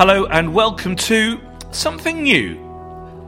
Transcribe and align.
Hello 0.00 0.24
and 0.24 0.54
welcome 0.54 0.96
to 0.96 1.38
something 1.72 2.22
new. 2.22 2.56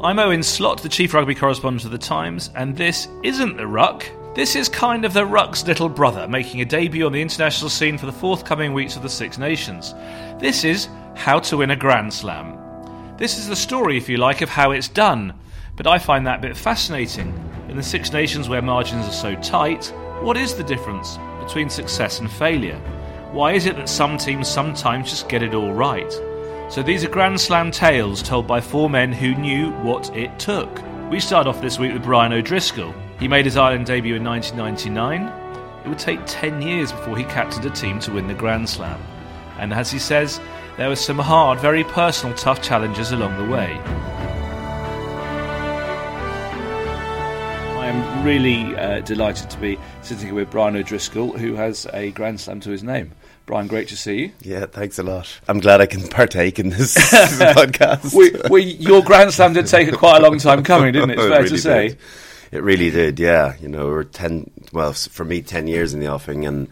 I'm 0.02 0.18
Owen 0.18 0.42
Slot, 0.42 0.82
the 0.82 0.88
chief 0.88 1.12
rugby 1.12 1.34
correspondent 1.34 1.84
of 1.84 1.90
the 1.90 1.98
Times, 1.98 2.48
and 2.54 2.74
this 2.74 3.08
isn't 3.22 3.58
the 3.58 3.66
Ruck. 3.66 4.06
This 4.34 4.56
is 4.56 4.70
kind 4.70 5.04
of 5.04 5.12
the 5.12 5.26
Ruck's 5.26 5.66
little 5.66 5.90
brother, 5.90 6.26
making 6.26 6.62
a 6.62 6.64
debut 6.64 7.04
on 7.04 7.12
the 7.12 7.20
international 7.20 7.68
scene 7.68 7.98
for 7.98 8.06
the 8.06 8.12
forthcoming 8.12 8.72
weeks 8.72 8.96
of 8.96 9.02
the 9.02 9.10
Six 9.10 9.36
Nations. 9.36 9.92
This 10.40 10.64
is 10.64 10.88
How 11.14 11.40
to 11.40 11.58
Win 11.58 11.72
a 11.72 11.76
Grand 11.76 12.10
Slam. 12.10 12.56
This 13.18 13.36
is 13.36 13.48
the 13.48 13.54
story, 13.54 13.98
if 13.98 14.08
you 14.08 14.16
like, 14.16 14.40
of 14.40 14.48
how 14.48 14.70
it's 14.70 14.88
done, 14.88 15.34
but 15.76 15.86
I 15.86 15.98
find 15.98 16.26
that 16.26 16.38
a 16.38 16.48
bit 16.48 16.56
fascinating. 16.56 17.34
In 17.68 17.76
the 17.76 17.82
Six 17.82 18.14
Nations 18.14 18.48
where 18.48 18.62
margins 18.62 19.06
are 19.06 19.12
so 19.12 19.34
tight, 19.42 19.92
what 20.22 20.38
is 20.38 20.54
the 20.54 20.64
difference 20.64 21.18
between 21.38 21.68
success 21.68 22.20
and 22.20 22.30
failure? 22.30 22.78
Why 23.30 23.52
is 23.52 23.66
it 23.66 23.76
that 23.76 23.90
some 23.90 24.16
teams 24.16 24.48
sometimes 24.48 25.10
just 25.10 25.28
get 25.28 25.42
it 25.42 25.54
all 25.54 25.74
right? 25.74 26.10
So 26.72 26.82
these 26.82 27.04
are 27.04 27.08
Grand 27.10 27.38
Slam 27.38 27.70
tales 27.70 28.22
told 28.22 28.46
by 28.46 28.58
four 28.62 28.88
men 28.88 29.12
who 29.12 29.34
knew 29.34 29.72
what 29.82 30.08
it 30.16 30.38
took. 30.38 30.80
We 31.10 31.20
start 31.20 31.46
off 31.46 31.60
this 31.60 31.78
week 31.78 31.92
with 31.92 32.02
Brian 32.02 32.32
O'Driscoll. 32.32 32.94
He 33.18 33.28
made 33.28 33.44
his 33.44 33.58
Ireland 33.58 33.84
debut 33.84 34.14
in 34.14 34.24
1999. 34.24 35.84
It 35.84 35.88
would 35.90 35.98
take 35.98 36.20
10 36.24 36.62
years 36.62 36.90
before 36.90 37.18
he 37.18 37.24
captained 37.24 37.66
a 37.66 37.70
team 37.70 37.98
to 37.98 38.12
win 38.12 38.26
the 38.26 38.32
Grand 38.32 38.70
Slam. 38.70 38.98
And 39.58 39.74
as 39.74 39.90
he 39.90 39.98
says, 39.98 40.40
there 40.78 40.88
were 40.88 40.96
some 40.96 41.18
hard, 41.18 41.60
very 41.60 41.84
personal, 41.84 42.34
tough 42.38 42.62
challenges 42.62 43.12
along 43.12 43.36
the 43.36 43.52
way. 43.52 43.78
I 47.76 47.86
am 47.86 48.24
really 48.24 48.74
uh, 48.78 49.00
delighted 49.00 49.50
to 49.50 49.58
be 49.58 49.78
sitting 50.00 50.24
here 50.24 50.34
with 50.34 50.48
Brian 50.50 50.74
O'Driscoll, 50.74 51.36
who 51.36 51.54
has 51.54 51.86
a 51.92 52.12
Grand 52.12 52.40
Slam 52.40 52.60
to 52.60 52.70
his 52.70 52.82
name. 52.82 53.12
Brian, 53.46 53.66
great 53.66 53.88
to 53.88 53.96
see 53.96 54.18
you. 54.20 54.32
Yeah, 54.40 54.66
thanks 54.66 54.98
a 54.98 55.02
lot. 55.02 55.40
I'm 55.48 55.58
glad 55.60 55.80
I 55.80 55.86
can 55.86 56.06
partake 56.08 56.58
in 56.58 56.70
this 56.70 56.94
podcast. 57.12 58.14
We, 58.14 58.32
we, 58.50 58.62
your 58.74 59.02
Grand 59.02 59.32
Slam 59.32 59.52
did 59.52 59.66
take 59.66 59.92
quite 59.94 60.18
a 60.18 60.22
long 60.22 60.38
time 60.38 60.62
coming, 60.62 60.92
didn't 60.92 61.10
it? 61.10 61.18
It's 61.18 61.22
It 61.26 61.28
fair 61.28 61.42
really 61.42 61.48
to 61.48 61.58
say. 61.58 61.88
did. 61.88 61.98
It 62.52 62.62
really 62.62 62.90
did, 62.90 63.18
yeah. 63.18 63.54
You 63.60 63.68
know, 63.68 63.86
we 63.86 63.90
were 63.92 64.04
10, 64.04 64.50
well, 64.72 64.92
for 64.92 65.24
me, 65.24 65.42
10 65.42 65.66
years 65.66 65.92
in 65.94 66.00
the 66.00 66.06
offing 66.06 66.44
and 66.46 66.68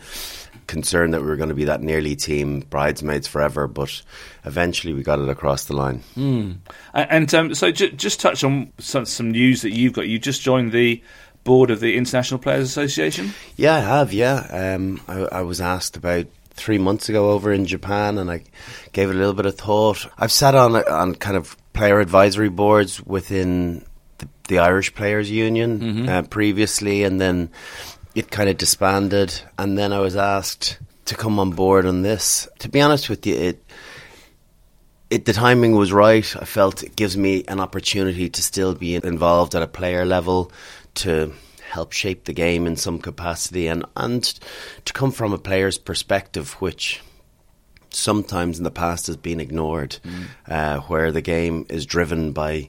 concerned 0.67 1.13
that 1.15 1.21
we 1.23 1.27
were 1.27 1.37
going 1.37 1.49
to 1.49 1.55
be 1.55 1.65
that 1.65 1.83
nearly 1.83 2.15
team, 2.15 2.61
bridesmaids 2.61 3.27
forever, 3.27 3.67
but 3.67 4.03
eventually 4.45 4.93
we 4.95 5.03
got 5.03 5.19
it 5.19 5.29
across 5.29 5.65
the 5.65 5.75
line. 5.75 6.03
And, 6.15 6.61
and 6.95 7.35
um, 7.35 7.55
so, 7.55 7.73
ju- 7.73 7.91
just 7.91 8.21
touch 8.21 8.45
on 8.45 8.73
some, 8.79 9.07
some 9.07 9.31
news 9.33 9.63
that 9.63 9.73
you've 9.73 9.95
got. 9.95 10.07
You 10.07 10.19
just 10.19 10.43
joined 10.43 10.71
the 10.73 11.03
board 11.43 11.71
of 11.71 11.81
the 11.81 11.97
International 11.97 12.39
Players 12.39 12.69
Association. 12.69 13.33
Yeah, 13.57 13.77
I 13.77 13.81
have. 13.81 14.13
Yeah, 14.13 14.75
um, 14.77 15.01
I, 15.09 15.39
I 15.39 15.43
was 15.43 15.61
asked 15.61 15.97
about 15.97 16.27
three 16.61 16.79
months 16.79 17.09
ago 17.09 17.31
over 17.31 17.53
in 17.53 17.67
Japan, 17.67 18.19
and 18.19 18.31
I 18.31 18.45
gave 18.93 19.11
it 19.11 19.17
a 19.17 19.19
little 19.19 19.35
bit 19.35 19.47
of 19.47 19.57
thought. 19.57 20.07
I've 20.19 20.33
sat 20.33 20.55
on 20.55 20.77
on 20.77 21.15
kind 21.15 21.37
of 21.37 21.57
player 21.73 22.01
advisory 22.01 22.51
boards 22.51 23.01
within 23.05 23.85
the, 24.19 24.29
the 24.49 24.59
Irish 24.59 24.95
Players 24.95 25.31
Union 25.31 26.09
uh, 26.09 26.23
previously, 26.23 27.05
and 27.05 27.21
then 27.21 27.51
it 28.15 28.31
kind 28.31 28.49
of 28.49 28.57
disbanded. 28.57 29.41
And 29.59 29.79
then 29.79 29.93
I 29.93 30.01
was 30.01 30.17
asked 30.17 30.79
to 31.07 31.15
come 31.15 31.39
on 31.39 31.51
board 31.51 31.87
on 31.87 32.03
this. 32.03 32.49
To 32.61 32.69
be 32.69 32.81
honest 32.81 33.09
with 33.09 33.27
you, 33.27 33.35
it 33.35 33.65
it, 35.11 35.25
the 35.25 35.33
timing 35.33 35.75
was 35.75 35.93
right. 35.93 36.37
I 36.37 36.45
felt 36.45 36.85
it 36.85 36.95
gives 36.95 37.17
me 37.17 37.45
an 37.49 37.59
opportunity 37.59 38.31
to 38.31 38.43
still 38.43 38.75
be 38.75 38.95
involved 38.95 39.55
at 39.55 39.63
a 39.63 39.67
player 39.67 40.05
level, 40.05 40.53
to 40.95 41.33
help 41.71 41.93
shape 41.93 42.25
the 42.25 42.33
game 42.33 42.67
in 42.67 42.77
some 42.77 42.99
capacity, 42.99 43.69
and 43.69 43.85
and 43.97 44.23
to 44.85 44.93
come 44.93 45.13
from 45.13 45.33
a 45.33 45.39
player's 45.39 45.79
perspective, 45.79 46.53
which 46.61 47.01
sometimes 47.91 48.59
in 48.59 48.65
the 48.65 48.71
past 48.71 49.07
has 49.07 49.17
been 49.17 49.41
ignored, 49.41 49.99
uh, 50.49 50.79
where 50.81 51.13
the 51.13 51.23
game 51.23 51.67
is 51.69 51.87
driven 51.87 52.33
by 52.33 52.69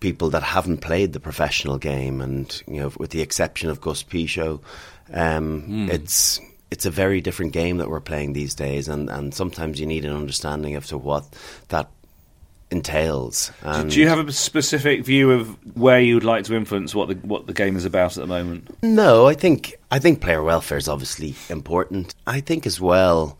people 0.00 0.30
that 0.30 0.42
haven't 0.42 0.78
played 0.78 1.12
the 1.12 1.20
professional 1.20 1.78
game, 1.78 2.20
and 2.20 2.62
you 2.66 2.80
know, 2.80 2.92
with 2.98 3.10
the 3.10 3.22
exception 3.22 3.70
of 3.70 3.80
Gus 3.80 4.02
Pichot, 4.02 4.60
um, 5.12 5.88
it's 5.90 6.40
it's 6.70 6.86
a 6.86 6.90
very 6.90 7.20
different 7.20 7.52
game 7.52 7.78
that 7.78 7.88
we're 7.88 8.00
playing 8.00 8.32
these 8.32 8.54
days, 8.54 8.88
and, 8.88 9.08
and 9.10 9.34
sometimes 9.34 9.80
you 9.80 9.86
need 9.86 10.04
an 10.04 10.14
understanding 10.14 10.76
of 10.76 10.86
to 10.86 10.98
what 10.98 11.24
that 11.68 11.90
entails. 12.70 13.50
Do, 13.62 13.68
And 13.68 13.90
do 13.90 14.00
you 14.00 14.08
have 14.08 14.26
a 14.26 14.32
specific 14.32 15.04
view 15.04 15.30
of 15.30 15.56
where 15.76 16.00
you'd 16.00 16.24
like 16.24 16.44
to 16.44 16.54
influence 16.54 16.94
what 16.94 17.08
the 17.08 17.14
what 17.26 17.46
the 17.46 17.54
game 17.54 17.76
is 17.76 17.84
about 17.84 18.16
at 18.16 18.20
the 18.20 18.26
moment? 18.26 18.76
No, 18.82 19.26
I 19.26 19.34
think 19.34 19.76
I 19.90 19.98
think 19.98 20.20
player 20.20 20.42
welfare 20.42 20.78
is 20.78 20.88
obviously 20.88 21.34
important. 21.48 22.14
I 22.26 22.40
think 22.40 22.66
as 22.66 22.80
well 22.80 23.38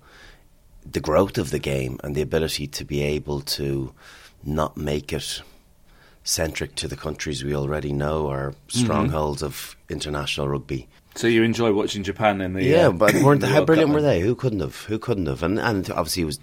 the 0.91 1.01
growth 1.01 1.37
of 1.37 1.51
the 1.51 1.59
game 1.59 1.99
and 2.03 2.15
the 2.15 2.23
ability 2.23 2.67
to 2.67 2.85
be 2.85 3.03
able 3.03 3.43
to 3.43 3.93
not 4.43 4.77
make 4.77 5.13
it 5.13 5.43
centric 6.25 6.75
to 6.77 6.89
the 6.89 6.97
countries 6.97 7.45
we 7.45 7.55
already 7.55 7.93
know 7.93 8.29
are 8.29 8.55
strongholds 8.69 9.43
of 9.43 9.77
international 9.89 10.49
rugby. 10.49 10.89
So 11.15 11.27
you 11.27 11.43
enjoy 11.43 11.73
watching 11.73 12.05
Japan 12.05 12.41
in 12.41 12.53
the 12.53 12.63
Yeah, 12.65 12.89
uh, 12.89 12.93
but 12.93 13.15
weren't 13.23 13.41
the 13.43 13.49
how 13.49 13.65
brilliant 13.65 13.93
were 13.93 14.03
they? 14.03 14.21
Who 14.21 14.35
couldn't 14.35 14.61
have? 14.61 14.85
Who 14.85 14.99
couldn't 14.99 15.27
have? 15.27 15.43
And 15.43 15.59
and 15.59 15.91
obviously 15.91 16.23
it 16.23 16.27
was 16.27 16.39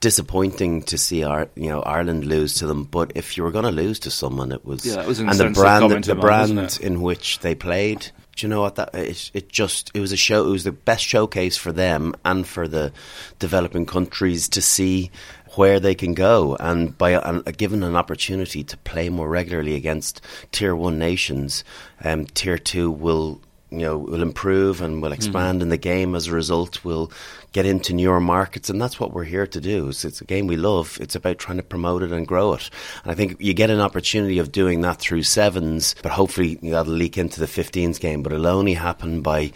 disappointing 0.00 0.82
to 0.84 0.98
see 0.98 1.24
our 1.24 1.48
you 1.54 1.68
know 1.68 1.82
Ireland 1.82 2.24
lose 2.24 2.54
to 2.54 2.66
them. 2.66 2.84
But 2.84 3.12
if 3.14 3.36
you 3.36 3.42
were 3.42 3.50
going 3.50 3.64
to 3.64 3.70
lose 3.70 3.98
to 4.00 4.10
someone, 4.10 4.52
it 4.52 4.64
was 4.64 4.84
Yeah, 4.84 4.96
that 4.96 5.06
was 5.06 5.20
an 5.20 5.28
and 5.28 5.38
the 5.38 5.50
brand 5.50 6.04
the 6.04 6.14
brand 6.14 6.78
in 6.82 7.00
which 7.00 7.40
they 7.40 7.54
played. 7.54 8.10
Do 8.36 8.46
you 8.46 8.48
know 8.48 8.62
what 8.62 8.76
that 8.76 8.94
it, 8.94 9.30
it 9.34 9.48
just 9.50 9.90
it 9.94 10.00
was 10.00 10.12
a 10.12 10.16
show. 10.16 10.46
It 10.46 10.50
was 10.50 10.64
the 10.64 10.72
best 10.72 11.04
showcase 11.04 11.56
for 11.56 11.72
them 11.72 12.14
and 12.24 12.46
for 12.46 12.66
the 12.66 12.92
developing 13.38 13.86
countries 13.86 14.48
to 14.50 14.62
see 14.62 15.10
where 15.56 15.80
they 15.80 15.94
can 15.94 16.14
go 16.14 16.56
and 16.60 16.96
by 16.96 17.18
given 17.56 17.82
an 17.82 17.96
opportunity 17.96 18.62
to 18.62 18.76
play 18.78 19.08
more 19.08 19.28
regularly 19.28 19.74
against 19.74 20.20
tier 20.52 20.76
one 20.76 20.98
nations 20.98 21.64
um, 22.04 22.24
tier 22.26 22.56
two 22.56 22.88
will 22.90 23.40
you 23.70 23.78
know 23.78 23.98
will 23.98 24.22
improve 24.22 24.80
and 24.80 25.02
will 25.02 25.12
expand 25.12 25.62
in 25.62 25.68
the 25.68 25.76
game 25.76 26.14
as 26.14 26.26
a 26.26 26.32
result 26.32 26.84
we'll 26.84 27.10
get 27.52 27.66
into 27.66 27.92
newer 27.92 28.20
markets 28.20 28.70
and 28.70 28.80
that's 28.80 29.00
what 29.00 29.12
we're 29.12 29.24
here 29.24 29.46
to 29.46 29.60
do. 29.60 29.88
It's, 29.88 30.04
it's 30.04 30.20
a 30.20 30.24
game 30.24 30.46
we 30.46 30.56
love. 30.56 30.98
It's 31.00 31.14
about 31.14 31.38
trying 31.38 31.56
to 31.58 31.62
promote 31.62 32.02
it 32.02 32.12
and 32.12 32.26
grow 32.26 32.54
it. 32.54 32.70
And 33.02 33.12
I 33.12 33.14
think 33.14 33.36
you 33.40 33.54
get 33.54 33.70
an 33.70 33.80
opportunity 33.80 34.38
of 34.38 34.52
doing 34.52 34.80
that 34.82 34.98
through 34.98 35.22
sevens 35.22 35.94
but 36.02 36.12
hopefully 36.12 36.56
that'll 36.62 36.92
leak 36.92 37.18
into 37.18 37.40
the 37.40 37.46
15s 37.46 38.00
game. 38.00 38.22
But 38.22 38.32
it'll 38.32 38.46
only 38.46 38.74
happen 38.74 39.22
by 39.22 39.52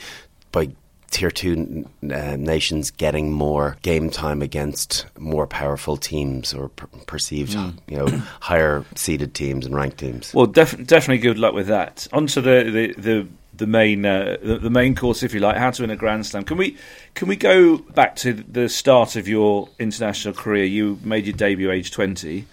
by 0.53 0.71
tier 1.10 1.31
two 1.31 1.88
uh, 2.03 2.37
nations 2.37 2.91
getting 2.91 3.32
more 3.32 3.77
game 3.82 4.11
time 4.11 4.43
against 4.43 5.06
more 5.16 5.47
powerful 5.47 5.97
teams 5.97 6.53
or 6.53 6.69
per- 6.71 6.88
perceived, 7.06 7.55
you 7.87 7.97
know, 7.97 8.06
higher 8.41 8.84
seeded 8.97 9.32
teams 9.32 9.65
and 9.65 9.76
ranked 9.76 9.99
teams. 9.99 10.34
Well, 10.34 10.47
def- 10.47 10.84
definitely 10.84 11.19
good 11.19 11.38
luck 11.38 11.55
with 11.55 11.69
that. 11.69 12.09
On 12.12 12.26
to 12.28 12.41
the 12.41 12.71
the 12.97 13.00
the, 13.00 13.28
the 13.56 13.66
main 13.66 14.04
uh, 14.04 14.37
the, 14.42 14.59
the 14.59 14.70
main 14.70 14.94
course, 14.94 15.22
if 15.22 15.34
you 15.34 15.41
like, 15.41 15.56
how 15.56 15.70
to 15.70 15.82
win 15.82 15.91
a 15.91 15.97
Grand 15.97 16.26
Slam. 16.26 16.44
Can 16.44 16.56
we 16.56 16.76
can 17.15 17.28
we 17.28 17.37
go 17.37 17.78
back 17.78 18.16
to 18.16 18.32
the 18.32 18.69
start 18.69 19.16
of 19.16 19.28
your 19.28 19.69
international 19.78 20.34
career? 20.34 20.65
You 20.65 20.98
made 21.03 21.26
your 21.26 21.37
debut 21.37 21.70
age 21.70 21.91
twenty. 21.91 22.47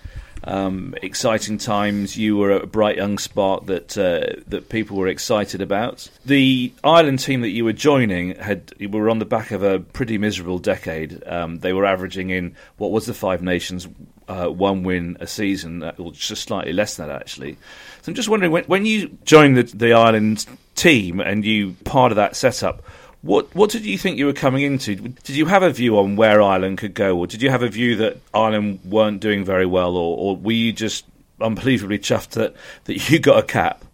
Um, 0.43 0.95
exciting 1.03 1.59
times. 1.59 2.17
You 2.17 2.35
were 2.35 2.49
a 2.49 2.65
bright 2.65 2.97
young 2.97 3.19
spark 3.19 3.67
that 3.67 3.95
uh, 3.95 4.41
that 4.47 4.69
people 4.69 4.97
were 4.97 5.07
excited 5.07 5.61
about. 5.61 6.09
The 6.25 6.73
Ireland 6.83 7.19
team 7.19 7.41
that 7.41 7.49
you 7.51 7.63
were 7.63 7.73
joining 7.73 8.35
had 8.37 8.73
were 8.89 9.07
on 9.11 9.19
the 9.19 9.25
back 9.25 9.51
of 9.51 9.61
a 9.61 9.79
pretty 9.79 10.17
miserable 10.17 10.57
decade. 10.57 11.23
Um, 11.27 11.59
they 11.59 11.73
were 11.73 11.85
averaging 11.85 12.31
in 12.31 12.55
what 12.77 12.89
was 12.89 13.05
the 13.05 13.13
Five 13.13 13.43
Nations 13.43 13.87
uh, 14.27 14.47
one 14.47 14.81
win 14.81 15.15
a 15.19 15.27
season, 15.27 15.83
uh, 15.83 15.93
or 15.99 16.11
just 16.11 16.41
slightly 16.41 16.73
less 16.73 16.95
than 16.95 17.07
that 17.07 17.21
actually. 17.21 17.57
So 18.01 18.09
I'm 18.09 18.15
just 18.15 18.29
wondering 18.29 18.51
when, 18.51 18.63
when 18.63 18.83
you 18.83 19.15
joined 19.25 19.57
the, 19.57 19.63
the 19.63 19.93
Ireland 19.93 20.47
team 20.81 21.19
and 21.19 21.45
you 21.45 21.75
part 21.83 22.11
of 22.11 22.15
that 22.15 22.35
setup. 22.35 22.81
What 23.21 23.53
what 23.55 23.69
did 23.69 23.85
you 23.85 23.97
think 23.97 24.17
you 24.17 24.25
were 24.25 24.33
coming 24.33 24.63
into? 24.63 24.95
Did 24.95 25.35
you 25.35 25.45
have 25.45 25.61
a 25.61 25.69
view 25.69 25.99
on 25.99 26.15
where 26.15 26.41
Ireland 26.41 26.79
could 26.79 26.95
go, 26.95 27.17
or 27.17 27.27
did 27.27 27.41
you 27.41 27.51
have 27.51 27.61
a 27.61 27.69
view 27.69 27.95
that 27.97 28.17
Ireland 28.33 28.79
weren't 28.83 29.21
doing 29.21 29.45
very 29.45 29.67
well, 29.67 29.95
or, 29.95 30.17
or 30.17 30.35
were 30.35 30.51
you 30.51 30.73
just 30.73 31.05
unbelievably 31.39 31.99
chuffed 31.99 32.31
that, 32.31 32.55
that 32.85 33.09
you 33.09 33.19
got 33.19 33.37
a 33.37 33.43
cap? 33.43 33.85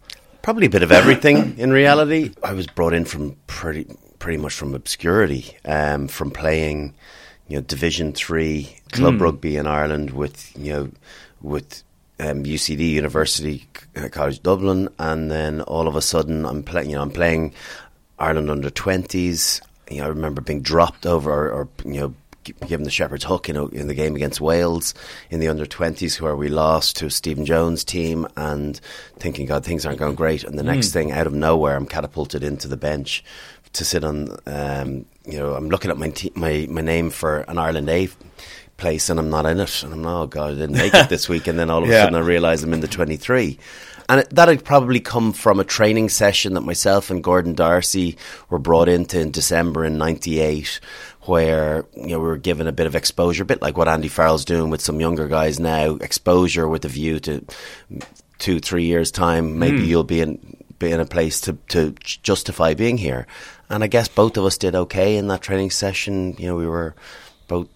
Probably 0.42 0.68
a 0.68 0.69
bit 0.69 0.81
of 0.84 0.94
everything 0.94 1.57
in 1.57 1.72
reality. 1.72 2.31
I 2.42 2.54
was 2.54 2.68
brought 2.68 2.94
in 2.94 3.04
from 3.04 3.36
pretty 3.48 3.86
pretty 4.19 4.38
much 4.38 4.54
from 4.54 4.74
obscurity, 4.74 5.57
um, 5.66 6.07
from 6.07 6.31
playing, 6.31 6.95
you 7.50 7.57
know, 7.57 7.62
Division 7.62 8.13
Three 8.13 8.78
club 8.94 9.19
rugby 9.19 9.57
in 9.57 9.68
Ireland 9.68 10.12
with 10.12 10.57
you 10.57 10.72
know 10.72 10.92
with 11.42 11.83
um, 12.19 12.44
UCD 12.44 12.92
University 12.92 13.68
College 14.12 14.42
Dublin, 14.42 14.90
and 15.00 15.31
then 15.31 15.62
all 15.62 15.88
of 15.88 15.96
a 15.96 16.02
sudden 16.02 16.46
I'm 16.46 16.64
playing. 16.64 16.90
You 16.90 16.96
know, 16.98 17.02
I'm 17.02 17.12
playing 17.12 17.54
Ireland 18.19 18.50
under 18.50 18.69
twenties. 18.69 19.62
You 19.90 19.98
know, 19.98 20.06
I 20.06 20.10
remember 20.10 20.42
being 20.42 20.62
dropped 20.62 21.06
over 21.06 21.31
or, 21.31 21.52
or 21.52 21.69
you 21.86 22.00
know 22.00 22.14
gi- 22.48 22.68
given 22.68 22.84
the 22.84 22.92
shepherd's 22.92 23.24
hook 23.24 23.48
know, 23.50 23.68
in 23.68 23.88
the 23.88 23.94
game 23.94 24.16
against 24.16 24.42
Wales 24.42 24.94
in 25.30 25.40
the 25.40 25.48
under 25.48 25.66
20s 25.66 26.19
where 26.19 26.36
we 26.36 26.50
lost 26.50 26.98
to 26.98 27.10
Stephen 27.10 27.46
Jones 27.46 27.84
team 27.84 28.28
and 28.36 28.80
thinking 29.18 29.46
God 29.46 29.64
things 29.64 29.86
aren't 29.86 30.00
going 30.00 30.16
great 30.16 30.44
and 30.44 30.58
the 30.58 30.64
next 30.64 30.92
thing 30.92 31.12
out 31.12 31.28
of 31.28 31.34
nowhere 31.34 31.75
I'm 31.75 31.86
catapulted 31.86 32.44
into 32.44 32.68
the 32.68 32.78
bench 32.78 33.24
to 33.74 33.86
sit 33.86 34.04
on 34.04 34.38
um, 34.46 35.06
you 35.25 35.38
know 35.38 35.54
I'm 35.54 35.69
looking 35.69 35.92
at 35.92 35.98
my, 35.98 36.10
te- 36.10 36.31
my 36.36 36.68
my 36.69 36.81
name 36.81 37.10
for 37.10 37.40
an 37.42 37.58
Ireland 37.58 37.90
A 37.90 38.10
place 38.78 39.10
and 39.10 39.20
I'm 39.20 39.30
not 39.30 39.46
in 39.46 39.60
it. 39.60 39.84
And 39.84 39.94
I'm, 39.94 40.04
like, 40.04 40.14
oh 40.14 40.28
God, 40.28 40.52
I 40.52 40.56
didn't 40.56 40.78
make 40.78 40.94
it 40.94 41.10
this 41.10 41.28
week. 41.28 41.48
And 41.48 41.60
then 41.60 41.70
all 41.70 41.84
of 41.84 41.90
a 41.90 41.92
sudden 41.92 42.16
I 42.16 42.20
realise 42.20 42.64
I'm 42.64 42.74
in 42.74 42.80
the 42.80 42.88
23. 42.88 43.60
And 44.10 44.22
it, 44.22 44.30
that 44.30 44.48
had 44.48 44.64
probably 44.64 45.00
come 45.00 45.34
from 45.34 45.60
a 45.60 45.66
training 45.66 46.10
session 46.10 46.54
that 46.54 46.62
myself 46.62 47.10
and 47.10 47.24
Gordon 47.24 47.54
Darcy 47.54 48.18
were 48.50 48.60
brought 48.60 48.88
into 48.88 49.20
in 49.20 49.32
December 49.32 49.84
in 49.84 49.98
98 49.98 50.80
where 51.28 51.86
you 51.94 52.08
know 52.08 52.20
we 52.20 52.26
were 52.26 52.38
given 52.38 52.68
a 52.68 52.72
bit 52.72 52.88
of 52.88 52.96
exposure, 52.96 53.44
a 53.44 53.46
bit 53.46 53.62
like 53.62 53.78
what 53.78 53.90
Andy 53.90 54.08
Farrell's 54.08 54.46
doing 54.46 54.70
with 54.70 54.82
some 54.82 55.02
younger 55.02 55.28
guys 55.28 55.60
now, 55.60 55.96
exposure 55.96 56.70
with 56.70 56.86
a 56.86 56.88
view 56.88 57.20
to 57.20 57.46
two, 58.40 58.60
three 58.60 58.86
years 58.86 59.12
time, 59.12 59.60
maybe 59.60 59.80
hmm. 59.80 59.86
you'll 59.86 60.04
be 60.04 60.22
in 60.22 60.56
be 60.80 60.92
in 60.92 61.00
a 61.00 61.06
place 61.06 61.42
to 61.42 61.54
to 61.70 61.92
justify 62.02 62.74
being 62.74 62.98
here. 62.98 63.28
And 63.70 63.84
I 63.84 63.88
guess 63.88 64.08
both 64.08 64.38
of 64.38 64.46
us 64.46 64.58
did 64.58 64.76
okay 64.76 65.18
in 65.18 65.28
that 65.28 65.42
training 65.42 65.72
session. 65.72 66.36
You 66.38 66.48
know, 66.48 66.56
we 66.56 66.68
were 66.68 66.96
both 67.48 67.68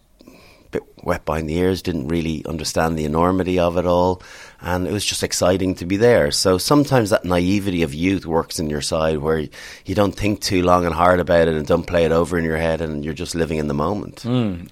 bit 0.72 0.84
wet 1.04 1.26
behind 1.26 1.50
the 1.50 1.58
ears, 1.58 1.82
didn't 1.82 2.08
really 2.08 2.46
understand 2.46 2.98
the 2.98 3.06
enormity 3.06 3.60
of 3.60 3.78
it 3.78 3.86
all, 3.86 4.22
and 4.62 4.88
it 4.88 4.92
was 4.92 5.06
just 5.06 5.24
exciting 5.24 5.76
to 5.76 5.86
be 5.86 5.98
there. 5.98 6.32
So 6.32 6.58
sometimes 6.58 7.10
that 7.10 7.26
naivety 7.26 7.84
of 7.84 7.94
youth 7.94 8.26
works 8.26 8.60
in 8.60 8.70
your 8.70 8.82
side, 8.82 9.18
where 9.18 9.40
you 9.86 9.96
don't 9.96 10.16
think 10.16 10.42
too 10.42 10.62
long 10.64 10.86
and 10.86 10.96
hard 10.96 11.20
about 11.20 11.48
it, 11.48 11.56
and 11.56 11.66
don't 11.68 11.88
play 11.88 12.06
it 12.06 12.12
over 12.12 12.38
in 12.38 12.46
your 12.46 12.58
head, 12.58 12.82
and 12.82 13.04
you're 13.04 13.14
just 13.14 13.36
living 13.36 13.58
in 13.58 13.68
the 13.68 13.74
moment. 13.74 14.24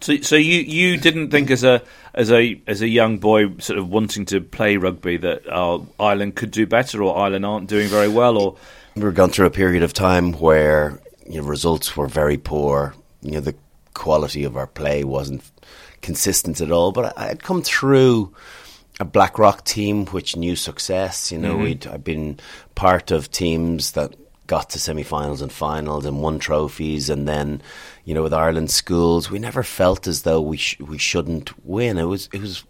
So, 0.01 0.17
so 0.21 0.35
you, 0.35 0.61
you 0.61 0.97
didn't 0.97 1.31
think 1.31 1.51
as 1.51 1.63
a 1.63 1.81
as 2.13 2.31
a 2.31 2.61
as 2.67 2.81
a 2.81 2.87
young 2.87 3.17
boy, 3.17 3.57
sort 3.59 3.79
of 3.79 3.89
wanting 3.89 4.25
to 4.25 4.41
play 4.41 4.77
rugby, 4.77 5.17
that 5.17 5.47
uh, 5.47 5.79
Ireland 5.99 6.35
could 6.35 6.51
do 6.51 6.65
better, 6.65 7.03
or 7.03 7.17
Ireland 7.17 7.45
aren't 7.45 7.67
doing 7.69 7.87
very 7.89 8.07
well, 8.07 8.37
or 8.37 8.55
we 8.95 9.03
were 9.03 9.11
going 9.11 9.31
through 9.31 9.47
a 9.47 9.51
period 9.51 9.83
of 9.83 9.93
time 9.93 10.33
where 10.33 10.99
you 11.27 11.41
know, 11.41 11.47
results 11.47 11.95
were 11.95 12.07
very 12.07 12.37
poor. 12.37 12.95
You 13.21 13.33
know, 13.33 13.39
the 13.41 13.55
quality 13.93 14.43
of 14.45 14.55
our 14.55 14.67
play 14.67 15.03
wasn't 15.03 15.43
consistent 16.01 16.61
at 16.61 16.71
all. 16.71 16.91
But 16.91 17.17
I 17.17 17.27
had 17.27 17.43
come 17.43 17.61
through 17.61 18.33
a 18.99 19.05
Blackrock 19.05 19.63
team 19.63 20.05
which 20.07 20.35
knew 20.35 20.55
success. 20.55 21.31
You 21.31 21.37
know, 21.37 21.53
mm-hmm. 21.53 21.63
we'd 21.63 21.87
I'd 21.87 22.03
been 22.03 22.39
part 22.75 23.11
of 23.11 23.31
teams 23.31 23.93
that 23.93 24.15
got 24.47 24.71
to 24.71 24.79
semi-finals 24.79 25.43
and 25.43 25.51
finals 25.51 26.05
and 26.05 26.21
won 26.21 26.39
trophies, 26.39 27.09
and 27.09 27.27
then 27.27 27.61
you 28.03 28.13
know 28.13 28.23
with 28.23 28.33
Ireland 28.33 28.71
schools, 28.71 29.29
we 29.29 29.39
never 29.39 29.63
felt 29.63 30.07
as 30.07 30.23
though 30.23 30.41
we 30.41 30.57
sh- 30.57 30.79
we 30.79 30.97
shouldn't 30.97 31.65
win. 31.65 31.97
It 31.97 32.05
was 32.05 32.29
it 32.33 32.41
was 32.41 32.63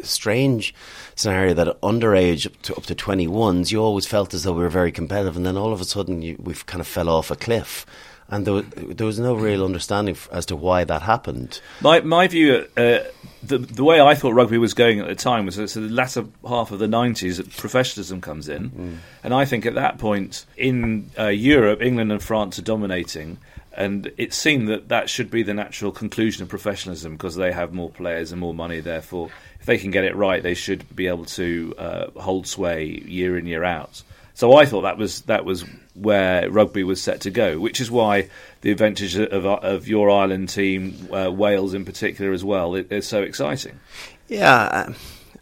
a 0.00 0.04
strange 0.04 0.74
scenario 1.14 1.54
that 1.54 1.80
underage 1.82 2.46
up 2.46 2.62
to 2.62 2.74
up 2.76 2.86
to 2.86 2.94
21s, 2.94 3.72
you 3.72 3.82
always 3.82 4.06
felt 4.06 4.34
as 4.34 4.44
though 4.44 4.52
we 4.52 4.62
were 4.62 4.68
very 4.68 4.92
competitive, 4.92 5.36
and 5.36 5.44
then 5.44 5.56
all 5.56 5.72
of 5.72 5.80
a 5.80 5.84
sudden 5.84 6.22
you, 6.22 6.36
we've 6.38 6.66
kind 6.66 6.80
of 6.80 6.86
fell 6.86 7.08
off 7.08 7.30
a 7.30 7.36
cliff. 7.36 7.84
And 8.28 8.44
there, 8.44 8.54
wa- 8.54 8.62
there 8.76 9.06
was 9.06 9.20
no 9.20 9.34
real 9.34 9.64
understanding 9.64 10.16
as 10.32 10.46
to 10.46 10.56
why 10.56 10.82
that 10.84 11.02
happened. 11.02 11.60
My 11.80 12.00
my 12.00 12.26
view, 12.26 12.66
uh, 12.76 12.98
the 13.42 13.58
the 13.58 13.84
way 13.84 14.00
I 14.00 14.16
thought 14.16 14.34
rugby 14.34 14.58
was 14.58 14.74
going 14.74 14.98
at 14.98 15.06
the 15.06 15.14
time 15.14 15.46
was 15.46 15.54
that 15.56 15.68
so 15.68 15.80
the 15.80 15.88
latter 15.88 16.24
half 16.46 16.72
of 16.72 16.80
the 16.80 16.88
nineties, 16.88 17.40
professionalism 17.56 18.20
comes 18.20 18.48
in, 18.48 19.00
and 19.22 19.32
I 19.32 19.44
think 19.44 19.64
at 19.64 19.74
that 19.74 19.98
point 19.98 20.44
in 20.56 21.10
uh, 21.16 21.26
Europe, 21.28 21.80
England 21.80 22.10
and 22.10 22.20
France 22.20 22.58
are 22.58 22.62
dominating, 22.62 23.38
and 23.72 24.10
it 24.16 24.32
seemed 24.32 24.66
that 24.68 24.88
that 24.88 25.08
should 25.08 25.30
be 25.30 25.44
the 25.44 25.54
natural 25.54 25.92
conclusion 25.92 26.42
of 26.42 26.48
professionalism 26.48 27.12
because 27.12 27.36
they 27.36 27.52
have 27.52 27.72
more 27.72 27.90
players 27.90 28.32
and 28.32 28.40
more 28.40 28.54
money. 28.54 28.80
Therefore, 28.80 29.30
if 29.60 29.66
they 29.66 29.78
can 29.78 29.92
get 29.92 30.02
it 30.02 30.16
right, 30.16 30.42
they 30.42 30.54
should 30.54 30.96
be 30.96 31.06
able 31.06 31.26
to 31.26 31.74
uh, 31.78 32.10
hold 32.20 32.48
sway 32.48 32.86
year 33.06 33.38
in 33.38 33.46
year 33.46 33.62
out. 33.62 34.02
So 34.36 34.54
I 34.54 34.66
thought 34.66 34.82
that 34.82 34.98
was 34.98 35.22
that 35.22 35.46
was 35.46 35.64
where 35.94 36.50
rugby 36.50 36.84
was 36.84 37.02
set 37.02 37.22
to 37.22 37.30
go, 37.30 37.58
which 37.58 37.80
is 37.80 37.90
why 37.90 38.28
the 38.60 38.70
advantage 38.70 39.16
of, 39.16 39.46
of 39.46 39.88
your 39.88 40.10
Ireland 40.10 40.50
team, 40.50 41.08
uh, 41.10 41.32
Wales 41.32 41.72
in 41.72 41.86
particular 41.86 42.32
as 42.32 42.44
well, 42.44 42.74
is 42.74 43.06
so 43.06 43.22
exciting. 43.22 43.80
Yeah, 44.28 44.54
uh, 44.54 44.92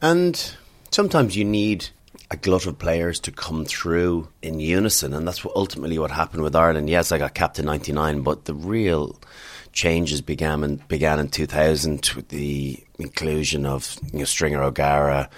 and 0.00 0.54
sometimes 0.92 1.36
you 1.36 1.44
need 1.44 1.88
a 2.30 2.36
glut 2.36 2.66
of 2.66 2.78
players 2.78 3.18
to 3.20 3.32
come 3.32 3.64
through 3.64 4.28
in 4.42 4.60
unison, 4.60 5.12
and 5.12 5.26
that's 5.26 5.44
what 5.44 5.56
ultimately 5.56 5.98
what 5.98 6.12
happened 6.12 6.44
with 6.44 6.54
Ireland. 6.54 6.88
Yes, 6.88 7.10
I 7.10 7.18
got 7.18 7.34
captain 7.34 7.66
ninety 7.66 7.90
nine, 7.90 8.22
but 8.22 8.44
the 8.44 8.54
real 8.54 9.18
changes 9.72 10.20
began 10.20 10.62
in, 10.62 10.76
began 10.86 11.18
in 11.18 11.30
two 11.30 11.46
thousand 11.46 12.12
with 12.14 12.28
the 12.28 12.78
inclusion 13.00 13.66
of 13.66 13.98
you 14.12 14.20
know, 14.20 14.24
Stringer 14.24 14.62
O'Gara. 14.62 15.28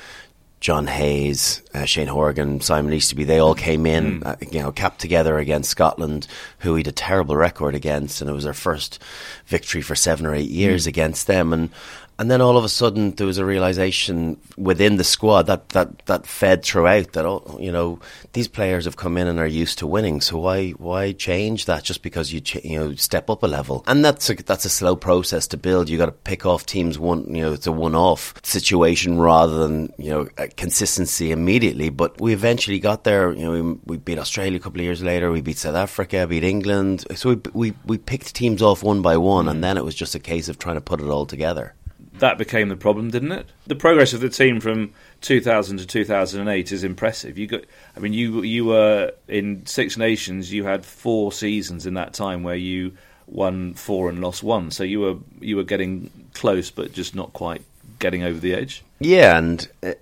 John 0.67 0.89
Hayes, 0.89 1.63
uh, 1.75 1.85
Shane 1.85 2.09
Horgan, 2.09 2.61
Simon 2.61 2.93
Easterby, 2.93 3.23
they 3.23 3.39
all 3.39 3.55
came 3.55 3.87
in, 3.87 4.25
uh, 4.25 4.35
you 4.51 4.59
know, 4.59 4.73
capped 4.73 5.01
together 5.01 5.39
against 5.39 5.71
Scotland, 5.71 6.27
who 6.59 6.73
we 6.73 6.81
had 6.81 6.89
a 6.89 6.93
terrible 6.93 7.37
record 7.37 7.77
against, 7.77 8.21
and 8.21 8.29
it 8.29 8.33
was 8.33 8.47
our 8.47 8.53
first 8.53 9.01
victory 9.47 9.81
for 9.81 9.95
seven 9.95 10.27
or 10.27 10.35
eight 10.35 10.51
years 10.51 10.89
against 10.89 11.29
them. 11.29 11.53
And 11.53 11.71
and 12.19 12.31
then 12.31 12.41
all 12.41 12.57
of 12.57 12.65
a 12.65 12.69
sudden 12.69 13.11
there 13.13 13.27
was 13.27 13.39
a 13.39 13.45
realization 13.45 14.41
within 14.57 14.97
the 14.97 15.05
squad 15.05 15.43
that 15.47 15.69
that, 15.71 15.99
that 16.07 16.27
fed 16.27 16.65
throughout 16.65 17.13
that 17.13 17.27
oh, 17.27 17.59
you 17.61 17.71
know 17.71 17.99
these 18.33 18.49
players 18.49 18.85
have 18.87 18.97
come 18.97 19.17
in 19.17 19.27
and 19.27 19.39
are 19.39 19.47
used 19.47 19.79
to 19.79 19.87
winning. 19.87 20.21
So 20.21 20.39
why 20.39 20.71
why 20.73 21.13
change 21.13 21.67
that 21.67 21.85
just 21.85 22.03
because 22.03 22.33
you 22.33 22.41
ch- 22.41 22.65
you 22.65 22.79
know 22.79 22.95
step 22.95 23.29
up 23.29 23.43
a 23.43 23.47
level? 23.47 23.85
And 23.87 24.05
that's 24.05 24.31
a, 24.31 24.35
that's 24.35 24.65
a 24.65 24.71
slow 24.71 24.97
process 24.97 25.47
to 25.49 25.57
build. 25.57 25.89
You 25.89 25.99
got 25.99 26.07
to 26.07 26.13
pick 26.13 26.47
off 26.47 26.67
teams 26.67 26.99
one 26.99 27.35
you 27.35 27.43
know 27.43 27.53
it's 27.53 27.67
a 27.67 27.73
one 27.73 27.95
off 27.95 28.35
situation 28.43 29.19
rather 29.19 29.59
than 29.59 29.93
you 29.99 30.11
know 30.11 30.25
consistency 30.57 31.33
immediately. 31.33 31.91
But 31.91 32.21
we 32.21 32.33
eventually 32.33 32.81
got 32.81 33.05
there. 33.05 33.33
You 33.33 33.45
know 33.45 33.53
we, 33.53 33.79
we 33.85 33.97
beat 33.99 34.19
Australia 34.19 34.57
a 34.57 34.63
couple 34.63 34.81
of 34.81 34.85
years 34.85 35.03
later. 35.03 35.31
We 35.31 35.43
beat 35.43 35.59
South 35.59 35.77
Africa, 35.77 36.27
beat 36.27 36.45
England. 36.45 37.05
So 37.15 37.31
we 37.31 37.41
we, 37.53 37.75
we 37.85 37.99
picked 37.99 38.35
teams 38.35 38.63
off 38.63 38.83
one 38.83 39.03
by 39.03 39.19
one, 39.19 39.49
and 39.49 39.59
mm. 39.59 39.63
then 39.63 39.77
it 39.77 39.85
was 39.85 39.95
just 39.95 40.15
a 40.15 40.19
case 40.19 40.49
of 40.49 40.59
trying 40.59 40.77
to 40.77 40.81
put 40.81 41.01
it 41.01 41.09
all 41.09 41.27
together. 41.27 41.75
That 42.19 42.39
became 42.39 42.69
the 42.69 42.77
problem, 42.77 43.11
didn't 43.11 43.33
it? 43.33 43.47
The 43.67 43.75
progress 43.75 44.13
of 44.13 44.21
the 44.21 44.29
team 44.29 44.61
from 44.61 44.93
2000 45.21 45.79
to 45.79 45.87
2008 45.87 46.73
is 46.73 46.85
impressive. 46.85 47.37
You 47.37 47.47
got, 47.47 47.63
I 47.97 48.01
mean, 48.01 48.13
you 48.13 48.43
you 48.43 48.65
were 48.65 49.13
in 49.29 49.67
Six 49.67 49.97
Nations. 49.97 50.53
You 50.53 50.65
had 50.65 50.85
four 50.85 51.33
seasons 51.33 51.87
in 51.87 51.95
that 51.95 52.15
time 52.15 52.43
where 52.43 52.57
you 52.57 52.93
won 53.27 53.75
four 53.75 54.09
and 54.09 54.21
lost 54.21 54.43
one. 54.43 54.71
So 54.71 54.85
you 54.85 55.01
were 55.01 55.17
you 55.41 55.57
were 55.57 55.65
getting 55.65 56.11
close, 56.35 56.71
but 56.71 56.93
just 56.93 57.15
not 57.15 57.33
quite 57.33 57.63
getting 57.99 58.23
over 58.23 58.39
the 58.39 58.55
edge. 58.55 58.83
Yeah, 58.99 59.37
and 59.37 59.69
uh, 59.83 59.93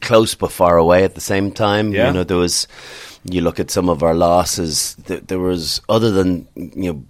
close 0.00 0.34
but 0.34 0.52
far 0.52 0.76
away 0.76 1.04
at 1.04 1.14
the 1.14 1.20
same 1.20 1.52
time. 1.52 1.92
Yeah. 1.92 2.08
You 2.08 2.12
know, 2.14 2.24
there 2.24 2.36
was. 2.36 2.68
You 3.28 3.40
look 3.40 3.58
at 3.58 3.72
some 3.72 3.88
of 3.88 4.02
our 4.02 4.14
losses. 4.14 4.94
Th- 5.06 5.22
there 5.22 5.40
was 5.40 5.80
other 5.88 6.10
than 6.10 6.46
you 6.54 6.92
know, 6.92 7.04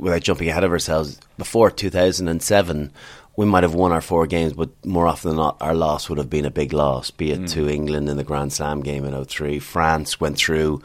without 0.00 0.22
jumping 0.22 0.48
ahead 0.48 0.64
of 0.64 0.70
ourselves, 0.72 1.20
before 1.36 1.70
two 1.70 1.90
thousand 1.90 2.28
and 2.28 2.42
seven. 2.42 2.92
We 3.38 3.46
might 3.46 3.62
have 3.62 3.74
won 3.74 3.92
our 3.92 4.00
four 4.00 4.26
games, 4.26 4.54
but 4.54 4.68
more 4.84 5.06
often 5.06 5.28
than 5.28 5.36
not, 5.36 5.58
our 5.60 5.72
loss 5.72 6.08
would 6.08 6.18
have 6.18 6.28
been 6.28 6.44
a 6.44 6.50
big 6.50 6.72
loss, 6.72 7.12
be 7.12 7.30
it 7.30 7.42
mm. 7.42 7.50
to 7.50 7.68
England 7.68 8.08
in 8.08 8.16
the 8.16 8.24
Grand 8.24 8.52
Slam 8.52 8.80
game 8.80 9.04
in 9.04 9.24
03. 9.24 9.60
France 9.60 10.20
went 10.20 10.36
through 10.38 10.82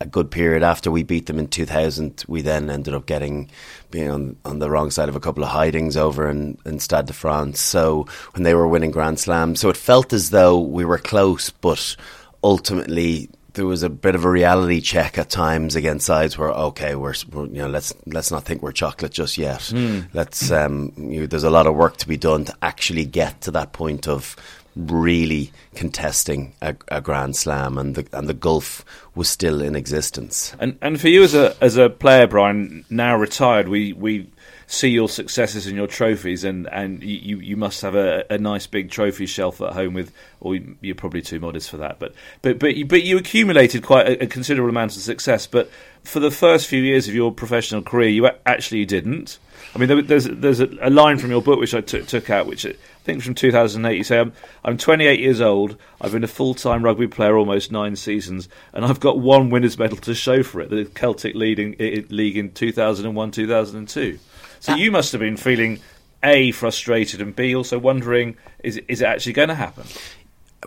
a 0.00 0.06
good 0.06 0.28
period 0.28 0.64
after 0.64 0.90
we 0.90 1.04
beat 1.04 1.26
them 1.26 1.38
in 1.38 1.46
2000. 1.46 2.24
We 2.26 2.42
then 2.42 2.70
ended 2.70 2.92
up 2.92 3.06
getting 3.06 3.50
being 3.92 4.10
on, 4.10 4.36
on 4.44 4.58
the 4.58 4.68
wrong 4.68 4.90
side 4.90 5.08
of 5.08 5.14
a 5.14 5.20
couple 5.20 5.44
of 5.44 5.50
hidings 5.50 5.96
over 5.96 6.28
in, 6.28 6.58
in 6.66 6.80
Stade 6.80 7.06
de 7.06 7.12
France. 7.12 7.60
So 7.60 8.08
when 8.34 8.42
they 8.42 8.56
were 8.56 8.66
winning 8.66 8.90
Grand 8.90 9.20
Slam, 9.20 9.54
so 9.54 9.68
it 9.68 9.76
felt 9.76 10.12
as 10.12 10.30
though 10.30 10.58
we 10.58 10.84
were 10.84 10.98
close, 10.98 11.50
but 11.50 11.94
ultimately 12.42 13.30
there 13.54 13.66
was 13.66 13.82
a 13.82 13.90
bit 13.90 14.14
of 14.14 14.24
a 14.24 14.30
reality 14.30 14.80
check 14.80 15.18
at 15.18 15.30
times 15.30 15.76
against 15.76 16.06
sides 16.06 16.38
where 16.38 16.50
okay, 16.50 16.94
we're, 16.94 17.14
we're 17.30 17.46
you 17.46 17.58
know 17.62 17.68
let's 17.68 17.94
let's 18.06 18.30
not 18.30 18.44
think 18.44 18.62
we're 18.62 18.72
chocolate 18.72 19.12
just 19.12 19.38
yet. 19.38 19.70
Let's 20.12 20.50
um, 20.50 20.92
you 20.96 21.20
know, 21.20 21.26
there's 21.26 21.44
a 21.44 21.50
lot 21.50 21.66
of 21.66 21.74
work 21.74 21.96
to 21.98 22.08
be 22.08 22.16
done 22.16 22.44
to 22.46 22.54
actually 22.62 23.04
get 23.04 23.40
to 23.42 23.50
that 23.52 23.72
point 23.72 24.08
of 24.08 24.36
really 24.74 25.52
contesting 25.74 26.54
a, 26.62 26.74
a 26.88 27.00
grand 27.00 27.36
slam, 27.36 27.78
and 27.78 27.94
the 27.94 28.06
and 28.12 28.28
the 28.28 28.34
gulf 28.34 28.84
was 29.14 29.28
still 29.28 29.60
in 29.60 29.76
existence. 29.76 30.54
And 30.58 30.78
and 30.80 31.00
for 31.00 31.08
you 31.08 31.22
as 31.22 31.34
a 31.34 31.56
as 31.60 31.76
a 31.76 31.90
player, 31.90 32.26
Brian, 32.26 32.84
now 32.88 33.16
retired, 33.16 33.68
we 33.68 33.92
we 33.92 34.28
see 34.72 34.88
your 34.88 35.08
successes 35.08 35.66
and 35.66 35.76
your 35.76 35.86
trophies, 35.86 36.44
and 36.44 36.66
and 36.72 37.02
you 37.02 37.38
you 37.38 37.56
must 37.56 37.82
have 37.82 37.94
a, 37.94 38.24
a 38.30 38.38
nice 38.38 38.66
big 38.66 38.90
trophy 38.90 39.26
shelf 39.26 39.60
at 39.60 39.74
home 39.74 39.92
with, 39.92 40.12
or 40.40 40.56
you're 40.80 40.94
probably 40.94 41.20
too 41.20 41.38
modest 41.38 41.68
for 41.68 41.76
that, 41.76 41.98
but 41.98 42.14
but 42.40 42.58
but 42.58 42.74
you, 42.74 42.86
but 42.86 43.02
you 43.02 43.18
accumulated 43.18 43.82
quite 43.82 44.06
a, 44.06 44.24
a 44.24 44.26
considerable 44.26 44.70
amount 44.70 44.96
of 44.96 45.02
success. 45.02 45.46
But 45.46 45.70
for 46.02 46.20
the 46.20 46.30
first 46.30 46.66
few 46.66 46.80
years 46.80 47.06
of 47.06 47.14
your 47.14 47.32
professional 47.32 47.82
career, 47.82 48.08
you 48.08 48.30
actually 48.46 48.86
didn't. 48.86 49.38
I 49.74 49.78
mean, 49.78 49.88
there, 49.88 50.02
there's 50.02 50.24
there's 50.24 50.60
a, 50.60 50.68
a 50.80 50.90
line 50.90 51.18
from 51.18 51.30
your 51.30 51.42
book 51.42 51.60
which 51.60 51.74
I 51.74 51.82
took 51.82 52.06
took 52.06 52.30
out, 52.30 52.46
which 52.46 52.64
uh, 52.64 52.70
I 52.70 53.04
think 53.04 53.22
from 53.22 53.34
2008. 53.34 53.96
You 53.96 54.04
say, 54.04 54.20
"I'm 54.20 54.32
I'm 54.64 54.78
28 54.78 55.20
years 55.20 55.42
old. 55.42 55.76
I've 56.00 56.12
been 56.12 56.24
a 56.24 56.28
full 56.28 56.54
time 56.54 56.82
rugby 56.82 57.08
player 57.08 57.36
almost 57.36 57.70
nine 57.70 57.94
seasons, 57.96 58.48
and 58.72 58.86
I've 58.86 59.00
got 59.00 59.18
one 59.18 59.50
winners' 59.50 59.78
medal 59.78 59.98
to 59.98 60.14
show 60.14 60.42
for 60.42 60.62
it: 60.62 60.70
the 60.70 60.86
Celtic 60.86 61.34
leading 61.34 61.76
league 62.08 62.38
in 62.38 62.52
2001, 62.52 63.30
2002." 63.32 64.18
So 64.62 64.74
ah. 64.74 64.76
you 64.76 64.92
must 64.92 65.10
have 65.10 65.20
been 65.20 65.36
feeling 65.36 65.80
a 66.22 66.52
frustrated 66.52 67.20
and 67.20 67.34
b 67.34 67.54
also 67.56 67.80
wondering 67.80 68.36
is 68.62 68.80
is 68.86 69.02
it 69.02 69.06
actually 69.06 69.32
going 69.32 69.48
to 69.48 69.56
happen? 69.56 69.84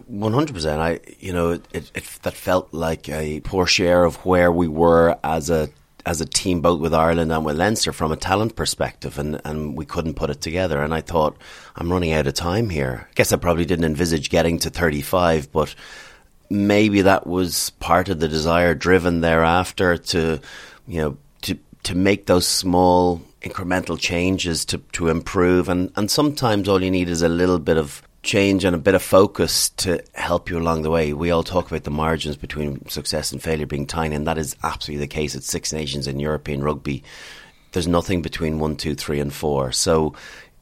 One 0.08 0.34
hundred 0.34 0.54
percent. 0.54 0.82
I, 0.82 1.00
you 1.20 1.32
know, 1.32 1.52
it, 1.52 1.66
it, 1.72 1.92
it 1.96 2.04
that 2.24 2.34
felt 2.34 2.74
like 2.74 3.08
a 3.08 3.40
poor 3.40 3.66
share 3.66 4.04
of 4.04 4.18
where 4.25 4.52
we 4.52 4.68
were 4.68 5.18
as 5.24 5.50
a 5.50 5.70
as 6.06 6.20
a 6.20 6.25
team, 6.25 6.60
both 6.60 6.82
with 6.82 6.94
Ireland 6.94 7.32
and 7.32 7.46
with 7.46 7.56
Leinster, 7.56 7.94
from 7.94 8.12
a 8.12 8.18
talent 8.18 8.58
perspective, 8.58 9.18
and, 9.18 9.40
and 9.46 9.78
we 9.78 9.86
couldn't 9.86 10.16
put 10.16 10.30
it 10.30 10.42
together. 10.42 10.84
And 10.84 10.94
I 10.94 11.00
thought, 11.00 11.38
I'm 11.78 11.92
running 11.92 12.12
out 12.12 12.28
of 12.28 12.34
time 12.34 12.70
here. 12.70 13.08
I 13.10 13.14
guess 13.16 13.32
I 13.32 13.38
probably 13.38 13.66
didn't 13.66 13.86
envisage 13.86 14.30
getting 14.30 14.60
to 14.60 14.70
35, 14.70 15.52
but 15.54 15.74
maybe 16.50 17.02
that 17.04 17.25
was 17.25 17.70
part 17.80 18.10
of 18.10 18.20
the 18.20 18.28
desire 18.28 18.75
driven 18.75 19.22
thereafter 19.22 19.98
to, 19.98 20.42
you 20.86 21.02
know, 21.02 21.18
to 21.44 21.58
to 21.84 21.96
make 21.96 22.25
those 22.25 22.46
small 22.46 23.22
incremental 23.46 23.98
changes 24.00 24.66
to, 24.66 24.80
to 24.92 25.08
improve 25.08 25.70
and, 25.70 25.92
and 25.96 26.10
sometimes 26.10 26.68
all 26.68 26.84
you 26.84 26.92
need 26.92 27.08
is 27.08 27.22
a 27.22 27.30
little 27.30 27.60
bit 27.60 27.78
of 27.78 28.02
change 28.25 28.66
and 28.66 28.75
a 28.75 28.80
bit 28.80 28.96
of 28.96 29.04
focus 29.04 29.70
to 29.70 30.04
help 30.16 30.50
you 30.50 30.58
along 30.58 30.82
the 30.82 30.90
way. 30.90 31.14
We 31.14 31.32
all 31.32 31.44
talk 31.44 31.68
about 31.68 31.84
the 31.84 31.92
margins 31.92 32.36
between 32.36 32.86
success 32.90 33.32
and 33.32 33.42
failure 33.42 33.68
being 33.68 33.86
tiny, 33.86 34.16
and 34.16 34.28
that 34.28 34.40
is 34.40 34.56
absolutely 34.64 35.06
the 35.06 35.14
case 35.14 35.36
at 35.36 35.44
Six 35.44 35.72
Nations 35.72 36.08
in 36.08 36.20
European 36.20 36.64
rugby. 36.64 37.04
There's 37.72 37.88
nothing 37.88 38.22
between 38.22 38.60
one, 38.60 38.75
two, 38.75 38.96
three, 38.96 39.20
and 39.20 39.32
four. 39.32 39.72
So 39.72 40.16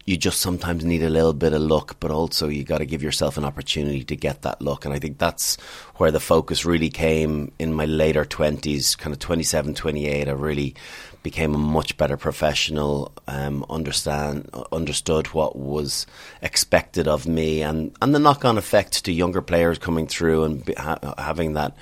you 0.06 0.18
just 0.18 0.42
sometimes 0.42 0.84
need 0.84 1.04
a 1.04 1.10
little 1.10 1.34
bit 1.34 1.54
of 1.54 1.62
luck, 1.62 1.96
but 2.00 2.12
also 2.12 2.50
you 2.50 2.63
got 2.63 2.80
to 2.80 2.86
give 2.86 3.02
yourself 3.02 3.38
an 3.38 3.46
opportunity 3.46 4.04
to 4.04 4.16
get 4.16 4.42
that 4.42 4.62
luck. 4.62 4.84
And 4.84 4.94
I 4.94 5.00
think 5.00 5.18
that's 5.18 5.56
where 5.96 6.12
the 6.12 6.20
focus 6.20 6.66
really 6.66 6.90
came 6.90 7.54
in 7.60 7.74
my 7.74 7.86
later 7.86 8.25
20s, 8.25 8.98
kind 8.98 9.13
of 9.13 9.20
27, 9.20 9.74
28. 9.74 10.28
I 10.28 10.32
really 10.32 10.75
became 11.24 11.56
a 11.56 11.58
much 11.58 11.98
better 11.98 12.18
professional, 12.18 13.12
um, 13.27 13.65
understand, 13.70 14.50
understood 14.72 15.27
what 15.27 15.56
was 15.56 16.06
expected 16.42 17.08
of 17.08 17.25
me 17.25 17.62
and, 17.62 17.96
and 18.01 18.13
the 18.13 18.20
knock 18.20 18.46
on 18.46 18.58
effect 18.58 19.06
to 19.06 19.12
younger 19.12 19.42
players 19.42 19.80
coming 19.80 20.06
through 20.06 20.44
and 20.44 20.74
ha- 20.77 21.15
having 21.18 21.53
that 21.53 21.75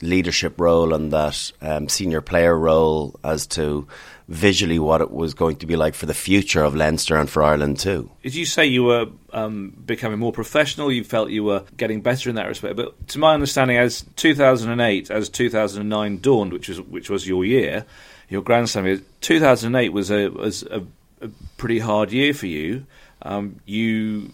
leadership 0.00 0.54
role 0.60 0.94
and 0.94 1.12
that 1.12 1.52
um, 1.60 1.88
senior 1.88 2.20
player 2.20 2.56
role 2.56 3.18
as 3.24 3.46
to 3.48 3.86
visually 4.28 4.78
what 4.78 5.00
it 5.00 5.10
was 5.10 5.34
going 5.34 5.56
to 5.56 5.66
be 5.66 5.74
like 5.74 5.94
for 5.94 6.06
the 6.06 6.14
future 6.14 6.62
of 6.62 6.74
Leinster 6.74 7.16
and 7.16 7.28
for 7.28 7.42
Ireland 7.42 7.78
too. 7.78 8.10
Did 8.22 8.34
you 8.34 8.44
say 8.44 8.66
you 8.66 8.84
were 8.84 9.06
um, 9.32 9.70
becoming 9.84 10.18
more 10.18 10.32
professional? 10.32 10.92
You 10.92 11.02
felt 11.02 11.30
you 11.30 11.44
were 11.44 11.64
getting 11.76 12.02
better 12.02 12.28
in 12.28 12.36
that 12.36 12.46
respect. 12.46 12.76
But 12.76 13.08
to 13.08 13.18
my 13.18 13.34
understanding, 13.34 13.78
as 13.78 14.04
2008, 14.16 15.10
as 15.10 15.28
2009 15.30 16.18
dawned, 16.18 16.52
which 16.52 16.68
was 16.68 16.80
which 16.82 17.08
was 17.10 17.26
your 17.26 17.44
year, 17.44 17.86
your 18.28 18.42
Grand 18.42 18.68
Slam, 18.68 19.04
2008 19.20 19.92
was 19.92 20.10
a 20.10 20.28
was 20.28 20.62
a, 20.64 20.82
a 21.20 21.28
pretty 21.56 21.78
hard 21.78 22.12
year 22.12 22.34
for 22.34 22.46
you. 22.46 22.86
Um, 23.22 23.60
you 23.64 24.32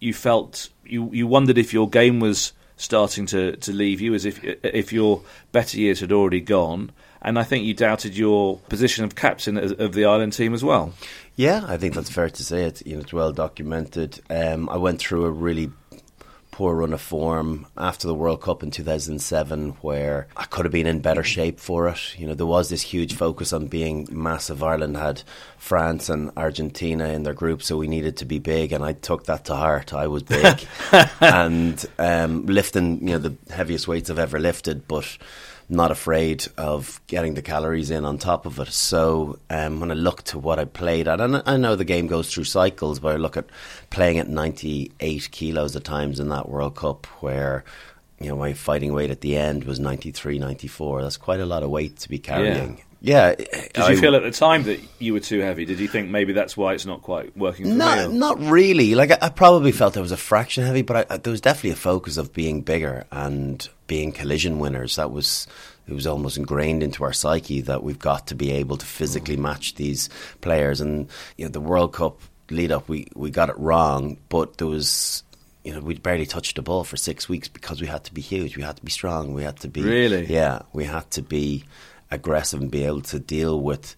you 0.00 0.14
felt 0.14 0.68
you 0.84 1.10
you 1.12 1.26
wondered 1.26 1.58
if 1.58 1.72
your 1.72 1.88
game 1.88 2.20
was 2.20 2.52
starting 2.76 3.26
to, 3.26 3.56
to 3.56 3.72
leave 3.72 4.00
you, 4.00 4.14
as 4.14 4.24
if 4.24 4.42
if 4.42 4.92
your 4.92 5.22
better 5.52 5.78
years 5.78 6.00
had 6.00 6.12
already 6.12 6.40
gone. 6.40 6.92
And 7.20 7.36
I 7.36 7.42
think 7.42 7.64
you 7.64 7.74
doubted 7.74 8.16
your 8.16 8.58
position 8.68 9.04
of 9.04 9.16
captain 9.16 9.58
of 9.58 9.92
the 9.92 10.04
Ireland 10.04 10.34
team 10.34 10.54
as 10.54 10.62
well. 10.62 10.94
Yeah, 11.34 11.64
I 11.66 11.76
think 11.76 11.94
that's 11.94 12.10
fair 12.10 12.30
to 12.30 12.44
say. 12.44 12.62
It's 12.62 12.82
you 12.86 12.94
know 12.94 13.00
it's 13.00 13.12
well 13.12 13.32
documented. 13.32 14.20
Um, 14.30 14.68
I 14.68 14.76
went 14.76 15.00
through 15.00 15.24
a 15.24 15.30
really 15.30 15.72
poor 16.58 16.74
run 16.74 16.92
of 16.92 17.00
form 17.00 17.64
after 17.76 18.08
the 18.08 18.14
World 18.14 18.42
Cup 18.42 18.64
in 18.64 18.72
2007 18.72 19.76
where 19.80 20.26
I 20.36 20.44
could 20.46 20.64
have 20.64 20.72
been 20.72 20.88
in 20.88 20.98
better 20.98 21.22
shape 21.22 21.60
for 21.60 21.86
it. 21.86 22.18
You 22.18 22.26
know, 22.26 22.34
there 22.34 22.46
was 22.46 22.68
this 22.68 22.82
huge 22.82 23.14
focus 23.14 23.52
on 23.52 23.68
being 23.68 24.08
massive. 24.10 24.60
Ireland 24.60 24.96
had 24.96 25.22
France 25.56 26.08
and 26.08 26.32
Argentina 26.36 27.10
in 27.10 27.22
their 27.22 27.32
group, 27.32 27.62
so 27.62 27.76
we 27.76 27.86
needed 27.86 28.16
to 28.16 28.24
be 28.24 28.40
big, 28.40 28.72
and 28.72 28.84
I 28.84 28.94
took 28.94 29.26
that 29.26 29.44
to 29.44 29.54
heart. 29.54 29.94
I 29.94 30.08
was 30.08 30.24
big 30.24 30.66
and 31.20 31.86
um, 31.96 32.46
lifting, 32.46 33.06
you 33.06 33.14
know, 33.14 33.18
the 33.18 33.36
heaviest 33.54 33.86
weights 33.86 34.10
I've 34.10 34.18
ever 34.18 34.40
lifted, 34.40 34.88
but 34.88 35.16
not 35.68 35.90
afraid 35.90 36.46
of 36.56 37.00
getting 37.06 37.34
the 37.34 37.42
calories 37.42 37.90
in 37.90 38.04
on 38.04 38.16
top 38.16 38.46
of 38.46 38.58
it. 38.58 38.68
So 38.68 39.38
um, 39.50 39.80
when 39.80 39.90
I 39.90 39.94
look 39.94 40.22
to 40.24 40.38
what 40.38 40.58
I 40.58 40.64
played 40.64 41.06
at, 41.08 41.20
and 41.20 41.42
I 41.44 41.56
know 41.56 41.76
the 41.76 41.84
game 41.84 42.06
goes 42.06 42.32
through 42.32 42.44
cycles, 42.44 43.00
but 43.00 43.14
I 43.14 43.16
look 43.16 43.36
at 43.36 43.46
playing 43.90 44.18
at 44.18 44.28
98 44.28 45.30
kilos 45.30 45.76
at 45.76 45.84
times 45.84 46.20
in 46.20 46.30
that 46.30 46.48
World 46.48 46.76
Cup 46.76 47.06
where 47.20 47.64
you 48.20 48.28
know 48.28 48.36
my 48.36 48.52
fighting 48.52 48.92
weight 48.92 49.10
at 49.10 49.20
the 49.20 49.36
end 49.36 49.64
was 49.64 49.78
93 49.78 50.38
94 50.38 51.02
that's 51.02 51.16
quite 51.16 51.40
a 51.40 51.46
lot 51.46 51.62
of 51.62 51.70
weight 51.70 51.96
to 51.98 52.08
be 52.08 52.18
carrying 52.18 52.80
yeah. 53.00 53.34
Did 53.34 53.76
I, 53.76 53.90
you 53.90 53.96
feel 53.96 54.16
at 54.16 54.22
the 54.22 54.30
time 54.30 54.64
that 54.64 54.80
you 54.98 55.12
were 55.12 55.20
too 55.20 55.40
heavy? 55.40 55.64
Did 55.64 55.78
you 55.78 55.86
think 55.86 56.10
maybe 56.10 56.32
that's 56.32 56.56
why 56.56 56.74
it's 56.74 56.86
not 56.86 57.02
quite 57.02 57.36
working 57.36 57.78
not, 57.78 58.10
me? 58.10 58.18
Not 58.18 58.40
really. 58.40 58.94
Like 58.94 59.12
I, 59.12 59.18
I, 59.22 59.28
probably 59.28 59.72
felt 59.72 59.96
I 59.96 60.00
was 60.00 60.10
a 60.10 60.16
fraction 60.16 60.64
heavy, 60.64 60.82
but 60.82 61.10
I, 61.10 61.16
there 61.18 61.30
was 61.30 61.40
definitely 61.40 61.70
a 61.70 61.76
focus 61.76 62.16
of 62.16 62.32
being 62.32 62.62
bigger 62.62 63.04
and 63.12 63.68
being 63.86 64.10
collision 64.10 64.58
winners. 64.58 64.96
That 64.96 65.12
was 65.12 65.46
it 65.86 65.94
was 65.94 66.06
almost 66.06 66.36
ingrained 66.36 66.82
into 66.82 67.04
our 67.04 67.12
psyche 67.12 67.60
that 67.62 67.82
we've 67.82 67.98
got 67.98 68.26
to 68.28 68.34
be 68.34 68.50
able 68.50 68.76
to 68.76 68.86
physically 68.86 69.36
mm. 69.36 69.42
match 69.42 69.76
these 69.76 70.10
players. 70.40 70.80
And 70.80 71.08
you 71.36 71.44
know, 71.44 71.50
the 71.50 71.60
World 71.60 71.92
Cup 71.92 72.20
lead 72.50 72.72
up, 72.72 72.88
we 72.88 73.06
we 73.14 73.30
got 73.30 73.48
it 73.48 73.58
wrong, 73.58 74.18
but 74.28 74.58
there 74.58 74.66
was 74.66 75.22
you 75.68 75.74
know, 75.74 75.80
we 75.80 75.98
barely 75.98 76.24
touched 76.24 76.56
the 76.56 76.62
ball 76.62 76.82
for 76.82 76.96
six 76.96 77.28
weeks 77.28 77.46
because 77.46 77.78
we 77.78 77.86
had 77.86 78.02
to 78.04 78.14
be 78.14 78.22
huge, 78.22 78.56
we 78.56 78.62
had 78.62 78.78
to 78.78 78.82
be 78.82 78.90
strong, 78.90 79.34
we 79.34 79.42
had 79.42 79.58
to 79.58 79.68
be 79.68 79.82
really, 79.82 80.24
yeah, 80.24 80.62
we 80.72 80.84
had 80.84 81.10
to 81.10 81.20
be 81.20 81.64
aggressive 82.10 82.58
and 82.58 82.70
be 82.70 82.84
able 82.84 83.02
to 83.02 83.18
deal 83.18 83.60
with 83.60 83.94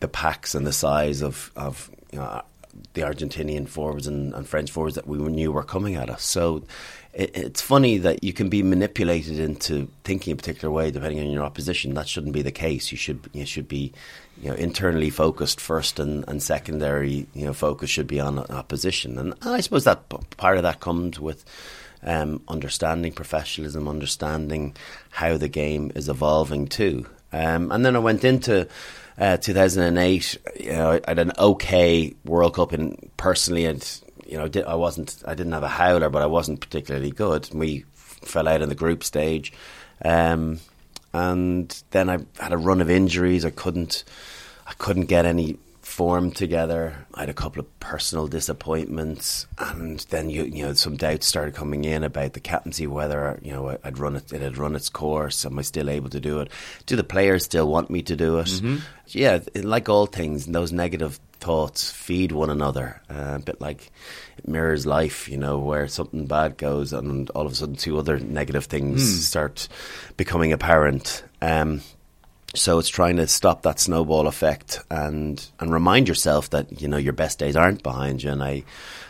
the 0.00 0.08
packs 0.08 0.54
and 0.54 0.66
the 0.66 0.72
size 0.72 1.22
of 1.22 1.50
of 1.56 1.90
you 2.12 2.18
know, 2.18 2.42
the 2.92 3.00
Argentinian 3.00 3.66
forwards 3.66 4.06
and, 4.06 4.34
and, 4.34 4.46
French 4.46 4.70
forwards 4.70 4.96
that 4.96 5.06
we 5.06 5.16
knew 5.16 5.50
were 5.50 5.62
coming 5.62 5.96
at 5.96 6.10
us. 6.10 6.22
So 6.22 6.64
it, 7.18 7.36
it's 7.36 7.60
funny 7.60 7.98
that 7.98 8.22
you 8.22 8.32
can 8.32 8.48
be 8.48 8.62
manipulated 8.62 9.38
into 9.40 9.88
thinking 10.04 10.32
a 10.32 10.36
particular 10.36 10.72
way 10.72 10.90
depending 10.90 11.20
on 11.20 11.30
your 11.30 11.42
opposition. 11.42 11.94
That 11.94 12.08
shouldn't 12.08 12.32
be 12.32 12.42
the 12.42 12.52
case. 12.52 12.90
You 12.90 12.96
should 12.96 13.28
you 13.32 13.44
should 13.44 13.68
be 13.68 13.92
you 14.40 14.48
know 14.48 14.54
internally 14.54 15.10
focused 15.10 15.60
first, 15.60 15.98
and, 15.98 16.24
and 16.28 16.42
secondary 16.42 17.26
you 17.34 17.44
know 17.44 17.52
focus 17.52 17.90
should 17.90 18.06
be 18.06 18.20
on 18.20 18.38
opposition. 18.38 19.18
And 19.18 19.34
I 19.42 19.60
suppose 19.60 19.84
that 19.84 20.08
part 20.36 20.56
of 20.56 20.62
that 20.62 20.80
comes 20.80 21.20
with. 21.20 21.44
Um, 22.00 22.42
understanding 22.46 23.10
professionalism, 23.10 23.88
understanding 23.88 24.76
how 25.10 25.36
the 25.36 25.48
game 25.48 25.90
is 25.96 26.08
evolving 26.08 26.68
too. 26.68 27.06
Um, 27.32 27.72
and 27.72 27.84
then 27.84 27.96
I 27.96 27.98
went 27.98 28.22
into 28.22 28.68
uh, 29.18 29.36
2008. 29.38 30.38
You 30.60 30.72
know, 30.74 30.90
I 30.92 31.00
had 31.08 31.18
an 31.18 31.32
okay 31.36 32.14
World 32.24 32.54
Cup, 32.54 32.70
and 32.70 33.10
personally, 33.16 33.64
and 33.64 33.82
you 34.28 34.36
know, 34.36 34.48
I 34.66 34.74
wasn't, 34.74 35.22
I 35.26 35.34
didn't 35.34 35.52
have 35.52 35.62
a 35.62 35.68
howler, 35.68 36.10
but 36.10 36.22
I 36.22 36.26
wasn't 36.26 36.60
particularly 36.60 37.10
good. 37.10 37.48
We 37.52 37.84
fell 37.94 38.46
out 38.46 38.62
in 38.62 38.68
the 38.68 38.74
group 38.74 39.02
stage, 39.02 39.52
um, 40.04 40.60
and 41.12 41.82
then 41.90 42.10
I 42.10 42.18
had 42.38 42.52
a 42.52 42.58
run 42.58 42.80
of 42.80 42.90
injuries. 42.90 43.44
I 43.44 43.50
couldn't, 43.50 44.04
I 44.66 44.74
couldn't 44.74 45.06
get 45.06 45.24
any 45.24 45.56
formed 45.98 46.36
together. 46.36 46.94
I 47.12 47.22
had 47.22 47.28
a 47.28 47.34
couple 47.34 47.58
of 47.58 47.80
personal 47.80 48.28
disappointments, 48.28 49.48
and 49.58 49.98
then 50.10 50.30
you 50.30 50.44
you 50.44 50.64
know 50.64 50.72
some 50.74 50.96
doubts 50.96 51.26
started 51.26 51.56
coming 51.56 51.82
in 51.84 52.04
about 52.04 52.34
the 52.34 52.40
captaincy, 52.40 52.86
whether 52.86 53.40
you 53.42 53.50
know 53.50 53.76
I'd 53.82 53.98
run 53.98 54.14
it, 54.14 54.32
it 54.32 54.40
had 54.40 54.58
run 54.58 54.76
its 54.76 54.88
course. 54.88 55.44
Am 55.44 55.58
I 55.58 55.62
still 55.62 55.90
able 55.90 56.08
to 56.10 56.20
do 56.20 56.38
it? 56.38 56.52
Do 56.86 56.94
the 56.94 57.02
players 57.02 57.42
still 57.42 57.66
want 57.66 57.90
me 57.90 58.02
to 58.02 58.14
do 58.14 58.38
it? 58.38 58.46
Mm-hmm. 58.46 58.76
Yeah, 59.08 59.40
like 59.56 59.88
all 59.88 60.06
things, 60.06 60.46
those 60.46 60.70
negative 60.70 61.18
thoughts 61.40 61.90
feed 61.90 62.30
one 62.30 62.50
another. 62.50 63.02
Uh, 63.10 63.34
a 63.34 63.40
bit 63.40 63.60
like 63.60 63.90
it 64.36 64.46
mirrors 64.46 64.86
life, 64.86 65.28
you 65.28 65.36
know, 65.36 65.58
where 65.58 65.88
something 65.88 66.26
bad 66.26 66.58
goes, 66.58 66.92
and 66.92 67.28
all 67.30 67.44
of 67.44 67.50
a 67.50 67.56
sudden 67.56 67.74
two 67.74 67.98
other 67.98 68.20
negative 68.20 68.66
things 68.66 69.02
mm. 69.02 69.18
start 69.18 69.66
becoming 70.16 70.52
apparent. 70.52 71.24
Um, 71.42 71.80
so 72.54 72.78
it's 72.78 72.88
trying 72.88 73.16
to 73.16 73.26
stop 73.26 73.62
that 73.62 73.78
snowball 73.78 74.26
effect 74.26 74.80
and 74.90 75.50
and 75.60 75.72
remind 75.72 76.08
yourself 76.08 76.48
that 76.50 76.80
you 76.80 76.88
know 76.88 76.96
your 76.96 77.12
best 77.12 77.38
days 77.38 77.56
aren't 77.56 77.82
behind 77.82 78.22
you. 78.22 78.30
And 78.30 78.42
I 78.42 78.64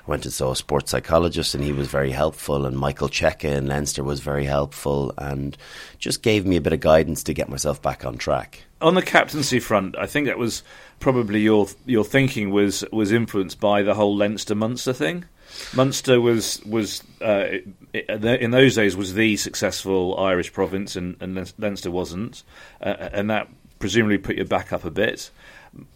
went 0.06 0.24
and 0.24 0.34
saw 0.34 0.52
a 0.52 0.56
sports 0.56 0.90
psychologist, 0.90 1.54
and 1.54 1.62
he 1.62 1.72
was 1.72 1.86
very 1.86 2.10
helpful. 2.10 2.66
And 2.66 2.76
Michael 2.76 3.08
Cheika 3.08 3.56
in 3.56 3.66
Leinster 3.66 4.02
was 4.02 4.20
very 4.20 4.44
helpful, 4.44 5.12
and 5.18 5.56
just 5.98 6.22
gave 6.22 6.46
me 6.46 6.56
a 6.56 6.60
bit 6.60 6.72
of 6.72 6.80
guidance 6.80 7.22
to 7.24 7.34
get 7.34 7.48
myself 7.48 7.80
back 7.80 8.04
on 8.04 8.18
track. 8.18 8.64
On 8.80 8.94
the 8.94 9.02
captaincy 9.02 9.60
front, 9.60 9.96
I 9.96 10.06
think 10.06 10.26
that 10.26 10.38
was 10.38 10.62
probably 10.98 11.40
your 11.40 11.68
your 11.86 12.04
thinking 12.04 12.50
was 12.50 12.84
was 12.92 13.12
influenced 13.12 13.60
by 13.60 13.82
the 13.82 13.94
whole 13.94 14.16
Leinster 14.16 14.56
Munster 14.56 14.92
thing. 14.92 15.26
Munster 15.74 16.20
was 16.20 16.64
was 16.64 17.02
uh, 17.20 17.58
in 17.92 18.50
those 18.50 18.74
days 18.74 18.96
was 18.96 19.14
the 19.14 19.36
successful 19.36 20.18
Irish 20.18 20.52
province, 20.52 20.96
and, 20.96 21.16
and 21.20 21.52
Leinster 21.58 21.90
wasn't, 21.90 22.42
uh, 22.80 22.94
and 23.12 23.30
that 23.30 23.48
presumably 23.78 24.18
put 24.18 24.36
you 24.36 24.44
back 24.44 24.72
up 24.72 24.84
a 24.84 24.90
bit. 24.90 25.30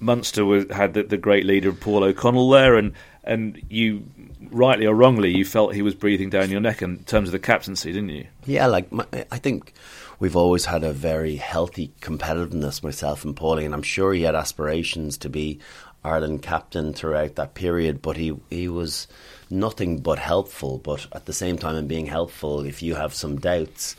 Munster 0.00 0.44
was, 0.44 0.66
had 0.70 0.94
the, 0.94 1.02
the, 1.02 1.16
great 1.16 1.46
leader 1.46 1.72
Paul 1.72 2.04
O'Connell 2.04 2.50
there, 2.50 2.76
and 2.76 2.92
and 3.24 3.60
you 3.68 4.04
rightly 4.50 4.86
or 4.86 4.94
wrongly 4.94 5.34
you 5.34 5.44
felt 5.44 5.74
he 5.74 5.82
was 5.82 5.94
breathing 5.94 6.30
down 6.30 6.50
your 6.50 6.60
neck 6.60 6.82
in 6.82 6.98
terms 7.04 7.28
of 7.28 7.32
the 7.32 7.38
captaincy, 7.38 7.92
didn't 7.92 8.10
you? 8.10 8.26
Yeah, 8.44 8.66
like 8.66 8.88
I 9.30 9.38
think 9.38 9.72
we've 10.18 10.36
always 10.36 10.66
had 10.66 10.84
a 10.84 10.92
very 10.92 11.36
healthy 11.36 11.92
competitiveness, 12.00 12.82
myself 12.82 13.24
and 13.24 13.34
Paulie, 13.34 13.64
and 13.64 13.74
I'm 13.74 13.82
sure 13.82 14.12
he 14.12 14.22
had 14.22 14.34
aspirations 14.34 15.18
to 15.18 15.28
be 15.28 15.58
Ireland 16.04 16.42
captain 16.42 16.92
throughout 16.92 17.36
that 17.36 17.54
period, 17.54 18.02
but 18.02 18.16
he 18.16 18.36
he 18.50 18.68
was 18.68 19.06
nothing 19.52 19.98
but 19.98 20.18
helpful. 20.18 20.78
But 20.78 21.06
at 21.12 21.26
the 21.26 21.32
same 21.32 21.58
time, 21.58 21.76
in 21.76 21.86
being 21.86 22.06
helpful, 22.06 22.60
if 22.60 22.82
you 22.82 22.94
have 22.94 23.14
some 23.14 23.38
doubts, 23.38 23.94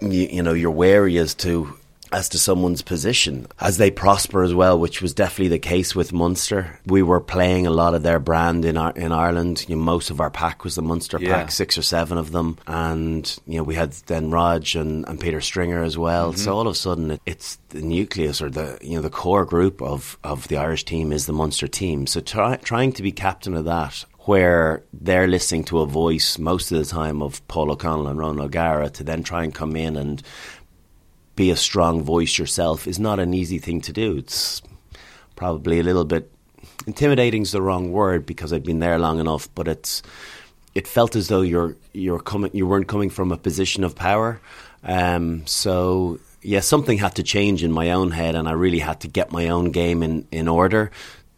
you, 0.00 0.28
you 0.30 0.42
know, 0.42 0.52
you're 0.52 0.70
wary 0.70 1.18
as 1.18 1.34
to 1.36 1.76
as 2.12 2.28
to 2.28 2.38
someone's 2.38 2.82
position 2.82 3.46
as 3.58 3.78
they 3.78 3.90
prosper 3.90 4.42
as 4.42 4.54
well, 4.54 4.78
which 4.78 5.00
was 5.00 5.14
definitely 5.14 5.48
the 5.48 5.58
case 5.58 5.94
with 5.94 6.12
Munster. 6.12 6.78
We 6.86 7.02
were 7.02 7.20
playing 7.20 7.66
a 7.66 7.70
lot 7.70 7.94
of 7.94 8.02
their 8.02 8.18
brand 8.18 8.64
in 8.64 8.76
our, 8.76 8.92
in 8.92 9.12
Ireland. 9.12 9.64
You 9.66 9.76
know, 9.76 9.82
most 9.82 10.10
of 10.10 10.20
our 10.20 10.30
pack 10.30 10.62
was 10.62 10.74
the 10.74 10.82
Munster 10.82 11.18
Yeah. 11.18 11.34
pack, 11.34 11.50
six 11.50 11.78
or 11.78 11.82
seven 11.82 12.18
of 12.18 12.30
them, 12.32 12.58
and 12.66 13.38
you 13.46 13.56
know 13.56 13.62
we 13.62 13.74
had 13.74 13.92
then 14.06 14.30
Rog 14.30 14.52
and, 14.74 15.08
and 15.08 15.18
Peter 15.18 15.40
Stringer 15.40 15.82
as 15.82 15.96
well. 15.96 16.32
Mm-hmm. 16.32 16.40
So 16.40 16.54
all 16.54 16.66
of 16.66 16.72
a 16.72 16.74
sudden, 16.74 17.12
it, 17.12 17.20
it's 17.24 17.58
the 17.70 17.80
nucleus 17.80 18.42
or 18.42 18.50
the 18.50 18.78
you 18.82 18.96
know 18.96 19.02
the 19.02 19.10
core 19.10 19.44
group 19.46 19.80
of 19.80 20.18
of 20.22 20.48
the 20.48 20.58
Irish 20.58 20.84
team 20.84 21.12
is 21.12 21.26
the 21.26 21.32
Munster 21.32 21.66
team. 21.66 22.06
So 22.06 22.20
try, 22.20 22.56
trying 22.56 22.92
to 22.92 23.02
be 23.02 23.12
captain 23.12 23.54
of 23.54 23.64
that 23.64 24.04
where 24.24 24.84
they're 24.92 25.26
listening 25.26 25.64
to 25.64 25.80
a 25.80 25.86
voice 25.86 26.38
most 26.38 26.70
of 26.70 26.78
the 26.78 26.84
time 26.84 27.22
of 27.22 27.46
Paul 27.48 27.72
O'Connell 27.72 28.08
and 28.08 28.18
Ron 28.18 28.40
O'Gara 28.40 28.88
to 28.90 29.04
then 29.04 29.22
try 29.22 29.42
and 29.42 29.54
come 29.54 29.74
in 29.74 29.96
and 29.96 30.22
be 31.34 31.50
a 31.50 31.56
strong 31.56 32.02
voice 32.02 32.38
yourself 32.38 32.86
is 32.86 33.00
not 33.00 33.18
an 33.18 33.34
easy 33.34 33.58
thing 33.58 33.80
to 33.80 33.92
do. 33.92 34.16
It's 34.16 34.62
probably 35.34 35.80
a 35.80 35.82
little 35.82 36.04
bit 36.04 36.30
intimidating 36.86 37.42
is 37.42 37.52
the 37.52 37.62
wrong 37.62 37.90
word 37.90 38.26
because 38.26 38.52
I've 38.52 38.64
been 38.64 38.78
there 38.78 38.98
long 38.98 39.18
enough, 39.18 39.48
but 39.54 39.66
it's 39.66 40.02
it 40.74 40.86
felt 40.86 41.16
as 41.16 41.28
though 41.28 41.42
you're 41.42 41.76
you're 41.92 42.20
coming 42.20 42.50
you 42.54 42.66
weren't 42.66 42.88
coming 42.88 43.10
from 43.10 43.32
a 43.32 43.36
position 43.36 43.82
of 43.82 43.96
power. 43.96 44.40
Um, 44.84 45.46
so 45.46 46.20
yeah, 46.42 46.60
something 46.60 46.98
had 46.98 47.16
to 47.16 47.22
change 47.22 47.62
in 47.62 47.72
my 47.72 47.92
own 47.92 48.10
head, 48.10 48.34
and 48.34 48.48
I 48.48 48.52
really 48.52 48.80
had 48.80 49.00
to 49.00 49.08
get 49.08 49.32
my 49.32 49.48
own 49.48 49.70
game 49.70 50.02
in 50.02 50.26
in 50.30 50.48
order 50.48 50.90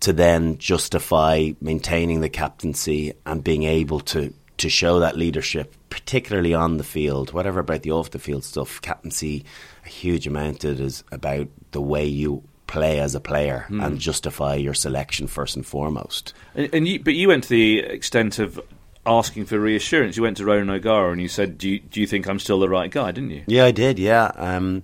to 0.05 0.13
then 0.13 0.59
justify 0.59 1.53
maintaining 1.63 2.21
the 2.21 2.29
captaincy 2.29 3.15
and 3.25 3.43
being 3.43 3.63
able 3.63 4.01
to 4.01 4.35
to 4.59 4.69
show 4.69 5.01
that 5.01 5.17
leadership, 5.17 5.75
particularly 5.89 6.53
on 6.53 6.77
the 6.77 6.85
field. 6.85 7.33
Whatever 7.33 7.61
about 7.61 7.83
the 7.83 7.91
off 7.91 8.11
the 8.11 8.19
field 8.19 8.45
stuff, 8.45 8.81
captaincy, 8.83 9.47
a 9.85 9.89
huge 9.89 10.27
amount 10.27 10.63
of 10.63 10.79
it 10.79 10.81
is 10.81 11.03
about 11.11 11.49
the 11.73 11.81
way 11.81 12.05
you 12.05 12.43
play 12.67 13.01
as 13.01 13.15
a 13.15 13.21
player 13.21 13.67
and 13.71 13.99
justify 13.99 14.55
your 14.55 14.75
selection 14.75 15.27
first 15.27 15.57
and 15.57 15.67
foremost. 15.67 16.35
And, 16.55 16.73
and 16.73 16.87
you, 16.87 17.01
but 17.01 17.15
you 17.15 17.29
went 17.29 17.45
to 17.45 17.49
the 17.49 17.79
extent 17.79 18.39
of 18.39 18.61
asking 19.07 19.47
for 19.47 19.59
reassurance. 19.59 20.17
You 20.17 20.23
went 20.23 20.37
to 20.37 20.45
Ronan 20.45 20.71
O'Gara 20.71 21.13
and 21.13 21.21
you 21.21 21.29
said, 21.29 21.57
"Do 21.57 21.69
you, 21.69 21.81
do 21.81 22.01
you 22.01 22.07
think 22.07 22.29
I'm 22.29 22.39
still 22.39 22.61
the 22.61 22.69
right 22.69 22.91
guy?" 22.91 23.11
Didn't 23.11 23.31
you? 23.31 23.43
Yeah, 23.47 23.65
I 23.65 23.71
did. 23.71 23.99
Yeah, 23.99 24.31
um, 24.37 24.83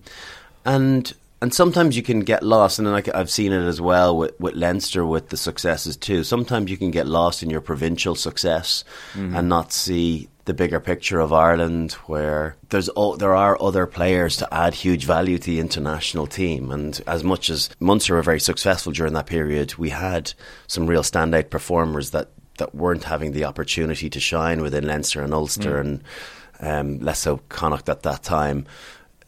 and 0.65 1.13
and 1.43 1.55
sometimes 1.55 1.97
you 1.97 2.03
can 2.03 2.21
get 2.21 2.43
lost, 2.43 2.79
and 2.79 2.91
like 2.91 3.09
I've 3.15 3.31
seen 3.31 3.53
it 3.53 3.67
as 3.67 3.81
well 3.81 4.17
with, 4.17 4.39
with 4.39 4.55
Leinster 4.55 5.07
with 5.07 5.31
the 5.31 5.37
successes 5.37 5.97
too. 5.97 6.23
Sometimes 6.25 6.71
you 6.71 6.77
can 6.77 6.91
get 6.91 7.07
lost 7.07 7.43
in 7.43 7.51
your 7.51 7.61
provincial 7.63 8.15
success 8.15 8.85
and 9.15 9.49
not 9.49 9.73
see 9.73 10.29
the 10.47 10.55
bigger 10.55 10.81
picture 10.81 11.21
of 11.21 11.33
Ireland, 11.33 11.93
where 12.07 12.57
there's 12.71 12.91
o- 12.97 13.17
there 13.17 13.35
are 13.37 13.61
other 13.63 13.87
players 13.87 14.37
to 14.39 14.53
add 14.53 14.75
huge 14.75 15.05
value 15.05 15.39
to 15.39 15.47
the 15.47 15.61
international 15.61 16.27
team. 16.27 16.71
And 16.71 17.01
as 17.07 17.23
much 17.23 17.51
as 17.51 17.71
Munster 17.79 18.15
were 18.15 18.23
very 18.23 18.41
successful 18.41 18.93
during 18.93 19.13
that 19.15 19.27
period, 19.27 19.77
we 19.77 19.91
had 19.91 20.33
some 20.67 20.87
real 20.87 21.03
standout 21.03 21.51
performers 21.51 22.11
that 22.11 22.31
that 22.59 22.75
weren't 22.75 23.05
having 23.05 23.33
the 23.33 23.45
opportunity 23.45 24.11
to 24.11 24.21
shine 24.21 24.61
within 24.61 24.87
Leinster 24.87 25.23
and 25.23 25.33
Ulster 25.33 25.79
and 25.81 26.03
um, 26.61 26.99
less 26.99 27.21
so 27.21 27.39
Connacht 27.49 27.89
at 27.89 28.03
that 28.03 28.23
time. 28.23 28.67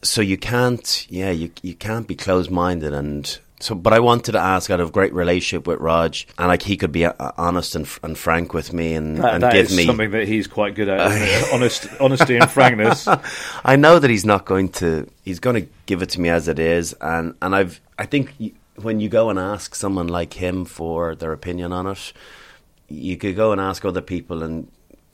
So 0.03 0.21
you 0.21 0.37
can't, 0.37 1.07
yeah, 1.09 1.31
you 1.31 1.51
you 1.61 1.73
can't 1.75 2.07
be 2.07 2.15
closed 2.15 2.51
minded 2.51 2.93
and. 2.93 3.39
So, 3.59 3.75
but 3.75 3.93
I 3.93 3.99
wanted 3.99 4.33
to 4.33 4.39
ask. 4.39 4.69
I 4.69 4.73
had 4.73 4.81
a 4.81 4.89
great 4.89 5.13
relationship 5.13 5.67
with 5.67 5.79
Rog, 5.79 6.17
and 6.37 6.49
like 6.49 6.63
he 6.63 6.75
could 6.75 6.91
be 6.91 7.05
uh, 7.05 7.13
honest 7.37 7.75
and, 7.75 7.87
and 8.03 8.17
frank 8.17 8.53
with 8.53 8.73
me, 8.73 8.93
and, 8.93 9.17
That, 9.19 9.35
and 9.35 9.43
that 9.43 9.53
give 9.53 9.71
me. 9.71 9.85
something 9.85 10.11
that 10.11 10.27
he's 10.27 10.47
quite 10.47 10.75
good 10.75 10.89
at. 10.89 10.99
Honest, 11.53 11.87
honesty 12.01 12.35
and 12.35 12.51
frankness. 12.51 13.07
I 13.63 13.77
know 13.77 13.99
that 13.99 14.09
he's 14.09 14.25
not 14.25 14.43
going 14.43 14.67
to. 14.83 15.09
He's 15.23 15.39
going 15.39 15.63
to 15.63 15.69
give 15.85 16.01
it 16.01 16.09
to 16.09 16.19
me 16.19 16.27
as 16.27 16.49
it 16.49 16.59
is, 16.59 16.91
and 16.99 17.35
and 17.41 17.55
I've. 17.55 17.79
I 17.97 18.05
think 18.05 18.33
when 18.75 18.99
you 18.99 19.07
go 19.07 19.29
and 19.29 19.39
ask 19.39 19.75
someone 19.75 20.07
like 20.07 20.33
him 20.33 20.65
for 20.65 21.15
their 21.15 21.31
opinion 21.31 21.71
on 21.71 21.87
it, 21.87 22.11
you 22.89 23.15
could 23.15 23.37
go 23.37 23.53
and 23.53 23.61
ask 23.61 23.85
other 23.85 24.01
people 24.01 24.43
and 24.43 24.67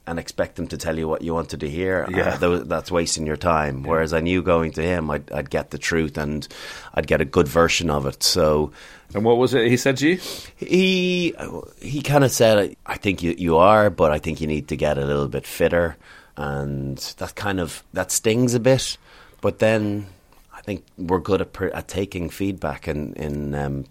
and 0.09 0.17
expect 0.17 0.55
them 0.55 0.67
to 0.67 0.77
tell 0.77 0.97
you 0.97 1.07
what 1.07 1.21
you 1.21 1.35
wanted 1.35 1.59
to 1.59 1.69
hear. 1.69 2.07
Yeah. 2.09 2.39
Uh, 2.41 2.63
that's 2.65 2.89
wasting 2.89 3.27
your 3.27 3.37
time. 3.37 3.83
Whereas 3.83 4.11
I 4.11 4.21
knew 4.21 4.41
going 4.41 4.71
to 4.71 4.81
him, 4.81 5.11
I'd, 5.11 5.31
I'd 5.31 5.49
get 5.51 5.69
the 5.69 5.77
truth 5.77 6.17
and 6.17 6.47
I'd 6.95 7.05
get 7.05 7.21
a 7.21 7.25
good 7.25 7.47
version 7.47 7.91
of 7.91 8.07
it. 8.07 8.23
So 8.23 8.71
And 9.13 9.23
what 9.23 9.37
was 9.37 9.53
it 9.53 9.67
he 9.69 9.77
said 9.77 9.97
to 9.97 10.09
you? 10.09 10.19
he 10.55 11.35
he 11.79 12.01
kind 12.01 12.23
of 12.23 12.31
said, 12.31 12.75
"I 12.85 12.97
think 12.97 13.21
you 13.21 13.35
you 13.37 13.57
are, 13.57 13.89
but 13.91 14.11
I 14.11 14.17
think 14.19 14.41
you 14.41 14.47
need 14.47 14.67
to 14.69 14.75
get 14.75 14.97
a 14.97 15.05
little 15.05 15.27
bit 15.27 15.45
fitter," 15.45 15.95
and 16.35 16.97
that 17.17 17.35
kind 17.35 17.59
of 17.59 17.83
that 17.93 18.11
stings 18.11 18.55
a 18.55 18.59
bit. 18.59 18.97
But 19.41 19.59
then 19.59 20.07
I 20.53 20.61
think 20.61 20.83
we're 20.97 21.19
good 21.21 21.41
at, 21.41 21.53
per, 21.53 21.67
at 21.69 21.87
taking 21.87 22.29
feedback 22.31 22.87
and 22.87 23.15
in. 23.17 23.53
Um, 23.55 23.85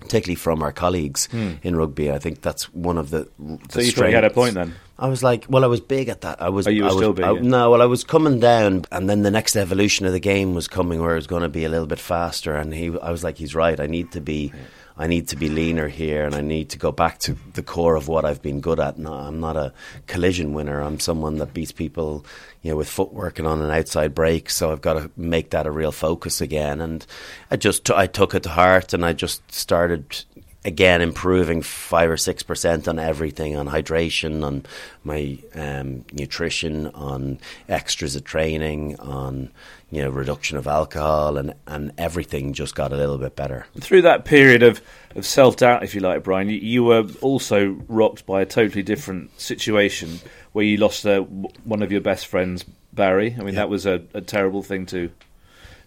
Particularly 0.00 0.36
from 0.36 0.62
our 0.62 0.72
colleagues 0.72 1.28
in 1.62 1.76
rugby, 1.76 2.10
I 2.10 2.18
think 2.18 2.40
that's 2.40 2.72
one 2.72 2.96
of 2.96 3.10
the. 3.10 3.18
the 3.18 3.30
Hmm. 3.36 3.56
So 3.68 3.80
you 3.82 3.92
thought 3.92 4.08
you 4.08 4.14
had 4.14 4.24
a 4.24 4.30
point 4.30 4.54
then? 4.54 4.74
I 5.00 5.08
was 5.08 5.22
like, 5.22 5.46
well, 5.48 5.64
I 5.64 5.66
was 5.66 5.80
big 5.80 6.10
at 6.10 6.20
that. 6.20 6.42
I 6.42 6.50
was. 6.50 6.66
Oh, 6.66 6.70
you 6.70 6.82
were 6.82 6.90
I 6.90 6.92
was, 6.92 7.00
still 7.00 7.12
big, 7.14 7.24
I- 7.24 7.32
yeah. 7.32 7.40
No, 7.40 7.70
well, 7.70 7.80
I 7.80 7.86
was 7.86 8.04
coming 8.04 8.38
down, 8.38 8.84
and 8.92 9.08
then 9.08 9.22
the 9.22 9.30
next 9.30 9.56
evolution 9.56 10.04
of 10.04 10.12
the 10.12 10.20
game 10.20 10.54
was 10.54 10.68
coming, 10.68 11.00
where 11.00 11.12
it 11.12 11.16
was 11.16 11.26
going 11.26 11.42
to 11.42 11.48
be 11.48 11.64
a 11.64 11.70
little 11.70 11.86
bit 11.86 11.98
faster. 11.98 12.54
And 12.54 12.74
he, 12.74 12.86
I 13.00 13.10
was 13.10 13.24
like, 13.24 13.38
he's 13.38 13.54
right. 13.54 13.80
I 13.80 13.86
need 13.86 14.12
to 14.12 14.20
be, 14.20 14.52
I 14.98 15.06
need 15.06 15.28
to 15.28 15.36
be 15.36 15.48
leaner 15.48 15.88
here, 15.88 16.26
and 16.26 16.34
I 16.34 16.42
need 16.42 16.68
to 16.70 16.78
go 16.78 16.92
back 16.92 17.18
to 17.20 17.34
the 17.54 17.62
core 17.62 17.96
of 17.96 18.08
what 18.08 18.26
I've 18.26 18.42
been 18.42 18.60
good 18.60 18.78
at. 18.78 18.98
No, 18.98 19.14
I'm 19.14 19.40
not 19.40 19.56
a 19.56 19.72
collision 20.06 20.52
winner. 20.52 20.80
I'm 20.82 21.00
someone 21.00 21.38
that 21.38 21.54
beats 21.54 21.72
people, 21.72 22.26
you 22.60 22.70
know, 22.70 22.76
with 22.76 22.88
footwork 22.90 23.38
and 23.38 23.48
on 23.48 23.62
an 23.62 23.70
outside 23.70 24.14
break. 24.14 24.50
So 24.50 24.70
I've 24.70 24.82
got 24.82 24.94
to 24.94 25.10
make 25.16 25.48
that 25.50 25.66
a 25.66 25.70
real 25.70 25.92
focus 25.92 26.42
again. 26.42 26.82
And 26.82 27.06
I 27.50 27.56
just, 27.56 27.86
t- 27.86 27.94
I 27.96 28.06
took 28.06 28.34
it 28.34 28.42
to 28.42 28.50
heart, 28.50 28.92
and 28.92 29.02
I 29.06 29.14
just 29.14 29.50
started 29.50 30.24
again 30.64 31.00
improving 31.00 31.62
five 31.62 32.10
or 32.10 32.16
six 32.16 32.42
percent 32.42 32.86
on 32.86 32.98
everything 32.98 33.56
on 33.56 33.66
hydration 33.66 34.44
on 34.44 34.64
my 35.04 35.38
um, 35.54 36.04
nutrition 36.12 36.86
on 36.88 37.38
extras 37.68 38.14
of 38.14 38.24
training 38.24 38.98
on 39.00 39.50
you 39.90 40.02
know 40.02 40.10
reduction 40.10 40.58
of 40.58 40.66
alcohol 40.66 41.36
and 41.38 41.54
and 41.66 41.92
everything 41.96 42.52
just 42.52 42.74
got 42.74 42.92
a 42.92 42.96
little 42.96 43.16
bit 43.18 43.34
better 43.36 43.66
Through 43.80 44.02
that 44.02 44.24
period 44.24 44.62
of, 44.62 44.80
of 45.16 45.26
self 45.26 45.56
doubt, 45.56 45.82
if 45.82 45.94
you 45.94 46.00
like, 46.00 46.22
Brian, 46.22 46.48
you, 46.48 46.56
you 46.58 46.84
were 46.84 47.06
also 47.20 47.80
rocked 47.88 48.26
by 48.26 48.42
a 48.42 48.46
totally 48.46 48.82
different 48.82 49.38
situation 49.40 50.18
where 50.52 50.64
you 50.64 50.76
lost 50.76 51.06
uh, 51.06 51.20
one 51.20 51.82
of 51.82 51.90
your 51.92 52.00
best 52.00 52.26
friends, 52.26 52.64
Barry. 52.92 53.36
I 53.38 53.42
mean, 53.42 53.54
that 53.54 53.68
was 53.68 53.86
a, 53.86 54.02
a 54.14 54.20
terrible 54.20 54.62
thing 54.62 54.86
to 54.86 55.10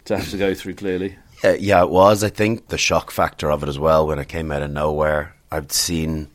to 0.05 0.17
have 0.17 0.29
to 0.31 0.37
go 0.37 0.53
through. 0.53 0.75
Clearly, 0.75 1.17
Uh, 1.43 1.57
yeah, 1.59 1.83
it 1.83 1.89
was. 1.89 2.23
I 2.23 2.29
think 2.29 2.69
the 2.69 2.77
shock 2.77 3.11
factor 3.11 3.51
of 3.51 3.63
it 3.63 3.69
as 3.69 3.77
well 3.77 4.07
when 4.07 4.19
it 4.19 4.29
came 4.29 4.51
out 4.51 4.61
of 4.61 4.71
nowhere. 4.71 5.35
I've 5.51 5.71
seen 5.71 6.29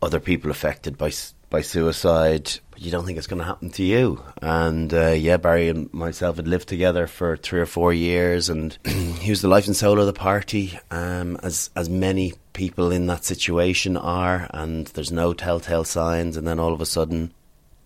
other 0.00 0.20
people 0.20 0.50
affected 0.50 0.96
by 0.96 1.10
by 1.50 1.62
suicide. 1.62 2.50
But 2.70 2.82
you 2.82 2.90
don't 2.90 3.06
think 3.06 3.18
it's 3.18 3.26
going 3.26 3.40
to 3.40 3.46
happen 3.46 3.70
to 3.70 3.82
you. 3.82 4.22
And 4.42 4.92
uh, 4.92 5.12
yeah, 5.12 5.36
Barry 5.36 5.68
and 5.68 5.92
myself 5.92 6.36
had 6.36 6.48
lived 6.48 6.68
together 6.68 7.06
for 7.06 7.36
three 7.36 7.60
or 7.60 7.66
four 7.66 7.92
years, 7.92 8.48
and 8.48 8.76
he 8.86 9.30
was 9.30 9.42
the 9.42 9.48
life 9.48 9.66
and 9.66 9.76
soul 9.76 9.98
of 9.98 10.06
the 10.06 10.12
party, 10.12 10.78
um, 10.90 11.38
as 11.42 11.70
as 11.74 11.88
many 11.88 12.34
people 12.52 12.90
in 12.92 13.06
that 13.06 13.24
situation 13.24 13.96
are. 13.96 14.48
And 14.50 14.86
there's 14.88 15.12
no 15.12 15.32
telltale 15.32 15.84
signs, 15.84 16.36
and 16.36 16.46
then 16.46 16.60
all 16.60 16.72
of 16.72 16.80
a 16.80 16.86
sudden, 16.86 17.32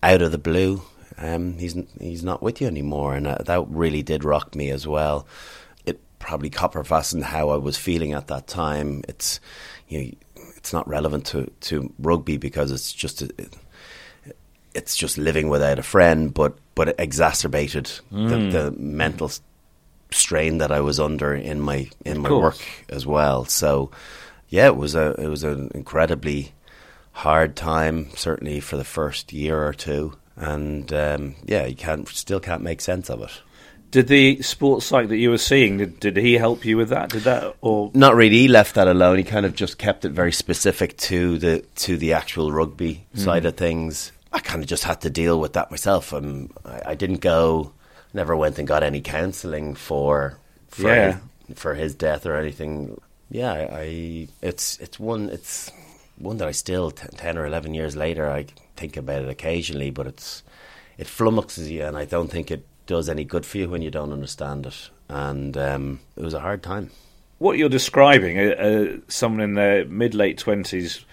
out 0.02 0.22
of 0.22 0.32
the 0.32 0.38
blue, 0.38 0.82
um, 1.18 1.58
he's 1.58 1.76
he's 2.00 2.24
not 2.24 2.42
with 2.42 2.60
you 2.60 2.66
anymore, 2.66 3.14
and 3.14 3.26
uh, 3.26 3.38
that 3.46 3.68
really 3.68 4.02
did 4.02 4.24
rock 4.24 4.54
me 4.54 4.70
as 4.70 4.86
well. 4.86 5.26
It 6.20 6.24
probably 6.24 6.50
copper 6.50 6.84
fastened 6.84 7.24
how 7.24 7.50
I 7.50 7.56
was 7.56 7.76
feeling 7.76 8.12
at 8.12 8.28
that 8.28 8.46
time. 8.46 9.02
It's 9.08 9.40
you 9.88 10.00
know, 10.00 10.10
it's 10.56 10.72
not 10.72 10.86
relevant 10.88 11.26
to, 11.26 11.50
to 11.62 11.92
rugby 11.98 12.36
because 12.36 12.70
it's 12.70 12.92
just 12.92 13.22
a, 13.22 13.30
it's 14.74 14.96
just 14.96 15.18
living 15.18 15.48
without 15.48 15.78
a 15.78 15.82
friend, 15.82 16.32
but 16.32 16.56
but 16.74 16.88
it 16.88 16.96
exacerbated 16.98 17.90
the, 18.10 18.36
the 18.50 18.74
mental 18.78 19.30
strain 20.12 20.58
that 20.58 20.72
I 20.72 20.80
was 20.80 21.00
under 21.00 21.34
in 21.34 21.60
my 21.60 21.88
in 22.04 22.20
my 22.20 22.28
course. 22.28 22.58
work 22.58 22.66
as 22.88 23.06
well. 23.06 23.44
So 23.44 23.90
yeah, 24.48 24.66
it 24.66 24.76
was 24.76 24.94
a 24.94 25.12
it 25.20 25.28
was 25.28 25.44
an 25.44 25.70
incredibly 25.74 26.52
hard 27.12 27.56
time, 27.56 28.10
certainly 28.14 28.60
for 28.60 28.76
the 28.76 28.84
first 28.84 29.32
year 29.32 29.66
or 29.66 29.72
two, 29.72 30.14
and 30.36 30.92
um, 30.92 31.34
yeah, 31.44 31.66
you 31.66 31.76
can't 31.76 32.08
still 32.08 32.40
can't 32.40 32.62
make 32.62 32.80
sense 32.80 33.10
of 33.10 33.22
it. 33.22 33.42
Did 33.90 34.08
the 34.08 34.40
sports 34.42 34.86
psych 34.86 35.08
that 35.08 35.16
you 35.16 35.30
were 35.30 35.38
seeing 35.38 35.78
did, 35.78 36.00
did 36.00 36.16
he 36.16 36.34
help 36.34 36.64
you 36.64 36.76
with 36.76 36.90
that? 36.90 37.10
Did 37.10 37.22
that 37.22 37.54
or 37.60 37.90
Not 37.94 38.14
really. 38.14 38.38
He 38.38 38.48
left 38.48 38.74
that 38.76 38.88
alone. 38.88 39.18
He 39.18 39.24
kind 39.24 39.44
of 39.46 39.54
just 39.54 39.78
kept 39.78 40.04
it 40.04 40.10
very 40.12 40.32
specific 40.32 40.96
to 40.98 41.38
the 41.38 41.64
to 41.76 41.96
the 41.96 42.12
actual 42.12 42.52
rugby 42.52 43.04
side 43.14 43.44
of 43.46 43.56
things. 43.56 44.12
I 44.32 44.38
kind 44.38 44.62
of 44.62 44.68
just 44.68 44.84
had 44.84 45.00
to 45.02 45.10
deal 45.10 45.40
with 45.40 45.54
that 45.54 45.70
myself. 45.70 46.12
Um, 46.14 46.50
I, 46.64 46.82
I 46.90 46.94
didn't 46.94 47.20
go, 47.20 47.72
never 48.14 48.36
went 48.36 48.58
and 48.58 48.68
got 48.68 48.82
any 48.82 49.00
counselling 49.00 49.74
for 49.74 50.38
for 50.68 50.82
Yeah. 50.88 51.18
his, 51.48 51.58
for 51.58 51.74
his 51.74 51.94
death 51.94 52.26
or 52.26 52.36
anything. 52.36 53.00
Yeah, 53.30 53.52
I, 53.52 53.68
I 53.72 54.28
it's 54.42 54.78
it's 54.78 54.98
one 55.00 55.30
it's 55.30 55.70
one 56.18 56.36
that 56.38 56.48
I 56.48 56.52
still 56.52 56.90
t- 56.90 57.08
ten 57.16 57.38
or 57.38 57.46
eleven 57.46 57.74
years 57.74 57.96
later 57.96 58.30
I 58.30 58.46
think 58.76 58.96
about 58.96 59.22
it 59.22 59.28
occasionally, 59.28 59.90
but 59.90 60.06
it's 60.06 60.42
it 60.98 61.06
flummoxes 61.06 61.68
you, 61.70 61.84
and 61.84 61.96
I 61.96 62.04
don't 62.04 62.30
think 62.30 62.50
it 62.50 62.64
does 62.90 63.08
any 63.08 63.22
good 63.22 63.46
for 63.46 63.58
you 63.58 63.70
when 63.70 63.82
you 63.82 63.90
don't 63.90 64.12
understand 64.12 64.66
it. 64.66 64.90
and 65.08 65.56
um, 65.56 66.00
it 66.16 66.24
was 66.24 66.34
a 66.34 66.40
hard 66.40 66.60
time. 66.60 66.90
What 67.38 67.56
you're 67.56 67.68
describing, 67.68 68.36
uh, 68.36 68.50
uh, 68.52 68.96
someone 69.06 69.40
in 69.40 69.54
their 69.54 69.84
mid 69.84 70.12
late 70.12 70.38
twenties 70.38 71.04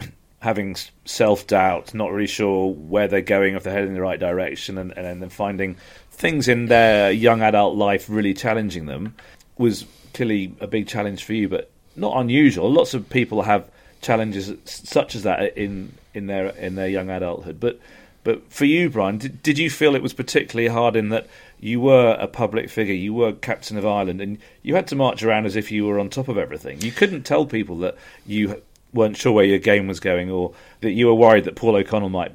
having 0.40 0.74
self 1.04 1.46
doubt, 1.46 1.94
not 1.94 2.10
really 2.10 2.26
sure 2.26 2.72
where 2.72 3.06
they're 3.06 3.20
going, 3.20 3.54
if 3.54 3.62
they're 3.62 3.72
heading 3.72 3.90
in 3.90 3.94
the 3.94 4.02
right 4.02 4.18
direction, 4.18 4.76
and, 4.78 4.90
and 4.98 5.22
then 5.22 5.30
finding 5.30 5.76
things 6.10 6.48
in 6.48 6.66
their 6.66 7.12
young 7.12 7.40
adult 7.40 7.76
life 7.76 8.06
really 8.08 8.34
challenging 8.34 8.86
them, 8.86 9.14
was 9.58 9.86
clearly 10.14 10.52
a 10.60 10.66
big 10.66 10.88
challenge 10.88 11.22
for 11.22 11.34
you, 11.34 11.48
but 11.48 11.70
not 11.94 12.18
unusual. 12.18 12.68
Lots 12.68 12.94
of 12.94 13.08
people 13.08 13.42
have 13.42 13.70
challenges 14.00 14.52
such 14.64 15.14
as 15.14 15.22
that 15.22 15.56
in 15.56 15.92
in 16.14 16.26
their 16.26 16.48
in 16.48 16.74
their 16.74 16.88
young 16.88 17.10
adulthood. 17.10 17.60
But 17.60 17.78
but 18.24 18.52
for 18.52 18.64
you, 18.64 18.88
Brian, 18.88 19.18
did, 19.18 19.42
did 19.42 19.58
you 19.58 19.68
feel 19.68 19.94
it 19.94 20.02
was 20.02 20.12
particularly 20.12 20.68
hard 20.68 20.94
in 20.94 21.08
that 21.08 21.26
you 21.58 21.80
were 21.80 22.16
a 22.18 22.26
public 22.26 22.70
figure, 22.70 22.94
you 22.94 23.14
were 23.14 23.32
captain 23.32 23.76
of 23.76 23.86
Ireland, 23.86 24.20
and 24.20 24.38
you 24.62 24.74
had 24.74 24.86
to 24.88 24.96
march 24.96 25.22
around 25.22 25.46
as 25.46 25.56
if 25.56 25.72
you 25.72 25.86
were 25.86 25.98
on 25.98 26.08
top 26.08 26.28
of 26.28 26.38
everything. 26.38 26.80
You 26.80 26.92
couldn't 26.92 27.24
tell 27.24 27.46
people 27.46 27.78
that 27.78 27.96
you 28.26 28.62
weren't 28.92 29.16
sure 29.16 29.32
where 29.32 29.44
your 29.44 29.58
game 29.58 29.88
was 29.88 30.00
going, 30.00 30.30
or 30.30 30.52
that 30.80 30.92
you 30.92 31.06
were 31.06 31.14
worried 31.14 31.44
that 31.44 31.56
Paul 31.56 31.76
O'Connell 31.76 32.10
might 32.10 32.32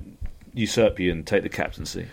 usurp 0.54 1.00
you 1.00 1.12
and 1.12 1.26
take 1.26 1.44
the 1.44 1.50
captaincy. 1.50 2.08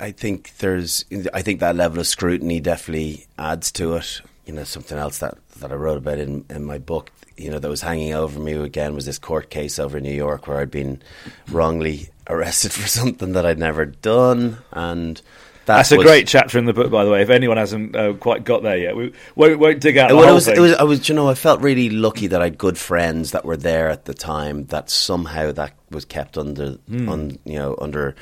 I 0.00 0.12
think 0.12 0.56
there's, 0.58 1.04
I 1.34 1.42
think 1.42 1.60
that 1.60 1.76
level 1.76 2.00
of 2.00 2.06
scrutiny 2.06 2.60
definitely 2.60 3.26
adds 3.38 3.70
to 3.72 3.96
it. 3.96 4.22
You 4.46 4.54
know, 4.54 4.64
something 4.64 4.98
else 4.98 5.18
that, 5.18 5.38
that 5.58 5.70
I 5.70 5.74
wrote 5.74 5.98
about 5.98 6.18
in, 6.18 6.44
in 6.48 6.64
my 6.64 6.78
book, 6.78 7.12
you 7.36 7.50
know, 7.50 7.58
that 7.58 7.68
was 7.68 7.82
hanging 7.82 8.14
over 8.14 8.40
me 8.40 8.54
again 8.54 8.94
was 8.94 9.06
this 9.06 9.18
court 9.18 9.50
case 9.50 9.78
over 9.78 9.98
in 9.98 10.04
New 10.04 10.14
York 10.14 10.46
where 10.46 10.58
I'd 10.58 10.70
been 10.70 11.02
wrongly 11.50 12.08
arrested 12.30 12.72
for 12.72 12.86
something 12.88 13.32
that 13.32 13.46
I'd 13.46 13.58
never 13.58 13.84
done, 13.86 14.58
and 14.72 15.20
that 15.66 15.76
That's 15.76 15.92
a 15.92 15.98
great 15.98 16.26
chapter 16.26 16.58
in 16.58 16.64
the 16.64 16.72
book, 16.72 16.90
by 16.90 17.04
the 17.04 17.10
way. 17.10 17.22
If 17.22 17.30
anyone 17.30 17.56
hasn't 17.56 17.94
uh, 17.94 18.14
quite 18.14 18.44
got 18.44 18.62
there 18.62 18.76
yet, 18.76 18.96
we 18.96 19.12
won't, 19.36 19.58
won't 19.58 19.80
dig 19.80 19.98
out 19.98 20.08
the 20.08 20.16
well, 20.16 20.30
it 20.30 20.32
was, 20.32 20.46
thing. 20.46 20.56
It 20.56 20.60
was, 20.60 20.72
I 20.74 20.82
was, 20.82 21.08
you 21.08 21.14
know, 21.14 21.28
I 21.28 21.34
felt 21.34 21.60
really 21.60 21.90
lucky 21.90 22.26
that 22.28 22.40
I 22.40 22.44
had 22.44 22.58
good 22.58 22.78
friends 22.78 23.32
that 23.32 23.44
were 23.44 23.56
there 23.56 23.88
at 23.88 24.04
the 24.04 24.14
time. 24.14 24.66
That 24.66 24.90
somehow 24.90 25.52
that 25.52 25.74
was 25.90 26.04
kept 26.04 26.36
under, 26.36 26.72
mm. 26.90 27.08
on, 27.08 27.38
you 27.44 27.58
know, 27.58 27.76
under 27.80 28.16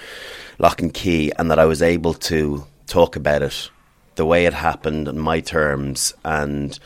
lock 0.59 0.83
and 0.83 0.93
key, 0.93 1.33
and 1.39 1.51
that 1.51 1.59
I 1.59 1.65
was 1.65 1.81
able 1.81 2.15
to 2.15 2.67
talk 2.87 3.17
about 3.17 3.43
it 3.43 3.71
the 4.17 4.27
way 4.27 4.47
it 4.47 4.53
happened 4.53 5.09
on 5.09 5.19
my 5.19 5.41
terms, 5.41 6.13
and 6.25 6.79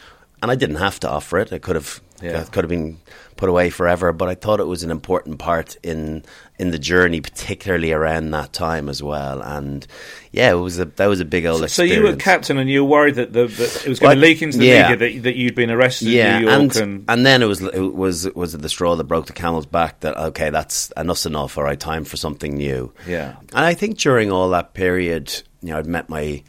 and 0.42 0.50
I 0.50 0.54
didn't 0.54 0.76
have 0.76 1.00
to 1.00 1.10
offer 1.10 1.38
it. 1.38 1.52
I 1.52 1.58
could 1.58 1.76
have, 1.76 2.00
yeah. 2.22 2.44
could 2.44 2.64
have 2.64 2.68
been 2.70 2.98
put 3.36 3.48
away 3.48 3.70
forever. 3.70 4.12
But 4.12 4.28
I 4.28 4.34
thought 4.36 4.60
it 4.60 4.66
was 4.66 4.84
an 4.84 4.90
important 4.90 5.38
part 5.38 5.76
in 5.82 6.24
in 6.58 6.70
the 6.70 6.78
journey, 6.78 7.20
particularly 7.20 7.92
around 7.92 8.30
that 8.30 8.52
time 8.52 8.88
as 8.88 9.02
well. 9.02 9.42
And 9.42 9.84
yeah, 10.30 10.52
it 10.52 10.54
was 10.54 10.78
a 10.78 10.84
that 10.84 11.06
was 11.06 11.20
a 11.20 11.24
big 11.24 11.44
old. 11.44 11.60
So, 11.60 11.66
so 11.66 11.82
you 11.82 12.02
were 12.02 12.14
captain, 12.14 12.56
and 12.58 12.70
you 12.70 12.84
were 12.84 12.90
worried 12.90 13.16
that, 13.16 13.32
the, 13.32 13.46
that 13.46 13.82
it 13.84 13.88
was 13.88 13.98
going 13.98 14.14
to 14.14 14.20
leak 14.20 14.42
into 14.42 14.58
the 14.58 14.66
yeah. 14.66 14.90
media 14.90 14.96
that, 14.96 15.22
that 15.24 15.36
you'd 15.36 15.56
been 15.56 15.70
arrested 15.70 16.08
yeah, 16.08 16.36
in 16.36 16.42
New 16.42 16.50
York, 16.50 16.60
and, 16.60 16.76
and, 16.76 17.04
and 17.08 17.26
then 17.26 17.42
it 17.42 17.46
was 17.46 17.62
it 17.62 17.94
was 17.94 18.32
was 18.34 18.52
the 18.52 18.68
straw 18.68 18.94
that 18.94 19.04
broke 19.04 19.26
the 19.26 19.32
camel's 19.32 19.66
back. 19.66 20.00
That 20.00 20.16
okay, 20.16 20.50
that's 20.50 20.92
enough's 20.96 21.26
enough. 21.26 21.58
All 21.58 21.64
right, 21.64 21.80
time 21.80 22.04
for 22.04 22.16
something 22.16 22.56
new. 22.56 22.92
Yeah, 23.08 23.36
and 23.52 23.64
I 23.64 23.74
think 23.74 23.98
during 23.98 24.30
all 24.30 24.50
that 24.50 24.72
period, 24.74 25.42
you 25.62 25.70
know, 25.70 25.78
I'd 25.78 25.86
met 25.86 26.08
my 26.08 26.44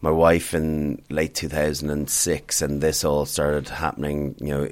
my 0.00 0.10
wife 0.10 0.54
in 0.54 1.02
late 1.08 1.34
2006 1.34 2.62
and 2.62 2.80
this 2.82 3.02
all 3.02 3.24
started 3.24 3.68
happening 3.68 4.36
you 4.38 4.48
know 4.48 4.68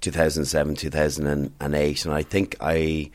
2007, 0.00 0.76
2008, 0.76 2.04
and 2.04 2.14
I 2.14 2.22
think 2.22 2.56
I. 2.60 3.10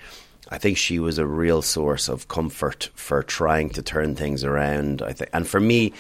I 0.49 0.59
think 0.59 0.77
she 0.77 0.99
was 0.99 1.17
a 1.17 1.25
real 1.25 1.63
source 1.63 2.09
of 2.09 2.27
comfort 2.27 2.89
for 2.93 3.23
trying 3.23 3.71
to 3.71 3.81
turn 3.81 4.13
things 4.13 4.43
around. 4.43 5.01
I 5.01 5.13
think, 5.13 5.31
and 5.33 5.47
for 5.47 5.59
me, 5.59 5.93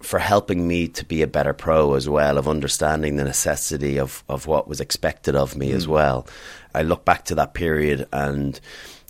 for 0.00 0.18
helping 0.18 0.66
me 0.66 0.88
to 0.88 1.04
be 1.04 1.22
a 1.22 1.26
better 1.26 1.52
pro 1.52 1.94
as 1.94 2.08
well, 2.08 2.38
of 2.38 2.48
understanding 2.48 3.16
the 3.16 3.24
necessity 3.24 3.98
of, 3.98 4.24
of 4.28 4.46
what 4.46 4.66
was 4.66 4.80
expected 4.80 5.36
of 5.36 5.56
me 5.56 5.70
mm. 5.70 5.74
as 5.74 5.86
well. 5.86 6.26
I 6.74 6.82
look 6.82 7.04
back 7.04 7.26
to 7.26 7.34
that 7.36 7.54
period, 7.54 8.08
and 8.12 8.58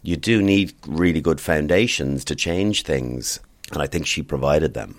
you 0.03 0.17
do 0.17 0.43
need 0.43 0.75
really 0.87 1.21
good 1.21 1.41
foundations 1.41 2.25
to 2.27 2.35
change 2.35 2.83
things, 2.83 3.41
and 3.73 3.81
I 3.81 3.87
think 3.87 4.07
she 4.07 4.23
provided 4.23 4.75
them. 4.75 4.99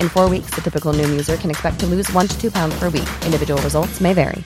In 0.00 0.08
four 0.08 0.28
weeks, 0.28 0.50
the 0.54 0.60
typical 0.60 0.92
Noom 0.92 1.10
user 1.10 1.36
can 1.36 1.50
expect 1.50 1.80
to 1.80 1.86
lose 1.86 2.10
one 2.12 2.28
to 2.28 2.40
two 2.40 2.50
pounds 2.50 2.78
per 2.78 2.88
week. 2.88 3.08
Individual 3.24 3.60
results 3.62 4.00
may 4.00 4.12
vary. 4.12 4.44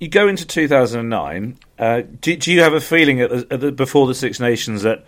You 0.00 0.08
go 0.08 0.26
into 0.26 0.44
2009. 0.44 1.58
Uh, 1.78 2.02
do, 2.20 2.36
do, 2.36 2.50
you 2.50 2.60
have 2.62 2.72
a 2.72 2.80
feeling 2.80 3.20
at 3.20 3.30
the, 3.30 3.46
at 3.52 3.60
the, 3.60 3.70
before 3.70 4.08
the 4.08 4.14
Six 4.14 4.40
Nations 4.40 4.82
that 4.82 5.04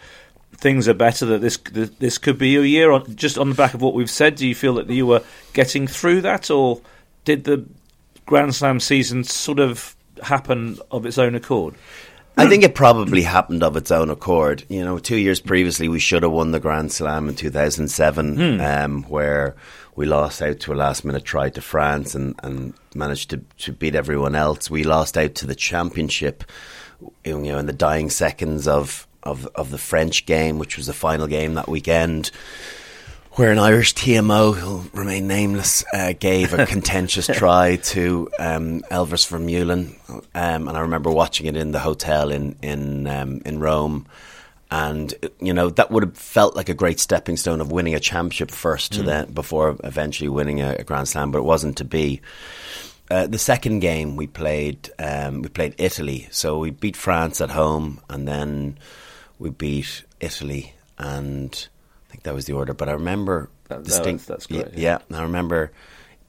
things 0.52 0.86
are 0.86 0.94
better? 0.94 1.26
That 1.26 1.40
this 1.40 1.56
this 1.98 2.18
could 2.18 2.38
be 2.38 2.54
a 2.54 2.62
year 2.62 2.92
on, 2.92 3.16
just 3.16 3.36
on 3.36 3.48
the 3.48 3.56
back 3.56 3.74
of 3.74 3.82
what 3.82 3.94
we've 3.94 4.10
said. 4.10 4.36
Do 4.36 4.46
you 4.46 4.54
feel 4.54 4.74
that 4.74 4.88
you 4.88 5.06
were 5.06 5.24
getting 5.52 5.88
through 5.88 6.20
that, 6.20 6.48
or 6.48 6.80
did 7.24 7.42
the 7.42 7.66
Grand 8.24 8.54
Slam 8.54 8.78
season 8.78 9.24
sort 9.24 9.58
of 9.58 9.96
happen 10.22 10.78
of 10.92 11.06
its 11.06 11.18
own 11.18 11.34
accord? 11.34 11.74
I 12.36 12.48
think 12.48 12.64
it 12.64 12.74
probably 12.74 13.22
happened 13.22 13.62
of 13.62 13.76
its 13.76 13.90
own 13.90 14.10
accord. 14.10 14.64
You 14.68 14.84
know, 14.84 14.98
two 14.98 15.16
years 15.16 15.40
previously, 15.40 15.88
we 15.88 16.00
should 16.00 16.22
have 16.22 16.32
won 16.32 16.50
the 16.50 16.60
Grand 16.60 16.92
Slam 16.92 17.28
in 17.28 17.36
2007, 17.36 18.36
hmm. 18.36 18.60
um, 18.60 19.02
where 19.04 19.54
we 19.94 20.06
lost 20.06 20.42
out 20.42 20.60
to 20.60 20.72
a 20.72 20.74
last 20.74 21.04
minute 21.04 21.24
try 21.24 21.50
to 21.50 21.60
France 21.60 22.14
and, 22.14 22.34
and 22.42 22.74
managed 22.94 23.30
to, 23.30 23.42
to 23.58 23.72
beat 23.72 23.94
everyone 23.94 24.34
else. 24.34 24.70
We 24.70 24.82
lost 24.84 25.16
out 25.16 25.36
to 25.36 25.46
the 25.46 25.54
championship, 25.54 26.44
you 27.24 27.38
know, 27.38 27.58
in 27.58 27.66
the 27.66 27.72
dying 27.72 28.10
seconds 28.10 28.66
of, 28.66 29.06
of, 29.22 29.46
of 29.54 29.70
the 29.70 29.78
French 29.78 30.26
game, 30.26 30.58
which 30.58 30.76
was 30.76 30.86
the 30.86 30.92
final 30.92 31.28
game 31.28 31.54
that 31.54 31.68
weekend 31.68 32.32
where 33.34 33.50
an 33.50 33.58
Irish 33.58 33.94
TMO, 33.94 34.54
who'll 34.54 34.84
remain 34.92 35.26
nameless, 35.26 35.84
uh, 35.92 36.12
gave 36.18 36.52
a 36.52 36.66
contentious 36.74 37.26
try 37.26 37.76
to 37.76 38.28
um, 38.38 38.80
Elvis 38.90 39.26
Vermeulen, 39.28 39.96
um, 40.34 40.68
and 40.68 40.76
I 40.76 40.80
remember 40.80 41.10
watching 41.10 41.46
it 41.46 41.56
in 41.56 41.72
the 41.72 41.80
hotel 41.80 42.30
in 42.30 42.56
in 42.62 43.06
um, 43.06 43.42
in 43.44 43.58
Rome, 43.58 44.06
and 44.70 45.12
you 45.40 45.52
know 45.52 45.70
that 45.70 45.90
would 45.90 46.04
have 46.04 46.16
felt 46.16 46.54
like 46.54 46.68
a 46.68 46.74
great 46.74 47.00
stepping 47.00 47.36
stone 47.36 47.60
of 47.60 47.72
winning 47.72 47.94
a 47.94 48.00
championship 48.00 48.50
first 48.50 48.92
to 48.92 49.02
mm. 49.02 49.06
then 49.06 49.32
before 49.32 49.76
eventually 49.82 50.28
winning 50.28 50.60
a, 50.60 50.76
a, 50.78 50.84
Grand 50.84 51.08
Slam, 51.08 51.30
but 51.32 51.38
it 51.38 51.44
wasn't 51.44 51.76
to 51.78 51.84
be. 51.84 52.20
Uh, 53.10 53.26
the 53.26 53.38
second 53.38 53.80
game 53.80 54.16
we 54.16 54.26
played, 54.26 54.90
um, 54.98 55.42
we 55.42 55.48
played 55.50 55.74
Italy, 55.76 56.26
so 56.30 56.58
we 56.58 56.70
beat 56.70 56.96
France 56.96 57.42
at 57.42 57.50
home, 57.50 58.00
and 58.08 58.26
then 58.26 58.78
we 59.38 59.50
beat 59.50 60.04
Italy 60.20 60.72
and 60.96 61.68
think 62.14 62.22
that 62.24 62.35
was 62.35 62.46
the 62.46 62.53
order. 62.55 62.72
But 62.74 62.88
I 62.88 62.92
remember 62.92 63.50
That- 63.68 63.83
distinct. 63.85 64.27
that's- 64.29 64.46
that's 64.46 64.50
yeah, 64.50 64.62
great, 64.70 64.79
Yeah. 64.79 64.98
And 65.09 65.16
I 65.18 65.22
remember 65.22 65.72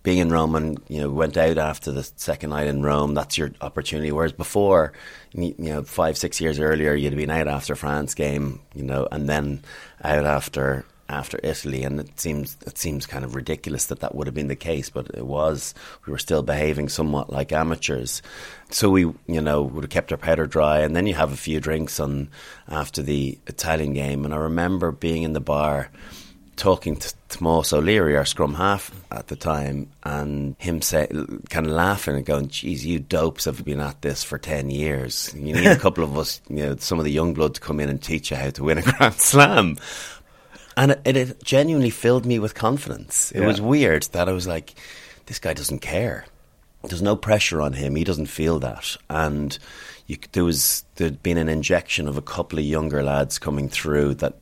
being 0.03 0.17
in 0.19 0.31
Rome 0.31 0.55
and 0.55 0.79
you 0.87 0.99
know 1.01 1.09
went 1.09 1.35
out 1.37 1.57
after 1.57 1.91
the 1.91 2.07
second 2.15 2.49
night 2.51 2.67
in 2.67 2.83
Rome. 2.83 3.13
That's 3.13 3.37
your 3.37 3.51
opportunity. 3.61 4.11
Whereas 4.11 4.33
before, 4.33 4.93
you 5.33 5.55
you 5.57 5.69
know, 5.73 5.83
five 5.83 6.17
six 6.17 6.39
years 6.41 6.59
earlier, 6.59 6.93
you'd 6.93 7.13
have 7.13 7.17
been 7.17 7.29
out 7.31 7.47
after 7.47 7.75
France 7.75 8.13
game, 8.13 8.59
you 8.75 8.83
know, 8.83 9.07
and 9.11 9.27
then 9.29 9.61
out 10.03 10.25
after 10.25 10.85
after 11.07 11.39
Italy, 11.43 11.83
and 11.83 11.99
it 11.99 12.19
seems 12.19 12.57
it 12.65 12.77
seems 12.77 13.05
kind 13.05 13.23
of 13.23 13.35
ridiculous 13.35 13.85
that 13.87 13.99
that 13.99 14.15
would 14.15 14.27
have 14.27 14.33
been 14.33 14.47
the 14.47 14.55
case, 14.55 14.89
but 14.89 15.07
it 15.13 15.25
was. 15.25 15.73
We 16.05 16.11
were 16.11 16.17
still 16.17 16.43
behaving 16.43 16.89
somewhat 16.89 17.29
like 17.29 17.51
amateurs, 17.51 18.21
so 18.71 18.89
we 18.89 19.01
you 19.27 19.41
know 19.41 19.61
would 19.61 19.83
have 19.83 19.91
kept 19.91 20.11
our 20.11 20.17
powder 20.17 20.47
dry, 20.47 20.79
and 20.79 20.95
then 20.95 21.07
you 21.07 21.13
have 21.13 21.31
a 21.31 21.37
few 21.37 21.59
drinks 21.59 21.99
on 21.99 22.29
after 22.67 23.01
the 23.01 23.37
Italian 23.47 23.93
game, 23.93 24.25
and 24.25 24.33
I 24.33 24.37
remember 24.37 24.91
being 24.91 25.23
in 25.23 25.33
the 25.33 25.39
bar 25.39 25.89
talking 26.55 26.95
to 26.95 27.13
Tomas 27.29 27.73
O'Leary, 27.73 28.15
our 28.15 28.25
scrum 28.25 28.53
half 28.53 28.91
at 29.11 29.27
the 29.27 29.35
time, 29.35 29.89
and 30.03 30.55
him 30.57 30.81
say, 30.81 31.07
kind 31.49 31.65
of 31.65 31.71
laughing 31.71 32.15
and 32.15 32.25
going, 32.25 32.47
"Geez, 32.47 32.85
you 32.85 32.99
dopes 32.99 33.45
have 33.45 33.63
been 33.65 33.79
at 33.79 34.01
this 34.01 34.23
for 34.23 34.37
ten 34.37 34.69
years. 34.69 35.33
You 35.35 35.53
need 35.53 35.67
a 35.67 35.77
couple 35.77 36.03
of 36.03 36.17
us, 36.17 36.41
you 36.49 36.57
know, 36.57 36.75
some 36.77 36.97
of 36.97 37.05
the 37.05 37.11
young 37.11 37.33
blood 37.33 37.55
to 37.55 37.61
come 37.61 37.79
in 37.79 37.89
and 37.89 38.01
teach 38.01 38.31
you 38.31 38.37
how 38.37 38.49
to 38.51 38.63
win 38.63 38.77
a 38.77 38.81
Grand 38.97 39.15
Slam." 39.15 39.77
And 40.77 40.91
it, 41.05 41.15
it 41.17 41.43
genuinely 41.43 41.89
filled 41.89 42.25
me 42.25 42.39
with 42.39 42.53
confidence. 42.53 43.31
It 43.31 43.41
Yeah. 43.41 43.47
was 43.47 43.61
weird 43.61 44.03
that 44.11 44.27
I 44.27 44.33
was 44.33 44.45
like, 44.47 44.73
"This 45.27 45.39
guy 45.39 45.53
doesn't 45.53 45.79
care." 45.79 46.25
There's 46.83 47.01
no 47.01 47.15
pressure 47.15 47.61
on 47.61 47.73
him. 47.73 47.95
He 47.95 48.03
doesn't 48.03 48.27
feel 48.27 48.59
that, 48.59 48.95
and 49.09 49.57
you, 50.05 50.17
there 50.33 50.43
was 50.43 50.83
there'd 50.95 51.23
been 51.23 51.37
an 51.39 51.49
injection 51.49 52.07
of 52.07 52.15
a 52.17 52.21
couple 52.21 52.59
of 52.59 52.65
younger 52.65 53.01
lads 53.01 53.39
coming 53.39 53.69
through 53.69 54.15
that 54.15 54.35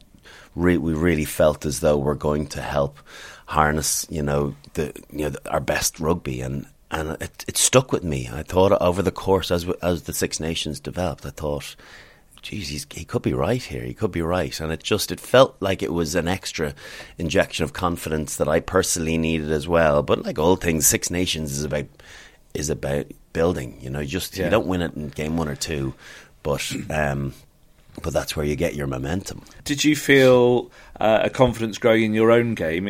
re- 0.56 0.78
we 0.78 0.93
really 0.93 1.24
felt 1.26 1.65
as 1.65 1.80
though 1.80 1.96
we're 1.98 2.15
going 2.15 2.48
to 2.48 2.62
help 2.62 3.00
harness, 3.46 4.06
you 4.10 4.22
know, 4.22 4.56
the 4.74 4.91
you 5.12 5.19
know 5.26 5.30
the, 5.30 5.52
our 5.52 5.62
best 5.62 6.00
rugby, 6.02 6.41
and 6.41 6.65
and 6.91 7.12
it, 7.22 7.46
it 7.48 7.58
stuck 7.58 7.91
with 7.93 8.04
me. 8.04 8.30
I 8.34 8.43
thought 8.43 8.74
over 8.82 9.02
the 9.02 9.12
course 9.12 9.52
as 9.52 9.65
as 9.82 10.02
the 10.04 10.13
Six 10.13 10.39
Nations 10.39 10.80
developed, 10.82 11.26
I 11.26 11.30
thought. 11.30 11.76
Geez, 12.44 12.68
he's, 12.68 12.86
he 12.92 13.06
could 13.06 13.22
be 13.22 13.34
right 13.34 13.64
here. 13.64 13.84
He 13.84 13.94
could 13.94 14.12
be 14.12 14.22
right, 14.22 14.60
and 14.60 14.72
it 14.72 14.84
just 14.84 15.12
it 15.12 15.20
felt 15.20 15.56
like 15.62 15.82
it 15.82 15.94
was 15.94 16.14
an 16.14 16.28
extra 16.28 16.76
injection 17.18 17.64
of 17.64 17.72
confidence 17.72 18.36
that 18.36 18.50
I 18.50 18.60
personally 18.60 19.18
needed 19.18 19.50
as 19.50 19.66
well. 19.68 20.04
But 20.04 20.24
like 20.26 20.38
all 20.38 20.58
things, 20.58 20.86
Six 20.86 21.10
Nations 21.10 21.54
is 21.54 21.64
about 21.64 21.86
is 22.54 22.70
about 22.70 23.06
building. 23.32 23.80
You 23.82 23.90
know, 23.90 24.02
you 24.02 24.08
just 24.10 24.38
Yeah. 24.38 24.46
you 24.46 24.52
don't 24.52 24.68
win 24.68 24.82
it 24.82 24.94
in 24.94 25.08
game 25.08 25.38
one 25.38 25.48
or 25.48 25.56
two, 25.56 25.94
but 26.44 26.70
um, 26.90 27.34
but 28.02 28.14
that's 28.14 28.36
where 28.36 28.46
you 28.46 28.56
get 28.56 28.76
your 28.76 28.88
momentum. 28.88 29.42
Did 29.64 29.84
you 29.84 29.96
feel 29.96 30.72
uh, 31.00 31.22
a 31.24 31.30
confidence 31.30 31.78
growing 31.78 32.04
in 32.04 32.14
your 32.14 32.32
own 32.32 32.56
game? 32.56 32.88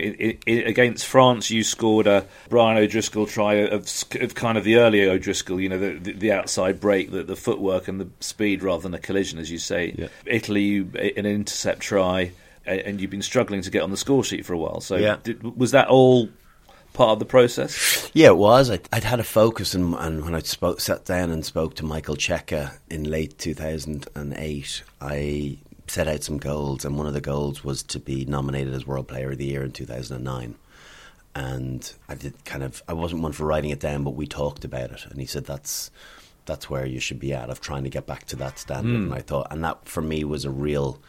Against 0.47 1.05
France, 1.05 1.51
you 1.51 1.63
scored 1.63 2.07
a 2.07 2.25
Brian 2.49 2.77
O'Driscoll 2.77 3.25
try 3.27 3.55
of, 3.55 3.87
of 4.21 4.35
kind 4.35 4.57
of 4.57 4.63
the 4.63 4.77
earlier 4.77 5.11
O'Driscoll, 5.11 5.59
you 5.59 5.69
know, 5.69 5.77
the, 5.79 5.99
the, 5.99 6.13
the 6.13 6.31
outside 6.31 6.79
break, 6.79 7.11
the, 7.11 7.23
the 7.23 7.35
footwork 7.35 7.87
and 7.87 7.99
the 7.99 8.07
speed 8.19 8.63
rather 8.63 8.83
than 8.83 8.93
a 8.93 8.99
collision, 8.99 9.39
as 9.39 9.51
you 9.51 9.57
say. 9.57 9.93
Yeah. 9.97 10.07
Italy, 10.25 10.61
you, 10.61 10.89
an 10.95 11.25
intercept 11.25 11.81
try, 11.81 12.31
and 12.65 13.01
you've 13.01 13.11
been 13.11 13.21
struggling 13.21 13.61
to 13.61 13.69
get 13.69 13.81
on 13.81 13.91
the 13.91 13.97
score 13.97 14.23
sheet 14.23 14.45
for 14.45 14.53
a 14.53 14.57
while. 14.57 14.79
So 14.79 14.95
Yeah. 14.95 15.17
did, 15.21 15.43
was 15.57 15.71
that 15.71 15.89
all 15.89 16.29
part 16.93 17.11
of 17.11 17.19
the 17.19 17.25
process? 17.25 18.09
Yeah, 18.13 18.27
it 18.27 18.37
was. 18.37 18.69
I, 18.69 18.79
I'd 18.91 19.03
had 19.03 19.19
a 19.19 19.23
focus, 19.23 19.73
and, 19.73 19.93
and 19.95 20.23
when 20.23 20.35
I 20.35 20.39
spoke, 20.39 20.79
sat 20.79 21.05
down 21.05 21.31
and 21.31 21.45
spoke 21.45 21.75
to 21.75 21.85
Michael 21.85 22.15
Cheika 22.15 22.77
in 22.89 23.03
late 23.03 23.37
2008, 23.37 24.83
I 25.01 25.57
set 25.87 26.07
out 26.07 26.23
some 26.23 26.37
goals, 26.37 26.85
and 26.85 26.97
one 26.97 27.07
of 27.07 27.13
the 27.13 27.21
goals 27.21 27.63
was 27.63 27.83
to 27.83 27.99
be 27.99 28.25
nominated 28.25 28.73
as 28.73 28.87
World 28.87 29.07
Player 29.07 29.31
of 29.31 29.37
the 29.37 29.45
Year 29.45 29.63
in 29.63 29.71
2009. 29.71 30.55
And 31.35 31.93
I 32.07 32.15
did 32.15 32.45
kind 32.45 32.63
of, 32.63 32.83
I 32.87 32.93
wasn't 32.93 33.23
one 33.23 33.31
for 33.31 33.45
writing 33.45 33.71
it 33.71 33.79
down, 33.79 34.03
but 34.03 34.15
we 34.15 34.27
talked 34.27 34.63
about 34.63 34.91
it, 34.91 35.05
and 35.09 35.19
he 35.19 35.25
said 35.25 35.45
that's 35.45 35.91
that's 36.45 36.69
where 36.69 36.85
you 36.85 36.99
should 36.99 37.19
be 37.19 37.33
at 37.33 37.49
of 37.49 37.61
trying 37.61 37.83
to 37.83 37.89
get 37.89 38.05
back 38.05 38.25
to 38.25 38.35
that 38.35 38.59
standard. 38.59 38.97
Hmm. 38.97 39.03
And 39.05 39.13
I 39.13 39.19
thought, 39.19 39.47
and 39.49 39.63
that 39.63 39.87
for 39.87 40.01
me 40.01 40.23
was 40.23 40.45
a 40.45 40.51
real 40.51 40.99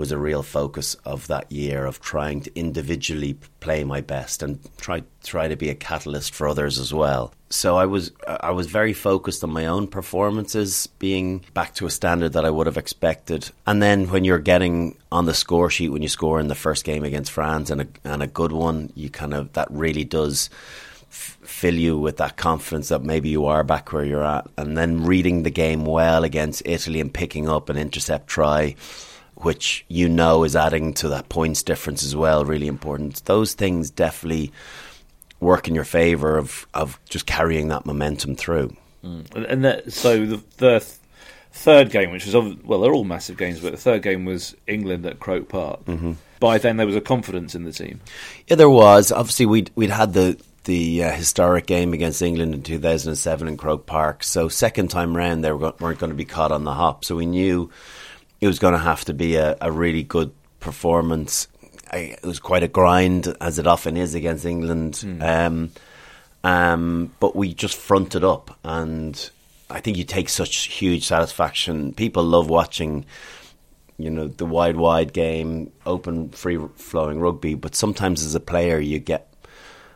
was 0.00 0.10
a 0.10 0.18
real 0.18 0.42
focus 0.42 0.94
of 1.04 1.26
that 1.28 1.52
year 1.52 1.84
of 1.84 2.00
trying 2.00 2.40
to 2.40 2.58
individually 2.58 3.34
play 3.60 3.84
my 3.84 4.00
best 4.00 4.42
and 4.42 4.58
try 4.78 5.02
try 5.22 5.46
to 5.46 5.56
be 5.56 5.68
a 5.68 5.74
catalyst 5.74 6.34
for 6.34 6.48
others 6.48 6.78
as 6.78 6.92
well. 6.92 7.32
So 7.50 7.76
I 7.76 7.84
was 7.84 8.10
I 8.26 8.50
was 8.52 8.66
very 8.66 8.94
focused 8.94 9.44
on 9.44 9.50
my 9.50 9.66
own 9.66 9.86
performances 9.86 10.86
being 10.98 11.44
back 11.52 11.74
to 11.74 11.86
a 11.86 11.90
standard 11.90 12.32
that 12.32 12.46
I 12.46 12.50
would 12.50 12.66
have 12.66 12.78
expected. 12.78 13.50
And 13.66 13.82
then 13.82 14.08
when 14.10 14.24
you're 14.24 14.38
getting 14.38 14.96
on 15.12 15.26
the 15.26 15.34
score 15.34 15.68
sheet 15.68 15.90
when 15.90 16.02
you 16.02 16.08
score 16.08 16.40
in 16.40 16.48
the 16.48 16.54
first 16.54 16.84
game 16.84 17.04
against 17.04 17.30
France 17.30 17.70
and 17.70 17.82
a 17.82 17.86
and 18.02 18.22
a 18.22 18.26
good 18.26 18.52
one, 18.52 18.92
you 18.96 19.10
kind 19.10 19.34
of 19.34 19.52
that 19.52 19.68
really 19.70 20.04
does 20.04 20.48
fill 21.10 21.74
you 21.74 21.98
with 21.98 22.16
that 22.18 22.36
confidence 22.36 22.88
that 22.88 23.02
maybe 23.02 23.28
you 23.28 23.46
are 23.46 23.64
back 23.64 23.92
where 23.92 24.04
you're 24.04 24.24
at. 24.24 24.46
And 24.56 24.78
then 24.78 25.04
reading 25.04 25.42
the 25.42 25.50
game 25.50 25.84
well 25.84 26.24
against 26.24 26.62
Italy 26.64 27.00
and 27.00 27.12
picking 27.12 27.48
up 27.48 27.68
an 27.68 27.76
intercept 27.76 28.28
try, 28.28 28.76
which 29.44 29.84
you 29.88 30.08
know 30.08 30.44
is 30.44 30.56
adding 30.56 30.94
to 30.94 31.08
that 31.08 31.28
points 31.28 31.62
difference 31.62 32.02
as 32.02 32.14
well, 32.14 32.44
really 32.44 32.66
important. 32.66 33.24
Those 33.24 33.54
things 33.54 33.90
definitely 33.90 34.52
work 35.40 35.68
in 35.68 35.74
your 35.74 35.84
favour 35.84 36.36
of, 36.36 36.66
of 36.74 36.98
just 37.08 37.26
carrying 37.26 37.68
that 37.68 37.86
momentum 37.86 38.36
through. 38.36 38.76
And, 39.02 39.26
and 39.34 39.64
that, 39.64 39.92
so 39.92 40.26
the, 40.26 40.36
the 40.58 40.80
th- 40.80 40.96
third 41.52 41.90
game, 41.90 42.10
which 42.10 42.26
was 42.26 42.34
well, 42.64 42.80
they're 42.80 42.92
all 42.92 43.04
massive 43.04 43.36
games, 43.36 43.60
but 43.60 43.72
the 43.72 43.78
third 43.78 44.02
game 44.02 44.24
was 44.24 44.54
England 44.66 45.06
at 45.06 45.20
Croke 45.20 45.48
Park. 45.48 45.84
Mm-hmm. 45.86 46.12
By 46.38 46.58
then, 46.58 46.76
there 46.76 46.86
was 46.86 46.96
a 46.96 47.00
confidence 47.00 47.54
in 47.54 47.64
the 47.64 47.72
team. 47.72 48.00
Yeah, 48.46 48.56
there 48.56 48.70
was. 48.70 49.12
Obviously, 49.12 49.46
we'd 49.46 49.70
we'd 49.74 49.90
had 49.90 50.12
the 50.12 50.40
the 50.64 51.04
uh, 51.04 51.12
historic 51.12 51.66
game 51.66 51.92
against 51.92 52.22
England 52.22 52.54
in 52.54 52.62
2007 52.62 53.48
in 53.48 53.56
Croke 53.56 53.86
Park. 53.86 54.22
So 54.22 54.48
second 54.48 54.88
time 54.88 55.16
round, 55.16 55.44
they 55.44 55.52
were 55.52 55.74
weren't 55.80 55.98
going 55.98 56.10
to 56.10 56.16
be 56.16 56.24
caught 56.24 56.52
on 56.52 56.64
the 56.64 56.74
hop. 56.74 57.04
So 57.04 57.16
we 57.16 57.26
knew 57.26 57.70
it 58.40 58.46
was 58.46 58.58
going 58.58 58.72
to 58.72 58.78
have 58.78 59.04
to 59.06 59.14
be 59.14 59.36
a, 59.36 59.56
a 59.60 59.70
really 59.70 60.02
good 60.02 60.32
performance. 60.60 61.48
I, 61.92 62.16
it 62.22 62.22
was 62.22 62.38
quite 62.38 62.62
a 62.62 62.68
grind, 62.68 63.34
as 63.40 63.58
it 63.58 63.66
often 63.66 63.96
is 63.96 64.14
against 64.14 64.44
England. 64.44 65.04
Um, 65.22 65.70
um, 66.42 67.12
but 67.20 67.36
we 67.36 67.52
just 67.52 67.76
fronted 67.76 68.24
up, 68.24 68.58
and 68.64 69.30
I 69.68 69.80
think 69.80 69.96
you 69.98 70.04
take 70.04 70.28
such 70.28 70.68
huge 70.68 71.06
satisfaction. 71.06 71.92
People 71.92 72.24
love 72.24 72.48
watching 72.48 73.04
you 74.00 74.08
know 74.08 74.28
the 74.28 74.46
wide 74.46 74.76
wide 74.76 75.12
game 75.12 75.70
open 75.84 76.30
free 76.30 76.58
flowing 76.76 77.20
rugby 77.20 77.54
but 77.54 77.74
sometimes 77.74 78.24
as 78.24 78.34
a 78.34 78.40
player 78.40 78.78
you 78.78 78.98
get 78.98 79.30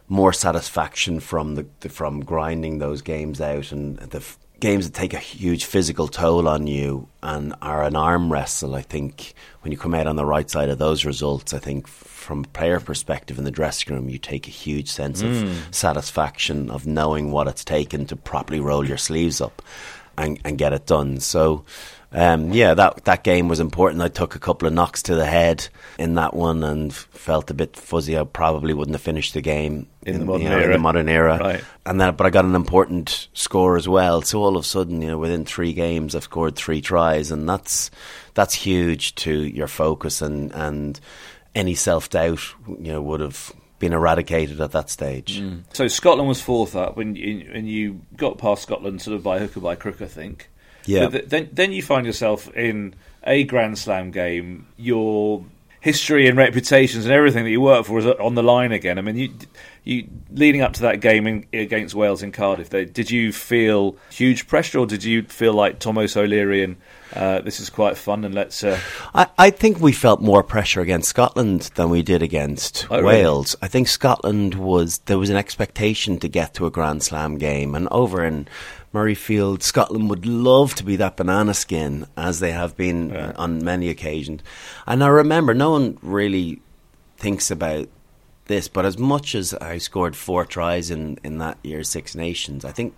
more 0.09 0.33
satisfaction 0.33 1.21
from 1.21 1.55
the, 1.55 1.67
the 1.81 1.89
from 1.89 2.23
grinding 2.23 2.79
those 2.79 3.01
games 3.01 3.41
out 3.41 3.73
and 3.73 3.97
the 3.99 4.23
games 4.64 4.87
that 4.87 4.98
take 4.98 5.12
a 5.12 5.18
huge 5.18 5.66
physical 5.66 6.09
toll 6.09 6.48
on 6.48 6.66
you 6.66 7.07
and 7.22 7.55
are 7.61 7.85
an 7.85 7.94
arm 7.94 8.33
wrestle 8.33 8.74
I 8.74 8.81
think 8.81 9.35
when 9.61 9.70
you 9.70 9.77
come 9.77 9.92
out 9.92 10.07
on 10.07 10.16
the 10.16 10.24
right 10.24 10.48
side 10.48 10.70
of 10.70 10.79
those 10.79 11.05
results 11.05 11.53
I 11.53 11.59
think 11.59 11.87
from 11.87 12.44
a 12.44 12.48
player 12.48 12.81
perspective 12.81 13.37
in 13.37 13.44
the 13.44 13.50
dressing 13.50 13.94
room 13.94 14.09
you 14.09 14.16
take 14.16 14.46
a 14.46 14.50
huge 14.50 14.88
sense 14.88 15.20
of 15.20 15.38
hmm. 15.38 15.53
satisfaction 15.70 16.70
of 16.70 16.87
knowing 16.87 17.31
what 17.31 17.46
it's 17.46 17.62
taken 17.62 18.07
to 18.07 18.16
properly 18.16 18.59
roll 18.59 18.88
your 18.88 18.96
sleeves 18.96 19.38
up 19.38 19.61
and, 20.16 20.40
and 20.46 20.57
get 20.57 20.72
it 20.72 20.87
done. 20.87 21.20
So 21.20 21.66
um, 22.14 22.53
yeah, 22.53 22.74
that 22.74 23.05
that 23.05 23.24
game 23.24 23.48
was 23.48 23.59
important. 23.59 24.00
I 24.00 24.09
took 24.09 24.37
a 24.37 24.38
couple 24.38 24.68
of 24.68 24.74
knocks 24.74 25.03
to 25.05 25.14
the 25.16 25.27
head 25.27 25.68
in 25.98 26.14
that 26.14 26.33
one 26.33 26.62
and 26.62 26.94
felt 26.94 27.50
a 27.50 27.55
bit 27.55 27.77
fuzzy. 27.77 28.16
I 28.16 28.22
probably 28.22 28.72
wouldn't 28.72 28.94
have 28.94 29.03
finished 29.03 29.35
the 29.35 29.40
game 29.40 29.88
In 30.07 30.20
the 30.20 30.24
modern 30.24 30.42
you 30.42 30.48
know, 30.48 30.59
in 30.59 30.62
era. 30.62 30.72
the 30.74 30.79
modern 30.79 31.09
era. 31.09 31.38
Right. 31.38 31.64
And 31.85 32.00
then, 32.00 32.14
but 32.14 32.27
I 32.27 32.31
got 32.31 32.44
an 32.44 32.55
important 32.55 33.29
score 33.35 33.77
as 33.77 33.88
well. 33.88 34.22
So 34.22 34.40
all 34.42 34.57
of 34.57 34.64
a 34.64 34.66
sudden, 34.66 35.03
you 35.03 35.09
know, 35.09 35.18
within 35.18 35.44
three 35.44 35.72
games, 35.72 36.14
I've 36.14 36.22
scored 36.22 36.55
three 36.55 36.81
tries, 36.81 37.31
and 37.33 37.48
that's 37.48 37.90
that's 38.35 38.55
huge 38.55 39.16
to 39.16 39.33
your 39.33 39.68
focus 39.68 40.22
and 40.22 40.53
and 40.55 41.00
any 41.55 41.74
self 41.74 42.11
doubt, 42.11 42.40
you 42.68 42.92
know, 42.92 43.03
would 43.03 43.20
have 43.20 43.53
been 43.81 43.92
eradicated 43.92 44.61
at 44.61 44.70
that 44.70 44.88
stage. 44.88 45.42
So 45.72 45.88
Scotland 45.88 46.29
was 46.29 46.40
fourth 46.40 46.77
up, 46.77 46.96
and 46.96 47.18
you, 47.18 47.50
and 47.53 47.68
you 47.68 48.00
got 48.16 48.38
past 48.38 48.62
Scotland 48.62 49.03
sort 49.03 49.16
of 49.16 49.22
by 49.22 49.40
hook 49.40 49.57
or 49.57 49.61
by 49.61 49.74
crook, 49.74 50.00
I 50.00 50.07
think. 50.07 50.48
Yeah. 50.87 51.09
But 51.09 51.31
then 51.31 51.49
then 51.53 51.73
you 51.73 51.83
find 51.83 52.07
yourself 52.07 52.55
in 52.55 52.94
a 53.25 53.44
Grand 53.44 53.79
Slam 53.79 54.11
game. 54.11 54.66
Your 54.77 55.44
history 55.81 56.27
and 56.27 56.38
reputations 56.38 57.05
and 57.05 57.12
everything 57.12 57.44
that 57.44 57.51
you 57.51 57.61
work 57.61 57.85
for 57.85 57.99
is 57.99 58.07
on 58.07 58.35
the 58.35 58.42
line 58.42 58.73
again. 58.73 58.99
I 58.99 59.03
mean, 59.03 59.16
you 59.16 59.31
you 59.85 60.09
leading 60.31 60.62
up 60.62 60.73
to 60.75 60.83
that 60.83 61.01
game 61.01 61.27
in, 61.27 61.47
against 61.53 61.94
Wales 61.94 62.23
in 62.23 62.33
Cardiff. 62.33 62.70
They, 62.70 62.87
did 62.87 63.11
you 63.11 63.33
feel 63.33 63.97
huge 64.11 64.47
pressure, 64.47 64.79
or 64.79 64.87
did 64.87 65.05
you 65.05 65.25
feel 65.25 65.53
like 65.53 65.79
Tomas 65.81 66.16
O'Leary 66.16 66.64
and 66.64 66.77
uh, 67.14 67.40
this 67.40 67.61
is 67.61 67.70
quite 67.70 67.96
fun 67.96 68.24
and 68.24 68.35
let's 68.35 68.62
uh, 68.64 68.79
I, 69.14 69.27
I 69.38 69.50
think 69.50 69.81
we 69.81 69.92
felt 69.92 70.20
more 70.20 70.42
pressure 70.42 70.81
against 70.81 71.09
Scotland 71.09 71.70
than 71.74 71.90
we 71.90 72.03
did 72.03 72.22
against 72.22 72.87
Oh, 72.90 72.96
really? 72.96 73.07
Wales. 73.07 73.57
I 73.62 73.68
think 73.68 73.88
Scotland 73.88 74.55
was 74.55 74.98
there 75.07 75.18
was 75.18 75.31
an 75.31 75.37
expectation 75.37 76.18
to 76.18 76.29
get 76.29 76.55
to 76.55 76.66
a 76.66 76.70
Grand 76.70 77.03
Slam 77.03 77.38
game, 77.38 77.74
and 77.74 77.88
over 77.90 78.24
in 78.24 78.48
Murrayfield, 78.92 79.62
Scotland 79.62 80.09
would 80.11 80.24
love 80.27 80.74
to 80.77 80.85
be 80.85 80.96
that 80.96 81.16
banana 81.16 81.55
skin 81.55 82.07
as 82.16 82.38
they 82.40 82.53
have 82.53 82.77
been 82.77 83.14
uh, 83.14 83.33
on 83.37 83.64
many 83.64 83.88
occasions. 83.88 84.40
And 84.87 85.03
I 85.03 85.09
remember 85.09 85.53
no 85.55 85.70
one 85.72 85.98
really 86.00 86.61
thinks 87.16 87.50
about 87.50 87.88
this, 88.46 88.68
but 88.68 88.85
as 88.85 88.96
much 88.98 89.35
as 89.35 89.53
I 89.55 89.79
scored 89.79 90.14
four 90.14 90.44
tries 90.44 90.90
in, 90.90 91.18
in 91.24 91.38
that 91.38 91.59
year's 91.64 91.88
Six 91.88 92.14
Nations, 92.14 92.64
I 92.64 92.70
think 92.72 92.94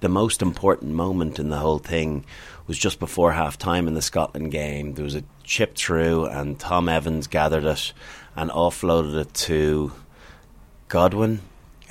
the 0.00 0.08
most 0.08 0.42
important 0.42 0.92
moment 0.92 1.38
in 1.38 1.48
the 1.48 1.58
whole 1.58 1.78
thing 1.78 2.24
was 2.72 2.78
just 2.78 2.98
before 2.98 3.32
half 3.32 3.58
time 3.58 3.86
in 3.86 3.92
the 3.92 4.00
Scotland 4.00 4.50
game. 4.50 4.94
There 4.94 5.04
was 5.04 5.14
a 5.14 5.24
chip 5.44 5.76
through, 5.76 6.24
and 6.24 6.58
Thom 6.58 6.88
Evans 6.88 7.26
gathered 7.26 7.64
it 7.64 7.92
and 8.34 8.50
offloaded 8.50 9.14
it 9.20 9.34
to 9.34 9.92
Godman, 10.88 11.42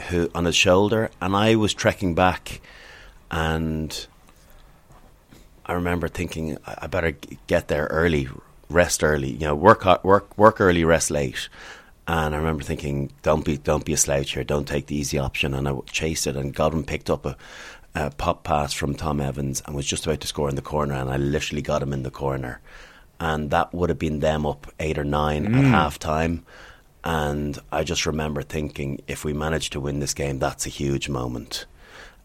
who 0.10 0.32
on 0.34 0.46
his 0.46 0.56
shoulder, 0.56 1.12
and 1.22 1.36
I 1.36 1.54
was 1.54 1.76
trekking 1.76 2.16
back, 2.16 2.62
and 3.30 4.08
I 5.68 5.74
remember 5.74 6.08
thinking 6.08 6.58
I 6.66 6.88
better 6.88 7.16
get 7.46 7.68
there 7.68 7.86
early, 7.92 8.28
rest 8.68 9.04
early, 9.04 9.30
you 9.30 9.46
know, 9.46 9.54
work 9.54 9.86
work 10.04 10.36
work 10.36 10.60
early, 10.60 10.84
rest 10.84 11.12
late. 11.12 11.48
And 12.08 12.34
I 12.34 12.40
remember 12.40 12.64
thinking, 12.64 13.12
don't 13.22 13.46
be 13.46 13.58
don't 13.58 13.86
be 13.86 13.94
a 13.94 13.98
slouch 13.98 14.34
here, 14.34 14.44
don't 14.44 14.68
take 14.68 14.88
the 14.88 14.96
easy 14.96 15.20
option. 15.20 15.54
And 15.54 15.70
I 15.70 15.78
chased 15.92 16.26
it, 16.26 16.36
and 16.36 16.56
Godman 16.56 16.86
picked 16.86 17.12
up 17.12 17.28
a, 17.28 17.38
a 17.96 18.10
pop 18.12 18.44
pass 18.44 18.74
from 18.74 18.94
Thom 18.94 19.20
Evans 19.20 19.62
and 19.66 19.76
was 19.76 19.86
just 19.86 20.06
about 20.06 20.22
to 20.22 20.28
score 20.28 20.50
in 20.50 20.56
the 20.56 20.62
corner, 20.62 20.96
and 20.96 21.10
I 21.10 21.18
literally 21.18 21.62
got 21.62 21.84
him 21.84 21.94
in 21.94 22.04
the 22.04 22.12
corner, 22.12 22.62
and 23.20 23.52
that 23.52 23.74
would 23.74 23.90
have 23.90 24.00
been 24.00 24.20
them 24.20 24.46
up 24.46 24.72
eight 24.80 24.98
or 24.98 25.04
nine 25.04 25.48
mm. 25.48 25.58
at 25.58 25.66
half 25.66 26.00
time. 26.00 26.46
And 27.04 27.58
I 27.72 27.84
just 27.84 28.06
remember 28.06 28.44
thinking, 28.44 29.02
if 29.08 29.26
we 29.26 29.34
manage 29.34 29.72
to 29.72 29.80
win 29.80 30.00
this 30.00 30.14
game, 30.14 30.40
that's 30.40 30.68
a 30.68 30.70
huge 30.70 31.10
moment. 31.10 31.66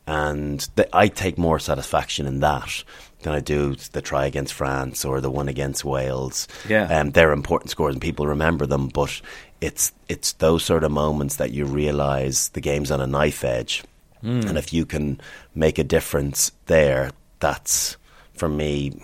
And 0.06 0.68
th- 0.76 0.88
I 0.92 1.08
take 1.08 1.38
more 1.38 1.58
satisfaction 1.58 2.26
in 2.26 2.40
that 2.40 2.84
than 3.22 3.32
I 3.32 3.40
do 3.40 3.74
the 3.74 4.02
try 4.02 4.26
against 4.26 4.54
France 4.54 5.04
or 5.04 5.20
the 5.20 5.30
one 5.30 5.48
against 5.48 5.84
Wales. 5.84 6.46
Yeah, 6.68 6.84
um, 7.00 7.10
they're 7.10 7.32
important 7.32 7.70
scores 7.70 7.94
and 7.94 8.02
people 8.02 8.26
remember 8.26 8.66
them, 8.66 8.88
but 8.88 9.20
it's 9.60 9.92
it's 10.08 10.32
those 10.34 10.64
sort 10.64 10.84
of 10.84 10.92
moments 10.92 11.36
that 11.36 11.50
you 11.50 11.64
realise 11.64 12.50
the 12.50 12.60
game's 12.60 12.90
on 12.90 13.00
a 13.00 13.06
knife 13.06 13.42
edge, 13.42 13.82
mm. 14.26 14.48
and 14.48 14.58
if 14.58 14.72
you 14.72 14.84
can 14.84 15.20
make 15.54 15.78
a 15.78 15.84
difference 15.84 16.52
there, 16.66 17.10
that's 17.38 17.96
for 18.34 18.48
me, 18.48 19.00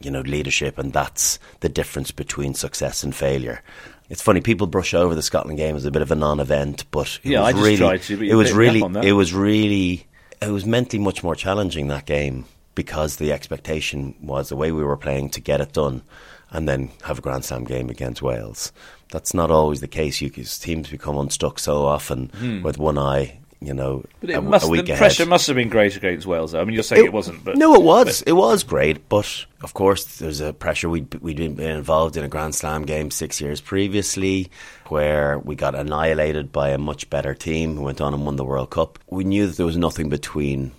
you 0.00 0.10
know, 0.10 0.20
leadership, 0.20 0.78
and 0.78 0.92
that's 0.92 1.38
the 1.60 1.68
difference 1.68 2.10
between 2.10 2.54
success 2.54 3.02
and 3.02 3.14
failure. 3.14 3.62
It's 4.10 4.22
funny 4.22 4.40
people 4.40 4.66
brush 4.66 4.94
over 4.94 5.14
the 5.14 5.22
Scotland 5.22 5.58
game 5.58 5.74
as 5.74 5.84
a 5.86 5.90
bit 5.90 6.02
of 6.02 6.10
a 6.10 6.14
non-event, 6.14 6.84
but 6.90 7.18
yeah, 7.22 7.42
I 7.42 7.52
just 7.52 7.64
really, 7.64 7.76
tried 7.78 8.02
to. 8.02 8.22
it 8.22 8.34
was 8.34 8.52
really, 8.52 8.82
it 9.02 9.12
was 9.12 9.32
really, 9.32 10.06
it 10.40 10.50
was 10.50 10.66
mentally 10.66 11.02
much 11.02 11.24
more 11.24 11.34
challenging 11.34 11.88
that 11.88 12.04
game 12.04 12.44
because 12.74 13.16
the 13.16 13.32
expectation 13.32 14.14
was 14.22 14.48
the 14.48 14.56
way 14.56 14.72
we 14.72 14.84
were 14.84 14.96
playing 14.96 15.30
to 15.30 15.40
get 15.40 15.60
it 15.60 15.72
done 15.72 16.02
and 16.50 16.68
then 16.68 16.90
have 17.02 17.18
a 17.18 17.22
Grand 17.22 17.44
Slam 17.44 17.64
game 17.64 17.88
against 17.88 18.22
Wales. 18.22 18.72
That's 19.10 19.34
not 19.34 19.50
always 19.50 19.80
the 19.80 19.88
case. 19.88 20.20
You 20.20 20.30
teams 20.30 20.90
become 20.90 21.16
unstuck 21.16 21.58
so 21.58 21.84
often 21.84 22.28
mm. 22.28 22.62
with 22.62 22.78
one 22.78 22.98
eye. 22.98 23.40
You 23.64 23.74
know, 23.74 24.04
but 24.20 24.42
must, 24.42 24.70
the 24.70 24.80
ahead. 24.80 24.98
pressure 24.98 25.26
must 25.26 25.46
have 25.46 25.56
been 25.56 25.68
great 25.68 25.96
against 25.96 26.26
Wales. 26.26 26.52
Though. 26.52 26.60
I 26.60 26.64
mean, 26.64 26.74
you're 26.74 26.82
saying 26.82 27.04
it, 27.04 27.06
it 27.06 27.12
wasn't, 27.12 27.44
but 27.44 27.56
no, 27.56 27.74
it 27.74 27.82
was. 27.82 28.20
But. 28.20 28.28
It 28.28 28.32
was 28.32 28.64
great, 28.64 29.08
but 29.08 29.46
of 29.62 29.74
course, 29.74 30.16
there's 30.16 30.40
a 30.40 30.52
pressure. 30.52 30.88
We'd 30.88 31.14
we'd 31.16 31.36
been 31.36 31.60
involved 31.60 32.16
in 32.16 32.24
a 32.24 32.28
Grand 32.28 32.54
Slam 32.54 32.84
game 32.84 33.10
six 33.10 33.40
years 33.40 33.60
previously, 33.60 34.50
where 34.88 35.38
we 35.38 35.54
got 35.54 35.74
annihilated 35.74 36.52
by 36.52 36.70
a 36.70 36.78
much 36.78 37.08
better 37.10 37.34
team 37.34 37.76
who 37.76 37.82
went 37.82 38.00
on 38.00 38.14
and 38.14 38.24
won 38.24 38.36
the 38.36 38.44
World 38.44 38.70
Cup. 38.70 38.98
We 39.08 39.24
knew 39.24 39.46
that 39.46 39.56
there 39.56 39.66
was 39.66 39.76
nothing 39.76 40.08
between 40.08 40.72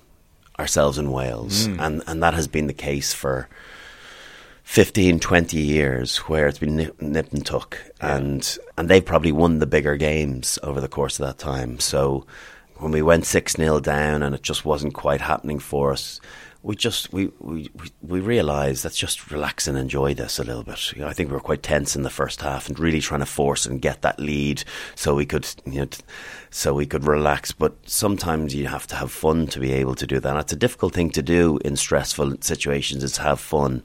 ourselves 0.59 0.97
and 0.97 1.13
Wales, 1.13 1.67
mm. 1.67 1.79
and 1.79 2.03
and 2.07 2.21
that 2.23 2.33
has 2.33 2.47
been 2.47 2.67
the 2.67 2.73
case 2.73 3.13
for 3.13 3.47
15, 4.63 5.19
20 5.19 5.57
years, 5.57 6.17
where 6.17 6.47
it's 6.47 6.57
been 6.57 6.77
nip, 6.77 7.01
nip 7.01 7.31
and 7.33 7.45
tuck, 7.45 7.77
yeah. 8.01 8.17
and 8.17 8.57
and 8.77 8.89
they've 8.89 9.05
probably 9.05 9.31
won 9.31 9.59
the 9.59 9.67
bigger 9.67 9.97
games 9.97 10.57
over 10.63 10.81
the 10.81 10.87
course 10.87 11.19
of 11.19 11.27
that 11.27 11.37
time. 11.37 11.79
So 11.79 12.25
when 12.83 12.91
we 12.91 13.01
went 13.01 13.25
six 13.25 13.53
0 13.53 13.79
down 13.79 14.21
and 14.21 14.35
it 14.35 14.43
just 14.43 14.65
wasn't 14.65 14.93
quite 14.93 15.21
happening 15.21 15.57
for 15.57 15.93
us, 15.93 16.19
we 16.63 16.75
just 16.75 17.11
we 17.11 17.29
we 17.39 17.69
we 18.01 18.19
realised 18.19 18.83
let's 18.83 18.97
just 18.97 19.31
relax 19.31 19.67
and 19.67 19.77
enjoy 19.77 20.13
this 20.13 20.39
a 20.39 20.43
little 20.43 20.63
bit. 20.63 20.93
You 20.93 21.01
know, 21.01 21.07
I 21.07 21.13
think 21.13 21.29
we 21.29 21.33
were 21.33 21.41
quite 21.41 21.63
tense 21.63 21.95
in 21.95 22.03
the 22.03 22.09
first 22.09 22.41
half 22.41 22.67
and 22.67 22.79
really 22.79 23.01
trying 23.01 23.19
to 23.19 23.25
force 23.25 23.65
and 23.65 23.81
get 23.81 24.01
that 24.01 24.19
lead 24.19 24.63
so 24.95 25.15
we 25.15 25.25
could 25.25 25.47
you 25.65 25.81
know 25.81 25.87
so 26.51 26.73
we 26.73 26.85
could 26.85 27.05
relax. 27.05 27.51
But 27.51 27.73
sometimes 27.89 28.55
you 28.55 28.67
have 28.67 28.87
to 28.87 28.95
have 28.95 29.11
fun 29.11 29.47
to 29.47 29.59
be 29.59 29.73
able 29.73 29.95
to 29.95 30.07
do 30.07 30.19
that. 30.19 30.29
And 30.29 30.39
it's 30.39 30.53
a 30.53 30.57
difficult 30.57 30.93
thing 30.93 31.09
to 31.11 31.21
do 31.21 31.59
in 31.65 31.75
stressful 31.75 32.35
situations. 32.41 33.03
Is 33.03 33.17
have 33.17 33.39
fun, 33.39 33.83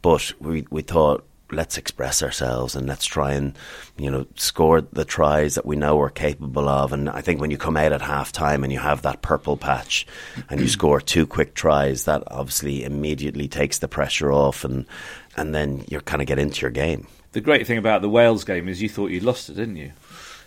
but 0.00 0.32
we 0.40 0.66
we 0.70 0.82
thought 0.82 1.26
let's 1.52 1.78
express 1.78 2.22
ourselves 2.22 2.74
and 2.74 2.86
let's 2.86 3.04
try 3.04 3.32
and 3.32 3.56
you 3.96 4.10
know 4.10 4.26
score 4.34 4.80
the 4.80 5.04
tries 5.04 5.54
that 5.54 5.66
we 5.66 5.76
know 5.76 5.96
we're 5.96 6.10
capable 6.10 6.68
of. 6.68 6.92
And 6.92 7.08
I 7.08 7.20
think 7.20 7.40
when 7.40 7.50
you 7.50 7.58
come 7.58 7.76
out 7.76 7.92
at 7.92 8.02
half 8.02 8.32
time 8.32 8.64
and 8.64 8.72
you 8.72 8.78
have 8.78 9.02
that 9.02 9.22
purple 9.22 9.56
patch 9.56 10.06
and 10.48 10.60
you 10.60 10.68
score 10.68 11.00
two 11.00 11.26
quick 11.26 11.54
tries 11.54 12.04
that 12.04 12.22
obviously 12.28 12.84
immediately 12.84 13.48
takes 13.48 13.78
the 13.78 13.88
pressure 13.88 14.32
off 14.32 14.64
and 14.64 14.86
and 15.36 15.54
then 15.54 15.84
you 15.88 16.00
kind 16.00 16.22
of 16.22 16.28
get 16.28 16.38
into 16.38 16.62
your 16.62 16.70
game. 16.70 17.06
The 17.32 17.40
great 17.40 17.66
thing 17.66 17.78
about 17.78 18.02
the 18.02 18.08
Wales 18.08 18.44
game 18.44 18.68
is 18.68 18.80
you 18.80 18.88
thought 18.88 19.10
you'd 19.10 19.24
lost 19.24 19.48
it 19.48 19.54
didn't 19.54 19.76
you? 19.76 19.92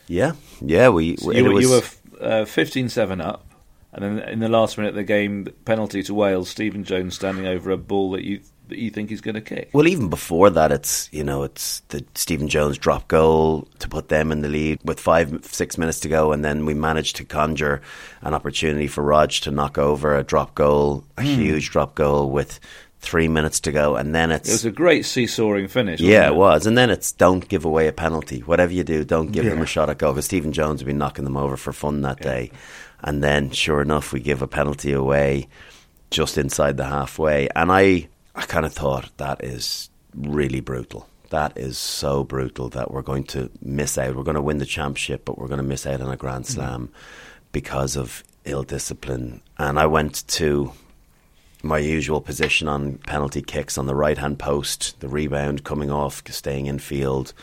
Yeah. 0.08 0.34
Yeah 0.62 0.90
we 0.90 1.18
so 1.18 1.32
you, 1.32 1.52
was, 1.52 1.64
you, 1.64 1.70
were 1.70 2.26
uh, 2.26 2.46
15-7 2.46 3.24
up 3.24 3.46
and 3.94 4.04
then 4.04 4.30
in 4.30 4.40
the 4.40 4.50
last 4.50 4.78
minute 4.78 4.90
of 4.90 4.96
the 4.96 5.04
game 5.04 5.48
penalty 5.66 6.04
to 6.04 6.14
Wales 6.14 6.50
Stephen 6.50 6.84
Jones 6.84 7.16
standing 7.16 7.46
over 7.46 7.72
a 7.72 7.78
ball 7.78 8.12
that 8.12 8.24
you 8.24 8.42
that 8.70 8.78
you 8.78 8.90
think 8.90 9.10
he's 9.10 9.22
going 9.22 9.36
to 9.36 9.42
kick. 9.42 9.70
Well, 9.74 9.88
even 9.88 10.10
before 10.10 10.50
that, 10.50 10.72
it's 10.72 11.10
you 11.12 11.24
know 11.24 11.44
it's 11.44 11.82
the 11.90 12.04
Stephen 12.16 12.48
Jones 12.48 12.78
drop 12.78 13.08
goal 13.08 13.68
to 13.80 13.88
put 13.88 14.10
them 14.10 14.32
in 14.32 14.42
the 14.42 14.50
lead 14.50 14.80
with 14.84 15.00
five 15.00 15.46
six 15.46 15.78
minutes 15.78 16.00
to 16.02 16.10
go, 16.10 16.32
and 16.32 16.44
then 16.44 16.66
we 16.66 16.74
managed 16.74 17.16
to 17.18 17.26
conjure 17.26 17.82
an 18.22 18.34
opportunity 18.34 18.88
for 18.88 19.04
Rog 19.04 19.32
to 19.32 19.52
knock 19.52 19.78
over 19.78 20.16
a 20.16 20.24
drop 20.24 20.56
goal, 20.56 21.04
a 21.18 21.22
mm. 21.22 21.26
huge 21.26 21.70
drop 21.72 21.96
goal 21.96 22.30
with 22.30 22.60
three 23.00 23.28
minutes 23.28 23.60
to 23.62 23.72
go, 23.72 23.96
and 23.96 24.14
then 24.14 24.32
it's 24.32 24.50
it 24.50 24.54
was 24.54 24.66
a 24.66 24.72
great 24.72 25.06
seesawing 25.06 25.68
finish. 25.68 26.00
Yeah, 26.00 26.28
it? 26.28 26.32
it? 26.32 26.36
was, 26.36 26.66
and 26.66 26.78
then 26.78 26.90
it's 26.90 27.12
don't 27.12 27.48
give 27.48 27.66
away 27.66 27.88
a 27.88 27.94
penalty. 27.94 28.40
Whatever 28.42 28.74
you 28.74 28.84
do, 28.84 29.04
don't 29.04 29.32
give 29.32 29.46
yeah. 29.46 29.52
them 29.52 29.62
a 29.62 29.66
shot 29.66 29.90
at 29.90 29.98
goal 29.98 30.14
because 30.14 30.26
Stephen 30.26 30.52
Jones 30.52 30.82
had 30.82 30.88
been 30.88 30.98
knocking 30.98 31.26
them 31.26 31.38
over 31.38 31.58
for 31.58 31.74
fun 31.74 32.02
that 32.02 32.20
yeah. 32.20 32.32
day, 32.32 32.52
and 33.02 33.24
then 33.24 33.52
sure 33.52 33.82
enough, 33.82 34.14
we 34.14 34.20
give 34.20 34.42
a 34.42 34.48
penalty 34.48 34.92
away 34.92 35.48
just 36.10 36.38
inside 36.38 36.78
the 36.78 36.86
halfway, 36.86 37.50
and 37.56 37.72
I 37.72 38.10
I 38.38 38.46
kind 38.46 38.66
of 38.66 38.74
thought 38.74 39.10
that 39.18 39.44
is 39.44 39.90
really 40.16 40.60
brutal. 40.60 41.10
That 41.32 41.58
is 41.58 41.78
so 41.78 42.24
brutal 42.24 42.70
that 42.70 42.92
we're 42.92 43.02
going 43.02 43.26
to 43.26 43.50
miss 43.62 43.98
out. 43.98 44.16
We're 44.16 44.24
going 44.24 44.36
to 44.36 44.42
win 44.42 44.60
the 44.60 44.66
championship, 44.66 45.26
but 45.26 45.38
we're 45.38 45.48
going 45.48 45.58
to 45.58 45.64
miss 45.64 45.88
out 45.88 46.02
on 46.02 46.12
a 46.12 46.16
Grand 46.16 46.46
mm. 46.46 46.50
Slam 46.50 46.88
mm. 46.88 46.92
because 47.52 47.98
of 47.98 48.24
ill 48.46 48.64
discipline. 48.64 49.42
And 49.58 49.80
I 49.80 49.88
went 49.88 50.26
to 50.28 50.72
my 51.64 51.80
usual 51.80 52.22
position 52.22 52.68
on 52.68 53.00
penalty 53.00 53.42
kicks 53.42 53.78
on 53.78 53.88
the 53.88 53.96
right 53.96 54.20
hand 54.20 54.38
post, 54.38 55.00
the 55.00 55.10
rebound 55.10 55.64
coming 55.64 55.90
off, 55.90 56.22
staying 56.30 56.68
in 56.68 56.78
field. 56.78 57.34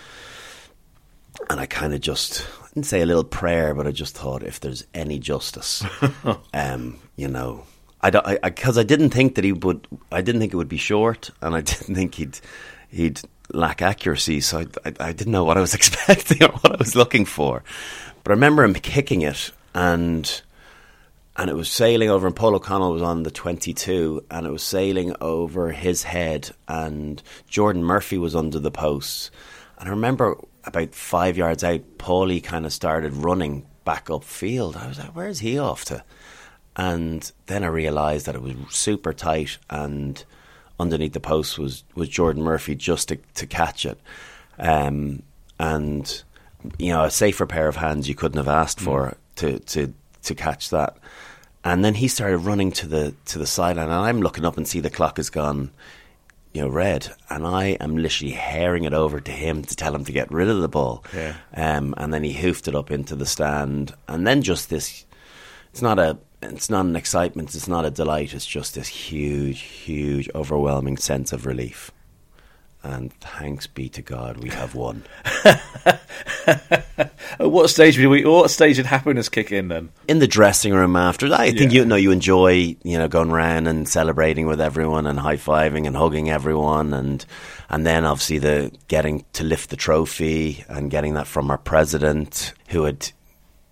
And 1.50 1.58
I 1.60 1.66
kind 1.66 1.92
of 1.92 2.00
just 2.00 2.46
I 2.62 2.68
didn't 2.68 2.86
say 2.86 3.02
a 3.02 3.06
little 3.06 3.24
prayer, 3.24 3.74
but 3.74 3.88
I 3.88 3.90
just 3.90 4.16
thought 4.16 4.44
if 4.44 4.60
there's 4.60 4.86
any 4.94 5.18
justice, 5.18 5.84
um, 6.54 7.00
you 7.16 7.26
know, 7.26 7.64
I 8.04 8.10
because 8.10 8.76
I, 8.76 8.82
I, 8.82 8.84
I, 8.84 8.86
didn't 8.86 9.10
think 9.10 9.36
that 9.36 9.44
he 9.44 9.52
would. 9.52 9.86
I 10.12 10.20
didn't 10.20 10.40
think 10.40 10.52
it 10.52 10.56
would 10.56 10.68
be 10.68 10.76
short, 10.76 11.30
and 11.40 11.54
I 11.54 11.60
didn't 11.62 11.94
think 11.94 12.16
he'd 12.16 12.38
he'd 12.90 13.20
lack 13.52 13.80
accuracy. 13.80 14.40
So 14.40 14.60
I, 14.60 14.66
I, 14.84 14.92
I 15.00 15.12
didn't 15.12 15.32
know 15.32 15.44
what 15.44 15.56
I 15.56 15.60
was 15.60 15.74
expecting 15.80 16.42
or 16.42 16.52
what 16.52 16.72
I 16.72 16.76
was 16.76 16.94
looking 16.94 17.24
for. 17.24 17.64
But 18.22 18.32
I 18.32 18.34
remember 18.34 18.62
him 18.62 18.74
kicking 18.74 19.22
it, 19.22 19.52
and 19.74 20.42
and 21.36 21.48
it 21.48 21.54
was 21.54 21.70
sailing 21.70 22.10
over. 22.10 22.26
And 22.26 22.36
Paul 22.36 22.54
O'Connell 22.54 22.92
was 22.92 23.02
on 23.02 23.22
the 23.22 23.30
twenty-two, 23.30 24.26
and 24.30 24.46
it 24.46 24.50
was 24.50 24.62
sailing 24.62 25.16
over 25.22 25.72
his 25.72 26.02
head, 26.02 26.50
and 26.68 27.22
Geordan 27.48 27.84
Murphy 27.84 28.18
was 28.18 28.36
under 28.36 28.58
the 28.58 28.70
posts. 28.70 29.30
And 29.78 29.88
I 29.88 29.90
remember 29.90 30.36
about 30.64 30.94
five 30.94 31.36
yards 31.38 31.64
out, 31.64 31.80
Paulie 31.98 32.42
kind 32.42 32.66
of 32.66 32.72
started 32.72 33.14
running 33.14 33.66
back 33.84 34.06
upfield. 34.06 34.76
I 34.76 34.88
was 34.88 34.98
like, 34.98 35.16
"Where's 35.16 35.38
he 35.38 35.58
off 35.58 35.86
to?" 35.86 36.04
And 36.76 37.30
then 37.46 37.62
I 37.62 37.68
realised 37.68 38.26
that 38.26 38.34
it 38.34 38.42
was 38.42 38.54
super 38.70 39.12
tight, 39.12 39.58
and 39.70 40.24
underneath 40.80 41.12
the 41.12 41.20
post 41.20 41.58
was, 41.58 41.84
was 41.94 42.08
Geordan 42.08 42.42
Murphy 42.42 42.74
just 42.74 43.08
to, 43.08 43.18
to 43.34 43.46
catch 43.46 43.86
it. 43.86 43.98
Um, 44.58 45.22
and 45.58 46.22
you 46.78 46.90
know, 46.90 47.04
a 47.04 47.10
safer 47.10 47.46
pair 47.46 47.68
of 47.68 47.76
hands 47.76 48.08
you 48.08 48.14
couldn't 48.14 48.38
have 48.38 48.48
asked 48.48 48.78
mm. 48.78 48.84
for 48.84 49.16
to, 49.36 49.58
to 49.60 49.92
to 50.22 50.34
catch 50.34 50.70
that. 50.70 50.96
And 51.62 51.84
then 51.84 51.94
he 51.94 52.08
started 52.08 52.38
running 52.38 52.72
to 52.72 52.86
the 52.86 53.14
to 53.26 53.38
the 53.38 53.46
sideline, 53.46 53.86
and 53.86 53.94
I'm 53.94 54.20
looking 54.20 54.44
up 54.44 54.56
and 54.56 54.66
see 54.66 54.80
the 54.80 54.90
clock 54.90 55.16
has 55.16 55.30
gone, 55.30 55.70
you 56.52 56.62
know, 56.62 56.68
red, 56.68 57.08
and 57.30 57.46
I 57.46 57.68
am 57.80 57.96
literally 57.96 58.32
herring 58.32 58.84
it 58.84 58.92
over 58.92 59.20
to 59.20 59.32
him 59.32 59.62
to 59.62 59.76
tell 59.76 59.94
him 59.94 60.04
to 60.04 60.12
get 60.12 60.30
rid 60.30 60.48
of 60.48 60.60
the 60.60 60.68
ball. 60.68 61.04
Yeah. 61.14 61.34
Um, 61.54 61.94
and 61.96 62.12
then 62.12 62.22
he 62.22 62.32
hoofed 62.32 62.68
it 62.68 62.74
up 62.74 62.90
into 62.90 63.16
the 63.16 63.26
stand, 63.26 63.94
and 64.08 64.26
then 64.26 64.42
just 64.42 64.70
this. 64.70 65.04
It's 65.72 65.82
not 65.82 65.98
a 65.98 66.16
it's 66.52 66.70
not 66.70 66.86
an 66.86 66.96
excitement, 66.96 67.54
it's 67.54 67.68
not 67.68 67.84
a 67.84 67.90
delight, 67.90 68.34
it's 68.34 68.46
just 68.46 68.74
this 68.74 68.88
huge, 68.88 69.60
huge, 69.60 70.28
overwhelming 70.34 70.96
sense 70.96 71.32
of 71.32 71.46
relief. 71.46 71.90
and 72.82 73.12
thanks 73.14 73.66
be 73.66 73.88
to 73.88 74.02
God 74.02 74.36
we 74.42 74.50
have 74.50 74.74
won. 74.74 75.02
At 76.46 77.50
what 77.50 77.70
stage 77.70 77.96
did 77.96 78.06
we? 78.06 78.24
What 78.24 78.50
stage 78.50 78.76
did 78.76 78.86
happiness 78.86 79.28
kick 79.28 79.50
in 79.50 79.68
then? 79.68 79.88
in 80.06 80.18
the 80.18 80.26
dressing 80.26 80.72
room 80.74 80.94
after 80.96 81.28
that, 81.30 81.40
I 81.40 81.50
think 81.50 81.72
Yeah. 81.72 81.80
you 81.80 81.84
know 81.86 81.96
you 81.96 82.10
enjoy 82.12 82.76
you 82.82 82.98
know 82.98 83.08
going 83.08 83.30
around 83.30 83.66
and 83.66 83.88
celebrating 83.88 84.46
with 84.46 84.60
everyone 84.60 85.06
and 85.06 85.18
high 85.18 85.36
fiving 85.36 85.86
and 85.86 85.96
hugging 85.96 86.30
everyone 86.30 86.92
and 86.94 87.24
and 87.70 87.86
then 87.86 88.04
obviously 88.04 88.38
the 88.38 88.70
getting 88.88 89.24
to 89.32 89.44
lift 89.44 89.70
the 89.70 89.76
trophy 89.76 90.64
and 90.68 90.90
getting 90.90 91.14
that 91.14 91.26
from 91.26 91.50
our 91.50 91.58
president 91.58 92.52
who 92.68 92.84
had 92.84 93.10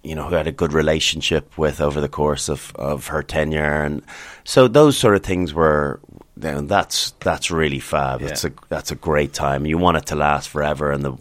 you 0.03 0.15
know 0.15 0.29
who 0.29 0.35
had 0.35 0.47
a 0.47 0.53
good 0.53 0.73
relationship 0.73 1.57
with 1.57 1.81
over 1.81 2.01
the 2.01 2.09
course 2.09 2.49
of, 2.49 2.73
of 2.77 3.07
her 3.07 3.23
tenure 3.23 3.83
and 3.83 4.03
so 4.45 4.69
those 4.69 4.97
sort 4.97 5.15
of 5.15 5.23
things 5.23 5.55
were 5.55 6.01
you 6.37 6.51
know, 6.51 6.61
that's 6.63 7.13
that's 7.21 7.51
really 7.51 7.79
fab. 7.79 8.21
Yeah. 8.21 8.29
It's 8.29 8.45
a 8.45 8.53
that's 8.69 8.91
a 8.91 8.97
great 8.97 9.33
time. 9.33 9.67
You 9.67 9.79
want 9.79 9.99
it 9.99 10.07
to 10.07 10.17
last 10.17 10.49
forever 10.49 10.91
and 10.91 11.05
the 11.05 11.17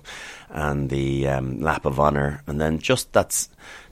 and 0.50 0.90
the 0.90 1.28
um, 1.28 1.62
lap 1.62 1.86
of 1.86 2.00
honor 2.00 2.42
and 2.48 2.60
then 2.60 2.80
just 2.80 3.12
that's 3.14 3.50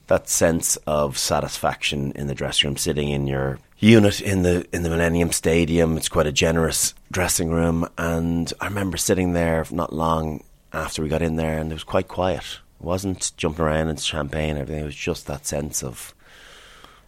that 0.07 0.27
sense 0.27 0.75
of 0.87 1.17
satisfaction 1.17 2.11
in 2.13 2.27
the 2.27 2.35
dressing 2.35 2.69
room, 2.69 2.77
sitting 2.77 3.09
in 3.09 3.27
your 3.27 3.59
unit 3.77 4.19
in 4.21 4.41
the 4.41 4.67
in 4.73 4.83
the 4.83 4.89
Millennium 4.89 5.31
Stadium. 5.31 5.97
It's 5.97 6.09
quite 6.09 6.27
a 6.27 6.31
generous 6.31 6.93
dressing 7.11 7.51
room, 7.51 7.87
and 7.97 8.51
I 8.59 8.65
remember 8.65 8.97
sitting 8.97 9.33
there 9.33 9.65
not 9.71 9.93
long 9.93 10.43
after 10.73 11.01
we 11.01 11.09
got 11.09 11.21
in 11.21 11.35
there, 11.35 11.59
and 11.59 11.71
it 11.71 11.75
was 11.75 11.83
quite 11.83 12.07
quiet. 12.07 12.59
It 12.79 12.85
wasn't 12.85 13.31
jumping 13.37 13.65
around 13.65 13.89
and 13.89 13.99
champagne. 13.99 14.51
and 14.51 14.59
Everything. 14.59 14.83
It 14.83 14.87
was 14.87 14.95
just 14.95 15.27
that 15.27 15.45
sense 15.45 15.83
of 15.83 16.13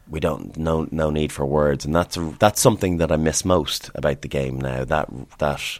we 0.09 0.19
don't 0.19 0.57
no 0.57 0.87
no 0.91 1.09
need 1.09 1.31
for 1.31 1.45
words, 1.45 1.85
and 1.85 1.95
that's 1.95 2.17
a, 2.17 2.35
that's 2.39 2.59
something 2.59 2.97
that 2.97 3.11
I 3.11 3.15
miss 3.15 3.45
most 3.45 3.89
about 3.95 4.21
the 4.21 4.27
game 4.27 4.59
now. 4.59 4.83
That 4.83 5.09
that 5.39 5.79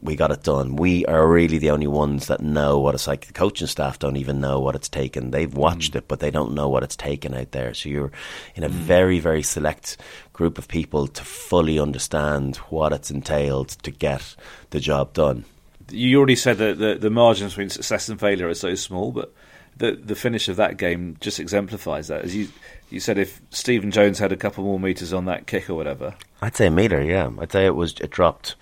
we 0.00 0.16
got 0.16 0.30
it 0.30 0.42
done. 0.42 0.76
We 0.76 1.04
are 1.06 1.28
really 1.28 1.58
the 1.58 1.70
only 1.70 1.86
ones 1.86 2.26
that 2.28 2.40
know 2.40 2.78
what 2.78 2.94
it's 2.94 3.06
like. 3.06 3.26
The 3.26 3.32
coaching 3.32 3.66
staff 3.66 3.98
don't 3.98 4.16
even 4.16 4.40
know 4.40 4.60
what 4.60 4.76
it's 4.76 4.88
taken. 4.88 5.30
They've 5.30 5.52
watched 5.52 5.92
mm. 5.92 5.96
it, 5.96 6.08
but 6.08 6.20
they 6.20 6.30
don't 6.30 6.54
know 6.54 6.68
what 6.68 6.84
it's 6.84 6.96
taken 6.96 7.34
out 7.34 7.50
there. 7.50 7.74
So 7.74 7.88
you're 7.88 8.12
in 8.54 8.62
a 8.62 8.68
mm. 8.68 8.72
very, 8.72 9.18
very 9.18 9.42
select 9.42 9.96
group 10.32 10.56
of 10.58 10.68
people 10.68 11.08
to 11.08 11.24
fully 11.24 11.80
understand 11.80 12.56
what 12.68 12.92
it's 12.92 13.10
entailed 13.10 13.70
to 13.70 13.90
get 13.90 14.36
the 14.70 14.80
job 14.80 15.14
done. 15.14 15.44
You 15.90 16.18
already 16.18 16.36
said 16.36 16.58
that 16.58 16.78
the, 16.78 16.94
the 16.94 17.10
margins 17.10 17.52
between 17.52 17.70
success 17.70 18.08
and 18.08 18.20
failure 18.20 18.48
are 18.48 18.54
so 18.54 18.74
small, 18.74 19.12
but 19.12 19.32
the 19.76 19.92
the 19.92 20.14
finish 20.14 20.48
of 20.48 20.56
that 20.56 20.76
game 20.76 21.16
just 21.20 21.40
exemplifies 21.40 22.08
that. 22.08 22.24
As 22.24 22.34
you 22.34 22.48
you 22.90 23.00
said, 23.00 23.18
if 23.18 23.40
Stephen 23.50 23.90
Jones 23.90 24.18
had 24.18 24.32
a 24.32 24.36
couple 24.36 24.64
more 24.64 24.80
meters 24.80 25.12
on 25.12 25.24
that 25.26 25.46
kick 25.46 25.70
or 25.70 25.74
whatever, 25.74 26.14
I'd 26.42 26.56
say 26.56 26.66
a 26.66 26.70
meter. 26.70 27.02
Yeah, 27.02 27.30
I'd 27.38 27.52
say 27.52 27.66
it 27.66 27.74
was. 27.74 27.94
It 28.00 28.10
dropped 28.10 28.56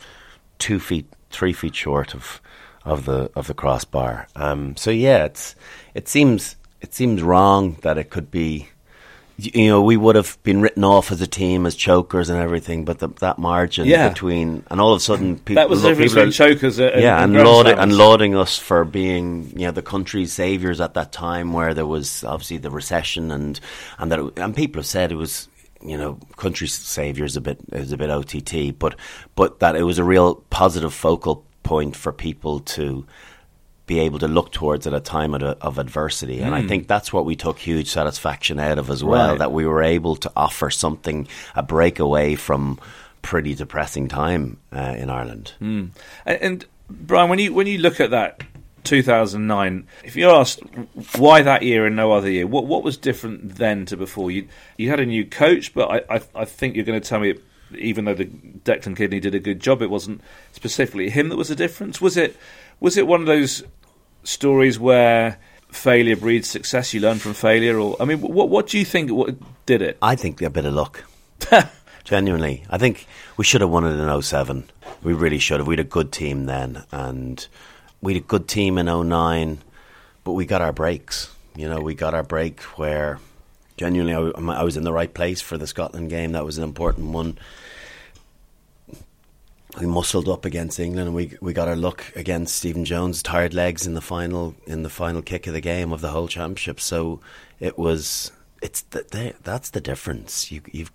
two 0.58 0.78
feet, 0.78 1.06
three 1.30 1.52
feet 1.52 1.74
short 1.74 2.14
of 2.14 2.40
of 2.84 3.04
the 3.04 3.30
of 3.34 3.46
the 3.46 3.54
crossbar. 3.54 4.28
Um, 4.36 4.76
so 4.76 4.90
yeah, 4.90 5.24
it's 5.24 5.56
it 5.94 6.08
seems 6.08 6.56
it 6.80 6.94
seems 6.94 7.22
wrong 7.22 7.78
that 7.82 7.98
it 7.98 8.10
could 8.10 8.30
be. 8.30 8.68
You 9.38 9.68
know, 9.68 9.82
we 9.82 9.98
would 9.98 10.16
have 10.16 10.38
been 10.44 10.62
written 10.62 10.82
off 10.82 11.12
as 11.12 11.20
a 11.20 11.26
team 11.26 11.66
as 11.66 11.74
chokers 11.74 12.30
and 12.30 12.40
everything, 12.40 12.86
but 12.86 13.00
the, 13.00 13.08
that 13.20 13.38
margin 13.38 13.86
Yeah. 13.86 14.08
between, 14.08 14.64
and 14.70 14.80
all 14.80 14.94
of 14.94 14.96
a 14.96 15.00
sudden, 15.00 15.38
people, 15.38 15.60
that 15.60 15.68
was 15.68 15.82
the 15.82 15.90
difference 15.90 16.14
between 16.14 16.32
chokers 16.32 16.78
and 16.78 17.02
yeah, 17.02 17.22
and, 17.22 17.34
Grand 17.34 17.46
lauding 17.46 17.78
and 17.78 17.96
lauding 17.98 18.34
us 18.34 18.58
for 18.58 18.84
being 18.86 19.52
you 19.54 19.66
know 19.66 19.72
the 19.72 19.82
country's 19.82 20.32
saviors 20.32 20.80
at 20.80 20.94
that 20.94 21.12
time, 21.12 21.52
where 21.52 21.74
there 21.74 21.86
was 21.86 22.24
obviously 22.24 22.56
the 22.56 22.70
recession 22.70 23.30
and 23.30 23.60
and 23.98 24.10
that 24.10 24.20
it, 24.20 24.38
and 24.38 24.56
people 24.56 24.80
have 24.80 24.86
said 24.86 25.12
it 25.12 25.16
was 25.16 25.48
you 25.82 25.98
know 25.98 26.18
country's 26.36 26.72
saviors 26.72 27.36
a 27.36 27.40
bit 27.42 27.58
is 27.72 27.92
a 27.92 27.98
bit 27.98 28.08
OTT, 28.08 28.78
but 28.78 28.96
but 29.34 29.60
that 29.60 29.76
it 29.76 29.82
was 29.82 29.98
a 29.98 30.04
real 30.04 30.36
positive 30.48 30.94
focal 30.94 31.44
point 31.62 31.94
for 31.94 32.10
people 32.12 32.60
to 32.60 33.04
be 33.86 34.00
able 34.00 34.18
to 34.18 34.28
look 34.28 34.50
towards 34.52 34.86
at 34.86 34.92
a 34.94 35.00
time 35.00 35.32
of, 35.34 35.42
of 35.42 35.78
adversity. 35.78 36.40
And 36.40 36.54
I 36.54 36.62
think 36.66 36.88
that's 36.88 37.12
what 37.12 37.24
we 37.24 37.36
took 37.36 37.58
huge 37.58 37.88
satisfaction 37.88 38.58
out 38.58 38.78
of 38.78 38.90
as 38.90 39.04
well, 39.04 39.30
Right. 39.30 39.38
that 39.38 39.52
we 39.52 39.64
were 39.66 39.82
able 39.82 40.16
to 40.16 40.32
offer 40.36 40.70
something, 40.70 41.28
a 41.54 41.62
breakaway 41.62 42.34
from 42.34 42.78
pretty 43.22 43.54
depressing 43.54 44.08
time 44.08 44.58
uh, 44.72 44.94
in 44.98 45.08
Ireland. 45.10 45.52
And, 45.60 45.92
and 46.26 46.64
Brian, 46.90 47.30
when 47.30 47.38
you 47.38 47.52
when 47.54 47.66
you 47.68 47.78
look 47.78 48.00
at 48.00 48.10
that 48.10 48.42
2009, 48.84 49.86
if 50.04 50.16
you're 50.16 50.34
asked 50.34 50.60
why 51.16 51.42
that 51.42 51.62
year 51.62 51.86
and 51.86 51.96
no 51.96 52.12
other 52.12 52.30
year, 52.30 52.46
what 52.46 52.66
what 52.66 52.82
was 52.82 52.96
different 52.96 53.56
then 53.56 53.84
to 53.86 53.96
before? 53.96 54.30
You 54.30 54.48
you 54.76 54.90
had 54.90 55.00
a 55.00 55.06
new 55.06 55.24
coach, 55.24 55.74
but 55.74 55.90
I 55.90 56.16
I, 56.16 56.20
I 56.34 56.44
think 56.44 56.74
you're 56.76 56.84
going 56.84 57.00
to 57.00 57.08
tell 57.08 57.20
me. 57.20 57.34
Even 57.76 58.04
though 58.04 58.14
the 58.14 58.26
Declan 58.26 58.96
Kidney 58.96 59.18
did 59.18 59.34
a 59.34 59.40
good 59.40 59.58
job, 59.58 59.82
it 59.82 59.90
wasn't 59.90 60.20
specifically 60.52 61.10
him 61.10 61.30
that 61.30 61.36
was 61.36 61.48
the 61.48 61.56
difference. 61.56 62.00
Was 62.00 62.16
it? 62.16 62.36
Was 62.80 62.96
it 62.96 63.06
one 63.06 63.20
of 63.20 63.26
those 63.26 63.62
stories 64.24 64.78
where 64.78 65.38
failure 65.68 66.16
breeds 66.16 66.48
success? 66.48 66.92
You 66.94 67.00
learn 67.00 67.18
from 67.18 67.34
failure, 67.34 67.78
or 67.78 67.96
I 68.00 68.04
mean, 68.04 68.20
what 68.20 68.48
what 68.48 68.68
do 68.68 68.78
you 68.78 68.84
think 68.84 69.10
what 69.10 69.34
did 69.66 69.82
it? 69.82 69.98
I 70.02 70.16
think 70.16 70.40
a 70.42 70.50
bit 70.50 70.64
of 70.64 70.74
luck. 70.74 71.04
Genuinely. 72.04 72.64
I 72.70 72.78
think 72.78 73.06
we 73.36 73.44
should 73.44 73.62
have 73.62 73.70
won 73.70 73.84
it 73.84 73.98
in 73.98 74.22
07. 74.22 74.70
We 75.02 75.12
really 75.12 75.38
should 75.40 75.58
have. 75.58 75.66
We 75.66 75.72
had 75.72 75.80
a 75.80 75.88
good 75.88 76.12
team 76.12 76.46
then, 76.46 76.84
and 76.92 77.46
we 78.00 78.14
had 78.14 78.22
a 78.22 78.26
good 78.26 78.46
team 78.46 78.78
in 78.78 78.86
09, 78.86 79.58
but 80.22 80.32
we 80.32 80.46
got 80.46 80.62
our 80.62 80.72
breaks. 80.72 81.34
You 81.56 81.68
know, 81.68 81.80
we 81.80 81.94
got 81.94 82.14
our 82.14 82.22
break 82.22 82.60
where 82.78 83.18
genuinely 83.76 84.32
I 84.36 84.62
was 84.62 84.76
in 84.76 84.84
the 84.84 84.92
right 84.92 85.12
place 85.12 85.40
for 85.40 85.58
the 85.58 85.66
Scotland 85.66 86.10
game. 86.10 86.32
That 86.32 86.44
was 86.44 86.58
an 86.58 86.64
important 86.64 87.08
one. 87.12 87.38
We 89.80 89.86
muscled 89.86 90.28
up 90.28 90.44
against 90.44 90.80
England, 90.80 91.08
and 91.08 91.16
we 91.16 91.36
we 91.40 91.52
got 91.52 91.68
our 91.68 91.76
luck 91.76 92.04
against 92.16 92.56
Stephen 92.56 92.84
Jones' 92.84 93.22
tired 93.22 93.52
legs 93.52 93.86
in 93.86 93.94
the 93.94 94.00
final 94.00 94.54
in 94.66 94.82
the 94.82 94.88
final 94.88 95.22
kick 95.22 95.46
of 95.46 95.52
the 95.52 95.60
game 95.60 95.92
of 95.92 96.00
the 96.00 96.10
whole 96.10 96.28
championship. 96.28 96.80
So 96.80 97.20
it 97.60 97.78
was 97.78 98.32
it's 98.62 98.82
the, 98.82 99.04
the, 99.10 99.34
that's 99.42 99.70
the 99.70 99.80
difference. 99.80 100.50
You 100.50 100.62
you've 100.72 100.92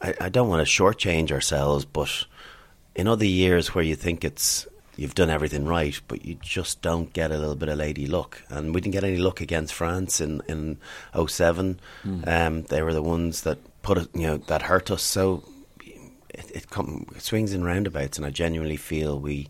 I, 0.00 0.14
I 0.20 0.28
don't 0.28 0.48
want 0.48 0.66
to 0.66 0.72
shortchange 0.72 1.32
ourselves, 1.32 1.84
but 1.84 2.26
in 2.94 3.08
other 3.08 3.26
years 3.26 3.74
where 3.74 3.84
you 3.84 3.96
think 3.96 4.24
it's 4.24 4.66
you've 4.96 5.14
done 5.14 5.30
everything 5.30 5.66
right, 5.66 6.00
but 6.08 6.24
you 6.24 6.34
just 6.40 6.82
don't 6.82 7.12
get 7.12 7.30
a 7.30 7.36
little 7.36 7.54
bit 7.56 7.68
of 7.68 7.78
lady 7.78 8.06
luck. 8.06 8.42
And 8.48 8.74
we 8.74 8.80
didn't 8.80 8.94
get 8.94 9.04
any 9.04 9.18
luck 9.18 9.40
against 9.40 9.74
France 9.74 10.20
in 10.20 10.42
in 10.48 10.78
07. 11.26 11.80
Um, 12.26 12.62
they 12.64 12.82
were 12.82 12.94
the 12.94 13.02
ones 13.02 13.42
that 13.42 13.58
put 13.82 13.98
it, 13.98 14.08
you 14.14 14.26
know, 14.26 14.36
that 14.38 14.62
hurt 14.62 14.90
us. 14.90 15.02
So 15.02 15.44
it, 16.36 16.50
it, 16.54 16.70
come, 16.70 17.06
swings 17.18 17.52
in 17.52 17.64
roundabouts, 17.64 18.16
and 18.18 18.26
I 18.26 18.30
genuinely 18.30 18.76
feel 18.76 19.18
we 19.18 19.48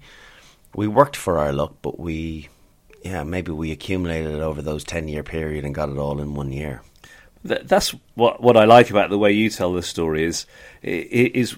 we 0.75 0.87
worked 0.87 1.17
for 1.17 1.39
our 1.39 1.53
luck, 1.53 1.77
but 1.83 1.99
we. 1.99 2.49
Yeah, 3.03 3.23
maybe 3.23 3.53
we 3.53 3.71
accumulated 3.71 4.33
it 4.33 4.41
over 4.41 4.61
those 4.61 4.83
ten 4.83 5.07
year 5.07 5.23
period 5.23 5.65
and 5.65 5.73
got 5.73 5.91
it 5.91 5.97
all 5.97 6.21
in 6.21 6.35
one 6.35 6.51
year. 6.51 6.83
Th- 7.47 7.63
that's 7.63 7.95
what 8.15 8.43
what 8.43 8.57
I 8.57 8.65
like 8.65 8.91
about 8.91 9.11
the 9.11 9.19
way 9.19 9.31
you 9.31 9.49
tell 9.49 9.73
the 9.73 9.83
story 9.83 10.25
is 10.25 10.47
is 10.83 11.57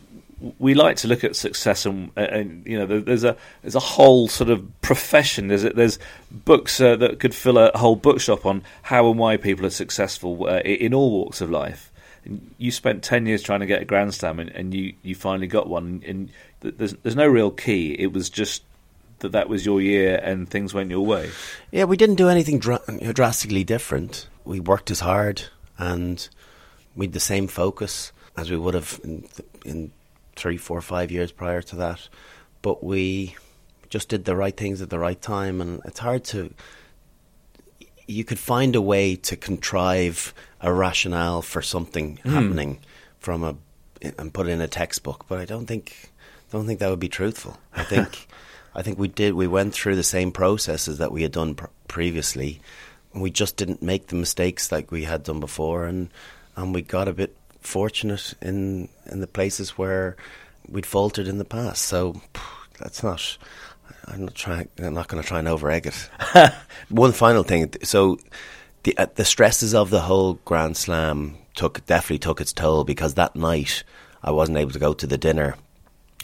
we 0.58 0.74
like 0.74 0.96
to 0.96 1.08
look 1.08 1.24
at 1.24 1.34
success 1.34 1.84
and, 1.86 2.10
and 2.16 2.64
you 2.66 2.78
know 2.78 3.00
there's 3.00 3.24
a 3.24 3.36
there's 3.62 3.74
a 3.74 3.80
whole 3.80 4.28
sort 4.28 4.50
of 4.50 4.80
profession 4.82 5.48
there's 5.48 5.62
there's 5.62 5.98
books 6.30 6.80
uh, 6.80 6.96
that 6.96 7.18
could 7.18 7.34
fill 7.34 7.58
a 7.58 7.76
whole 7.76 7.96
bookshop 7.96 8.46
on 8.46 8.62
how 8.82 9.08
and 9.10 9.18
why 9.18 9.36
people 9.36 9.66
are 9.66 9.70
successful 9.70 10.46
uh, 10.46 10.58
in 10.60 10.94
all 10.94 11.10
walks 11.10 11.40
of 11.40 11.50
life. 11.50 11.87
You 12.58 12.70
spent 12.70 13.02
ten 13.02 13.26
years 13.26 13.42
trying 13.42 13.60
to 13.60 13.66
get 13.66 13.82
a 13.82 13.84
grand 13.84 14.14
slam 14.14 14.38
and, 14.38 14.50
and 14.50 14.74
you, 14.74 14.94
you 15.02 15.14
finally 15.14 15.46
got 15.46 15.68
one 15.68 16.02
and 16.06 16.30
there's 16.60 16.94
there's 16.94 17.16
no 17.16 17.26
real 17.26 17.50
key. 17.50 17.94
It 17.98 18.12
was 18.12 18.28
just 18.28 18.62
that 19.20 19.32
that 19.32 19.48
was 19.48 19.66
your 19.66 19.80
year 19.80 20.20
and 20.22 20.48
things 20.48 20.74
went 20.74 20.90
your 20.90 21.04
way. 21.04 21.30
Yeah, 21.72 21.84
we 21.84 21.96
didn't 21.96 22.16
do 22.16 22.28
anything 22.28 22.60
know, 22.64 23.12
drastically 23.12 23.64
different. 23.64 24.28
We 24.44 24.60
worked 24.60 24.90
as 24.90 25.00
hard 25.00 25.42
and 25.78 26.28
we 26.94 27.06
had 27.06 27.12
the 27.12 27.20
same 27.20 27.46
focus 27.46 28.12
as 28.36 28.50
we 28.50 28.56
would 28.56 28.74
have 28.74 29.00
in, 29.02 29.24
in 29.64 29.92
three, 30.36 30.56
four, 30.56 30.80
five 30.80 31.10
years 31.10 31.32
prior 31.32 31.62
to 31.62 31.76
that. 31.76 32.08
But 32.62 32.82
we 32.82 33.36
just 33.88 34.08
did 34.08 34.24
the 34.24 34.36
right 34.36 34.56
things 34.56 34.80
at 34.80 34.90
the 34.90 34.98
right 34.98 35.20
time, 35.20 35.60
and 35.60 35.80
it's 35.84 35.98
hard 35.98 36.24
to. 36.24 36.52
You 38.06 38.24
could 38.24 38.38
find 38.38 38.74
a 38.74 38.80
way 38.80 39.16
to 39.16 39.36
contrive 39.36 40.32
a 40.60 40.72
rationale 40.72 41.42
for 41.42 41.62
something 41.62 42.18
hmm. 42.18 42.30
happening 42.30 42.80
from 43.18 43.44
a 43.44 43.56
and 44.02 44.32
put 44.32 44.46
it 44.46 44.52
in 44.52 44.60
a 44.60 44.68
textbook, 44.68 45.26
but 45.28 45.38
I 45.38 45.44
don't 45.44 45.66
think 45.66 46.10
don't 46.50 46.66
think 46.66 46.80
that 46.80 46.90
would 46.90 47.00
be 47.00 47.08
truthful. 47.08 47.58
I 47.74 47.84
think 47.84 48.28
I 48.74 48.82
think 48.82 48.98
we 48.98 49.08
did 49.08 49.34
we 49.34 49.46
went 49.46 49.74
through 49.74 49.96
the 49.96 50.02
same 50.02 50.32
processes 50.32 50.98
that 50.98 51.12
we 51.12 51.22
had 51.22 51.32
done 51.32 51.54
pr- 51.54 51.66
previously. 51.88 52.60
and 53.12 53.22
We 53.22 53.30
just 53.30 53.56
didn't 53.56 53.82
make 53.82 54.08
the 54.08 54.16
mistakes 54.16 54.70
like 54.70 54.90
we 54.90 55.04
had 55.04 55.24
done 55.24 55.40
before, 55.40 55.86
and 55.86 56.10
and 56.56 56.74
we 56.74 56.82
got 56.82 57.08
a 57.08 57.12
bit 57.12 57.36
fortunate 57.60 58.34
in 58.40 58.88
in 59.06 59.20
the 59.20 59.26
places 59.26 59.70
where 59.70 60.16
we'd 60.68 60.86
faltered 60.86 61.28
in 61.28 61.38
the 61.38 61.44
past. 61.44 61.82
So 61.82 62.20
that's 62.78 63.02
not. 63.02 63.36
I'm 64.06 64.24
not 64.24 64.34
trying. 64.34 64.68
I'm 64.78 64.94
not 64.94 65.08
going 65.08 65.22
to 65.22 65.28
try 65.28 65.38
and 65.38 65.48
over 65.48 65.70
egg 65.70 65.86
it. 65.86 66.10
One 66.88 67.12
final 67.12 67.42
thing. 67.42 67.72
So 67.82 68.18
the 68.82 68.96
uh, 68.98 69.06
the 69.14 69.24
stresses 69.24 69.74
of 69.74 69.90
the 69.90 70.00
whole 70.00 70.34
Grand 70.44 70.76
Slam 70.76 71.36
took 71.54 71.84
definitely 71.86 72.18
took 72.18 72.40
its 72.40 72.52
toll 72.52 72.84
because 72.84 73.14
that 73.14 73.36
night 73.36 73.82
I 74.22 74.30
wasn't 74.30 74.58
able 74.58 74.72
to 74.72 74.78
go 74.78 74.92
to 74.94 75.06
the 75.06 75.18
dinner 75.18 75.56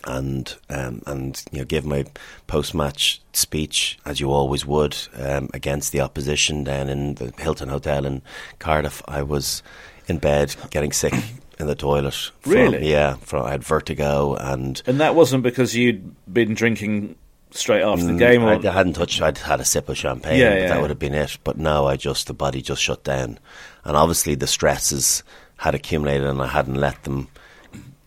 and 0.06 0.54
um, 0.68 1.02
and 1.06 1.42
you 1.50 1.58
know 1.58 1.64
give 1.64 1.86
my 1.86 2.04
post 2.46 2.74
match 2.74 3.20
speech 3.32 3.98
as 4.04 4.20
you 4.20 4.30
always 4.30 4.66
would 4.66 4.96
um, 5.16 5.48
against 5.54 5.92
the 5.92 6.00
opposition. 6.00 6.64
Then 6.64 6.88
in 6.88 7.14
the 7.14 7.32
Hilton 7.38 7.68
Hotel 7.68 8.04
in 8.04 8.22
Cardiff, 8.58 9.02
I 9.08 9.22
was 9.22 9.62
in 10.06 10.18
bed 10.18 10.54
getting 10.70 10.92
sick 10.92 11.14
in 11.58 11.66
the 11.66 11.74
toilet. 11.74 12.14
From, 12.40 12.52
Really? 12.52 12.90
Yeah. 12.90 13.14
From, 13.14 13.44
I 13.44 13.52
had 13.52 13.64
vertigo 13.64 14.34
and. 14.34 14.82
And 14.86 15.00
that 15.00 15.14
wasn't 15.14 15.42
because 15.42 15.74
you'd 15.74 16.14
been 16.32 16.54
drinking 16.54 17.16
straight 17.54 17.82
after 17.82 18.04
the 18.06 18.14
game, 18.18 18.42
or 18.44 18.56
Mm, 18.56 18.66
I, 18.66 18.72
hadn't 18.72 18.94
touched. 18.94 19.22
I'd 19.22 19.38
had 19.38 19.60
a 19.60 19.64
sip 19.64 19.88
of 19.88 19.96
champagne, 19.96 20.38
Yeah, 20.38 20.50
but 20.50 20.58
yeah, 20.58 20.68
that 20.68 20.80
would 20.80 20.90
have 20.90 20.98
been 20.98 21.14
it. 21.14 21.38
But 21.44 21.56
no, 21.56 21.86
I 21.86 21.96
just 21.96 22.26
the 22.26 22.34
body 22.34 22.60
just 22.60 22.82
shut 22.82 23.04
down, 23.04 23.38
and 23.84 23.96
obviously 23.96 24.34
the 24.34 24.46
stresses 24.46 25.22
had 25.56 25.74
accumulated, 25.74 26.26
and 26.26 26.42
I 26.42 26.48
hadn't 26.48 26.74
let 26.74 27.04
them 27.04 27.28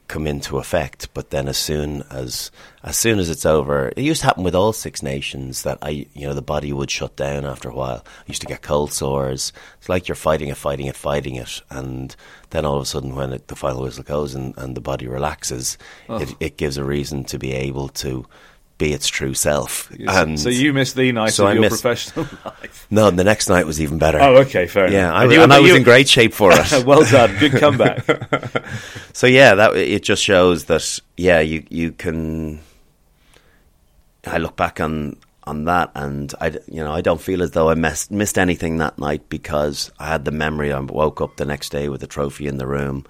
come 0.07 0.25
into 0.27 0.57
effect. 0.57 1.09
But 1.13 1.31
then, 1.31 1.47
as 1.47 1.57
soon 1.57 2.03
as 2.09 2.51
as 2.83 2.95
soon 2.95 3.19
as 3.19 3.29
it's 3.29 3.45
over, 3.45 3.91
it 3.97 4.03
used 4.03 4.21
to 4.21 4.27
happen 4.27 4.43
with 4.43 4.55
all 4.55 4.71
Six 4.73 5.01
Nations 5.03 5.63
that 5.63 5.77
I, 5.81 6.07
you 6.13 6.27
know, 6.27 6.33
the 6.33 6.41
body 6.41 6.71
would 6.71 6.89
shut 6.91 7.15
down 7.17 7.45
after 7.45 7.69
a 7.69 7.75
while. 7.75 8.03
I 8.05 8.23
used 8.27 8.41
to 8.41 8.47
get 8.47 8.61
cold 8.61 8.93
sores. 8.93 9.51
It's 9.79 9.89
like 9.89 10.07
you're 10.07 10.15
fighting 10.15 10.47
it, 10.49 10.57
fighting 10.57 10.85
it, 10.87 10.95
fighting 10.95 11.35
it, 11.35 11.61
and 11.69 12.15
then 12.51 12.65
all 12.65 12.77
of 12.77 12.83
a 12.83 12.85
sudden, 12.85 13.15
when 13.15 13.33
it, 13.33 13.47
the 13.47 13.55
final 13.55 13.81
whistle 13.83 14.03
goes 14.03 14.33
and, 14.35 14.53
and 14.57 14.75
the 14.75 14.81
body 14.81 15.07
relaxes, 15.07 15.77
it, 16.09 16.35
it 16.39 16.57
gives 16.57 16.77
a 16.77 16.83
reason 16.85 17.23
to 17.25 17.37
be 17.39 17.53
able 17.53 17.89
to. 17.89 18.25
Be 18.77 18.93
its 18.93 19.07
true 19.07 19.33
self, 19.33 19.89
and 20.07 20.39
so 20.39 20.49
you 20.49 20.71
missed 20.71 20.95
the 20.95 21.11
night 21.11 21.29
so 21.33 21.45
of 21.45 21.49
I 21.49 21.53
your 21.53 21.61
missed- 21.61 21.81
professional 21.81 22.27
life. 22.45 22.85
no, 22.91 23.09
the 23.09 23.23
next 23.23 23.49
night 23.49 23.65
was 23.65 23.81
even 23.81 23.97
better. 23.97 24.19
Oh, 24.21 24.35
okay, 24.41 24.67
fair 24.67 24.83
Yeah, 24.91 24.99
enough. 25.09 25.13
Yeah, 25.15 25.21
And 25.23 25.31
you- 25.31 25.41
and 25.41 25.53
I 25.53 25.59
was 25.59 25.69
you- 25.71 25.77
in 25.77 25.83
great 25.83 26.07
shape 26.07 26.31
for 26.31 26.51
it. 26.53 26.85
well 26.85 27.03
done, 27.03 27.35
good 27.39 27.53
comeback. 27.53 28.05
so 29.13 29.25
yeah, 29.25 29.55
that 29.55 29.75
it 29.75 30.03
just 30.03 30.21
shows 30.23 30.65
that 30.65 30.99
yeah, 31.17 31.39
you 31.39 31.63
you 31.69 31.91
can. 31.91 32.59
I 34.25 34.37
look 34.37 34.55
back 34.55 34.79
on 34.79 35.17
on 35.45 35.65
that, 35.65 35.89
and 35.95 36.31
I 36.39 36.49
you 36.67 36.83
know 36.83 36.91
I 36.93 37.01
don't 37.01 37.21
feel 37.21 37.41
as 37.41 37.51
though 37.51 37.69
I 37.69 37.73
missed 37.75 38.11
missed 38.11 38.37
anything 38.37 38.77
that 38.77 38.99
night 38.99 39.27
because 39.29 39.91
I 39.97 40.07
had 40.07 40.23
the 40.25 40.31
memory. 40.31 40.71
I 40.71 40.79
woke 40.81 41.19
up 41.19 41.37
the 41.37 41.45
next 41.45 41.69
day 41.69 41.89
with 41.89 42.03
a 42.03 42.07
trophy 42.07 42.45
in 42.47 42.57
the 42.57 42.67
room. 42.67 43.05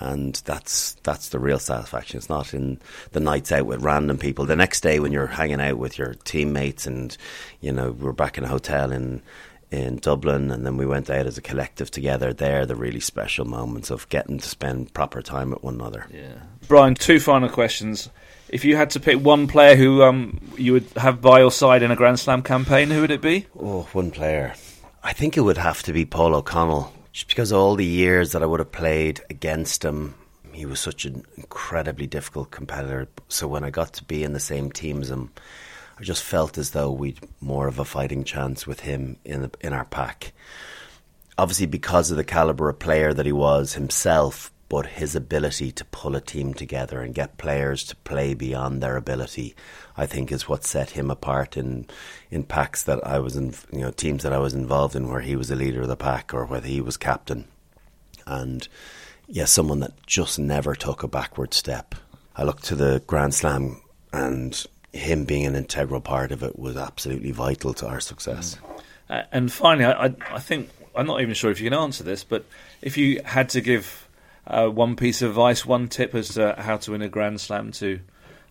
And 0.00 0.40
that's 0.44 0.94
that's 1.02 1.30
the 1.30 1.38
real 1.38 1.58
satisfaction. 1.58 2.18
It's 2.18 2.28
not 2.28 2.54
in 2.54 2.78
the 3.12 3.20
nights 3.20 3.50
out 3.50 3.66
with 3.66 3.82
random 3.82 4.16
people. 4.18 4.44
The 4.44 4.54
next 4.54 4.80
day, 4.80 5.00
when 5.00 5.12
you're 5.12 5.26
hanging 5.26 5.60
out 5.60 5.78
with 5.78 5.98
your 5.98 6.14
teammates, 6.24 6.86
and 6.86 7.16
you 7.60 7.72
know 7.72 7.90
we're 7.90 8.12
back 8.12 8.38
in 8.38 8.44
a 8.44 8.48
hotel 8.48 8.92
in 8.92 9.22
in 9.70 9.96
Dublin, 9.96 10.50
and 10.50 10.64
then 10.64 10.76
we 10.76 10.86
went 10.86 11.10
out 11.10 11.26
as 11.26 11.36
a 11.36 11.42
collective 11.42 11.90
together. 11.90 12.32
They're 12.32 12.64
the 12.64 12.76
really 12.76 13.00
special 13.00 13.44
moments 13.44 13.90
of 13.90 14.08
getting 14.08 14.38
to 14.38 14.48
spend 14.48 14.94
proper 14.94 15.20
time 15.20 15.50
with 15.50 15.62
one 15.62 15.74
another. 15.74 16.06
Yeah. 16.12 16.42
Brian, 16.68 16.94
two 16.94 17.20
final 17.20 17.48
questions. 17.48 18.08
If 18.48 18.64
you 18.64 18.76
had 18.76 18.90
to 18.90 19.00
pick 19.00 19.18
one 19.18 19.46
player 19.46 19.76
who 19.76 20.02
um, 20.02 20.40
you 20.56 20.72
would 20.72 20.86
have 20.96 21.20
by 21.20 21.40
your 21.40 21.50
side 21.50 21.82
in 21.82 21.90
a 21.90 21.96
Grand 21.96 22.18
Slam 22.18 22.42
campaign, 22.42 22.88
who 22.88 23.02
would 23.02 23.10
it 23.10 23.20
be? 23.20 23.46
Oh, 23.58 23.82
one 23.92 24.10
player. 24.10 24.54
I 25.02 25.12
think 25.12 25.36
it 25.36 25.42
would 25.42 25.58
have 25.58 25.82
to 25.84 25.92
be 25.92 26.04
Paul 26.04 26.34
O'Connell. 26.34 26.92
Just 27.18 27.26
because 27.26 27.50
all 27.52 27.74
the 27.74 27.84
years 27.84 28.30
that 28.30 28.44
I 28.44 28.46
would 28.46 28.60
have 28.60 28.70
played 28.70 29.22
against 29.28 29.84
him, 29.84 30.14
he 30.52 30.64
was 30.66 30.78
such 30.78 31.04
an 31.04 31.24
incredibly 31.36 32.06
difficult 32.06 32.52
competitor. 32.52 33.08
So 33.26 33.48
when 33.48 33.64
I 33.64 33.70
got 33.70 33.94
to 33.94 34.04
be 34.04 34.22
in 34.22 34.34
the 34.34 34.38
same 34.38 34.70
team 34.70 35.02
as 35.02 35.10
him, 35.10 35.32
I 35.98 36.04
just 36.04 36.22
felt 36.22 36.56
as 36.56 36.70
though 36.70 36.92
we'd 36.92 37.18
more 37.40 37.66
of 37.66 37.80
a 37.80 37.84
fighting 37.84 38.22
chance 38.22 38.68
with 38.68 38.78
him 38.78 39.16
in 39.24 39.42
the, 39.42 39.50
in 39.60 39.72
our 39.72 39.84
pack. 39.86 40.32
Obviously, 41.36 41.66
because 41.66 42.12
of 42.12 42.16
the 42.16 42.22
caliber 42.22 42.68
of 42.68 42.78
player 42.78 43.12
that 43.12 43.26
he 43.26 43.32
was 43.32 43.74
himself, 43.74 44.52
but 44.68 44.86
his 44.86 45.16
ability 45.16 45.72
to 45.72 45.84
pull 45.86 46.14
a 46.14 46.20
team 46.20 46.54
together 46.54 47.00
and 47.00 47.16
get 47.16 47.36
players 47.36 47.82
to 47.82 47.96
play 47.96 48.32
beyond 48.32 48.80
their 48.80 48.96
ability, 48.96 49.56
I 49.98 50.06
think, 50.06 50.30
is 50.30 50.48
what 50.48 50.64
set 50.64 50.90
him 50.90 51.10
apart 51.10 51.56
in 51.56 51.86
in 52.30 52.44
packs 52.44 52.84
that 52.84 53.04
I 53.04 53.18
was 53.18 53.36
in, 53.36 53.52
you 53.72 53.80
know, 53.80 53.90
teams 53.90 54.22
that 54.22 54.32
I 54.32 54.38
was 54.38 54.54
involved 54.54 54.94
in, 54.94 55.08
where 55.08 55.20
he 55.20 55.36
was 55.36 55.48
the 55.48 55.56
leader 55.56 55.82
of 55.82 55.88
the 55.88 55.96
pack 55.96 56.32
or 56.32 56.46
whether 56.46 56.68
he 56.68 56.80
was 56.80 56.96
captain, 56.96 57.46
and 58.26 58.66
yeah, 59.26 59.44
someone 59.44 59.80
that 59.80 60.06
just 60.06 60.38
never 60.38 60.74
took 60.74 61.02
a 61.02 61.08
backward 61.08 61.52
step. 61.52 61.94
I 62.36 62.44
looked 62.44 62.64
to 62.66 62.76
the 62.76 63.02
Grand 63.06 63.34
Slam, 63.34 63.82
and 64.12 64.64
him 64.92 65.24
being 65.24 65.44
an 65.46 65.56
integral 65.56 66.00
part 66.00 66.32
of 66.32 66.42
it 66.42 66.58
was 66.58 66.76
absolutely 66.76 67.32
vital 67.32 67.74
to 67.74 67.88
our 67.88 68.00
success. 68.00 68.56
Uh, 69.10 69.22
and 69.32 69.52
finally, 69.52 69.84
I, 69.84 70.06
I, 70.06 70.14
I 70.30 70.38
think 70.38 70.70
I'm 70.94 71.06
not 71.06 71.20
even 71.20 71.34
sure 71.34 71.50
if 71.50 71.60
you 71.60 71.68
can 71.68 71.78
answer 71.78 72.04
this, 72.04 72.24
but 72.24 72.44
if 72.80 72.96
you 72.96 73.20
had 73.24 73.48
to 73.50 73.60
give 73.60 74.08
uh, 74.46 74.68
one 74.68 74.96
piece 74.96 75.22
of 75.22 75.30
advice, 75.30 75.66
one 75.66 75.88
tip 75.88 76.14
as 76.14 76.30
to 76.30 76.54
how 76.58 76.76
to 76.78 76.92
win 76.92 77.02
a 77.02 77.08
Grand 77.08 77.40
Slam 77.40 77.72
to 77.72 78.00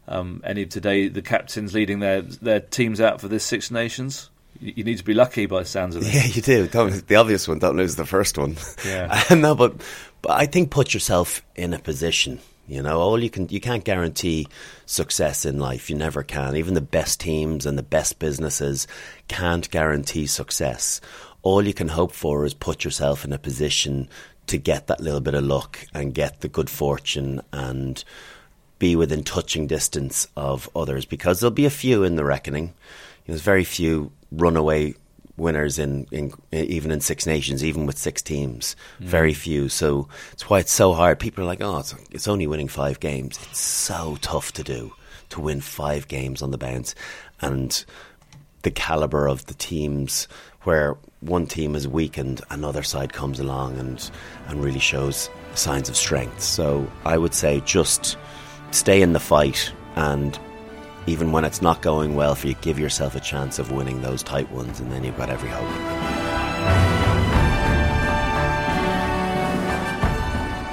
um, 0.08 0.42
any 0.46 0.64
of 0.64 0.70
today 0.70 1.08
the 1.08 1.22
captains 1.22 1.74
leading 1.74 2.00
their 2.00 2.22
their 2.22 2.60
teams 2.60 3.02
out 3.02 3.22
for 3.22 3.28
this 3.28 3.44
Six 3.44 3.72
Nations, 3.72 4.30
you, 4.60 4.74
you 4.78 4.84
need 4.84 4.98
to 4.98 5.04
be 5.04 5.14
lucky 5.14 5.46
by 5.46 5.60
the 5.60 5.66
sounds 5.66 5.96
of 5.96 6.04
it. 6.04 6.14
Yeah, 6.14 6.26
you 6.26 6.42
do. 6.42 6.68
Don't, 6.68 7.08
the 7.08 7.16
obvious 7.16 7.48
one, 7.48 7.60
don't 7.60 7.78
lose 7.78 7.96
the 7.96 8.06
first 8.06 8.38
one. 8.38 8.56
Yeah. 8.86 9.24
no, 9.36 9.56
but 9.56 9.82
but 10.22 10.32
I 10.32 10.46
think 10.46 10.72
put 10.72 10.94
yourself 10.94 11.42
in 11.56 11.74
a 11.74 11.80
position. 11.80 12.40
You 12.68 12.82
know, 12.82 13.00
all 13.00 13.22
you 13.22 13.30
can 13.30 13.48
you 13.50 13.62
can't 13.62 13.84
guarantee 13.84 14.48
success 14.86 15.46
in 15.46 15.60
life. 15.60 15.90
You 15.90 15.96
never 15.96 16.24
can. 16.24 16.56
Even 16.56 16.74
the 16.74 16.82
best 16.82 17.20
teams 17.20 17.66
and 17.66 17.78
the 17.78 17.84
best 17.84 18.20
businesses 18.20 18.88
can't 19.28 19.70
guarantee 19.70 20.28
success. 20.28 21.00
All 21.44 21.66
you 21.66 21.74
can 21.74 21.88
hope 21.88 22.12
for 22.12 22.46
is 22.46 22.54
put 22.54 22.84
yourself 22.84 23.24
in 23.24 23.32
a 23.32 23.38
position 23.38 24.10
to 24.48 24.58
get 24.58 24.88
that 24.88 25.00
little 25.00 25.22
bit 25.22 25.34
of 25.34 25.44
luck 25.44 25.80
and 25.94 26.14
get 26.14 26.42
the 26.42 26.48
good 26.48 26.70
fortune 26.70 27.42
and 27.54 28.04
be 28.80 28.96
within 28.96 29.24
touching 29.24 29.68
distance 29.68 30.28
of 30.36 30.70
others 30.76 31.06
because 31.06 31.40
there'll 31.40 31.52
be 31.52 31.66
a 31.66 31.72
few 31.72 32.04
in 32.04 32.16
the 32.16 32.26
reckoning. 32.26 32.74
There's 33.26 33.42
very 33.42 33.64
few 33.64 34.12
runaway 34.32 34.96
winners 35.36 35.78
in, 35.78 36.08
in 36.12 36.34
even 36.52 36.92
in 36.92 37.02
Six 37.02 37.26
Nations, 37.26 37.64
even 37.64 37.86
with 37.86 37.98
six 37.98 38.22
teams. 38.22 38.76
Mm. 39.00 39.06
Very 39.06 39.34
few. 39.34 39.70
So 39.70 40.08
it's 40.34 40.50
why 40.50 40.60
it's 40.60 40.72
so 40.72 40.94
hard. 40.94 41.20
People 41.20 41.44
are 41.44 41.48
like, 41.48 41.62
oh, 41.62 41.80
it's, 41.80 41.96
it's 42.12 42.28
only 42.28 42.48
winning 42.48 42.68
five 42.68 43.00
games. 43.00 43.40
It's 43.50 43.60
so 43.60 44.18
tough 44.22 44.52
to 44.54 44.64
do 44.64 44.94
to 45.30 45.42
win 45.42 45.62
five 45.62 46.08
games 46.08 46.42
on 46.42 46.52
the 46.52 46.58
bounce, 46.58 46.96
and 47.42 47.84
the 48.62 48.72
caliber 48.72 49.28
of 49.28 49.46
the 49.48 49.54
teams 49.54 50.28
where 50.64 50.98
one 51.22 51.46
team 51.46 51.76
is 51.76 51.88
weakened, 51.88 52.42
another 52.50 52.84
side 52.84 53.14
comes 53.14 53.40
along 53.40 53.78
and 53.78 54.10
and 54.48 54.64
really 54.64 54.80
shows 54.80 55.30
signs 55.54 55.90
of 55.90 55.96
strength. 55.96 56.42
So 56.42 56.90
I 57.06 57.18
would 57.18 57.34
say 57.34 57.62
just 57.66 58.18
stay 58.72 59.02
in 59.02 59.14
the 59.14 59.20
fight 59.20 59.72
and 59.96 60.40
even 61.08 61.32
when 61.32 61.46
it's 61.46 61.62
not 61.62 61.82
going 61.82 62.16
well 62.16 62.36
for 62.36 62.48
you, 62.48 62.54
give 62.56 62.78
yourself 62.78 63.16
a 63.16 63.20
chance 63.20 63.60
of 63.60 63.72
winning 63.72 64.02
those 64.02 64.22
tight 64.22 64.52
ones, 64.52 64.82
and 64.82 64.92
then 64.92 65.06
you've 65.06 65.18
got 65.18 65.30
every 65.30 65.50
hope. 65.50 65.68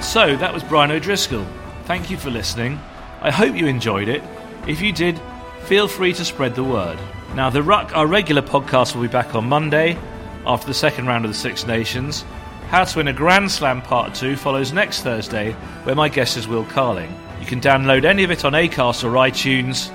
So 0.03 0.35
that 0.35 0.53
was 0.53 0.61
Brian 0.63 0.91
O'Driscoll. 0.91 1.45
Thank 1.85 2.09
you 2.09 2.17
for 2.17 2.29
listening. 2.29 2.79
I 3.21 3.31
hope 3.31 3.55
you 3.55 3.67
enjoyed 3.67 4.09
it. 4.09 4.21
If 4.67 4.81
you 4.81 4.91
did, 4.91 5.19
feel 5.63 5.87
free 5.87 6.13
to 6.13 6.25
spread 6.25 6.53
the 6.53 6.63
word. 6.63 6.99
Now, 7.33 7.49
The 7.49 7.63
Ruck, 7.63 7.95
our 7.95 8.05
regular 8.05 8.41
podcast, 8.41 8.93
will 8.93 9.01
be 9.01 9.07
back 9.07 9.35
on 9.35 9.47
Monday 9.47 9.97
after 10.45 10.67
the 10.67 10.73
second 10.73 11.07
round 11.07 11.25
of 11.25 11.31
the 11.31 11.37
Six 11.37 11.65
Nations. 11.65 12.23
How 12.67 12.83
to 12.83 12.97
Win 12.97 13.07
a 13.07 13.13
Grand 13.13 13.49
Slam 13.51 13.81
Part 13.81 14.13
2 14.13 14.35
follows 14.35 14.73
next 14.73 15.01
Thursday, 15.01 15.53
where 15.83 15.95
my 15.95 16.09
guest 16.09 16.37
is 16.37 16.47
Will 16.47 16.65
Carling. 16.65 17.13
You 17.45 17.49
can 17.49 17.61
download 17.61 18.05
any 18.05 18.23
of 18.23 18.31
it 18.31 18.43
on 18.43 18.53
Acast 18.53 19.03
or 19.03 19.11
iTunes. 19.11 19.91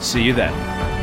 See 0.00 0.22
you 0.22 0.32
then. 0.32 0.95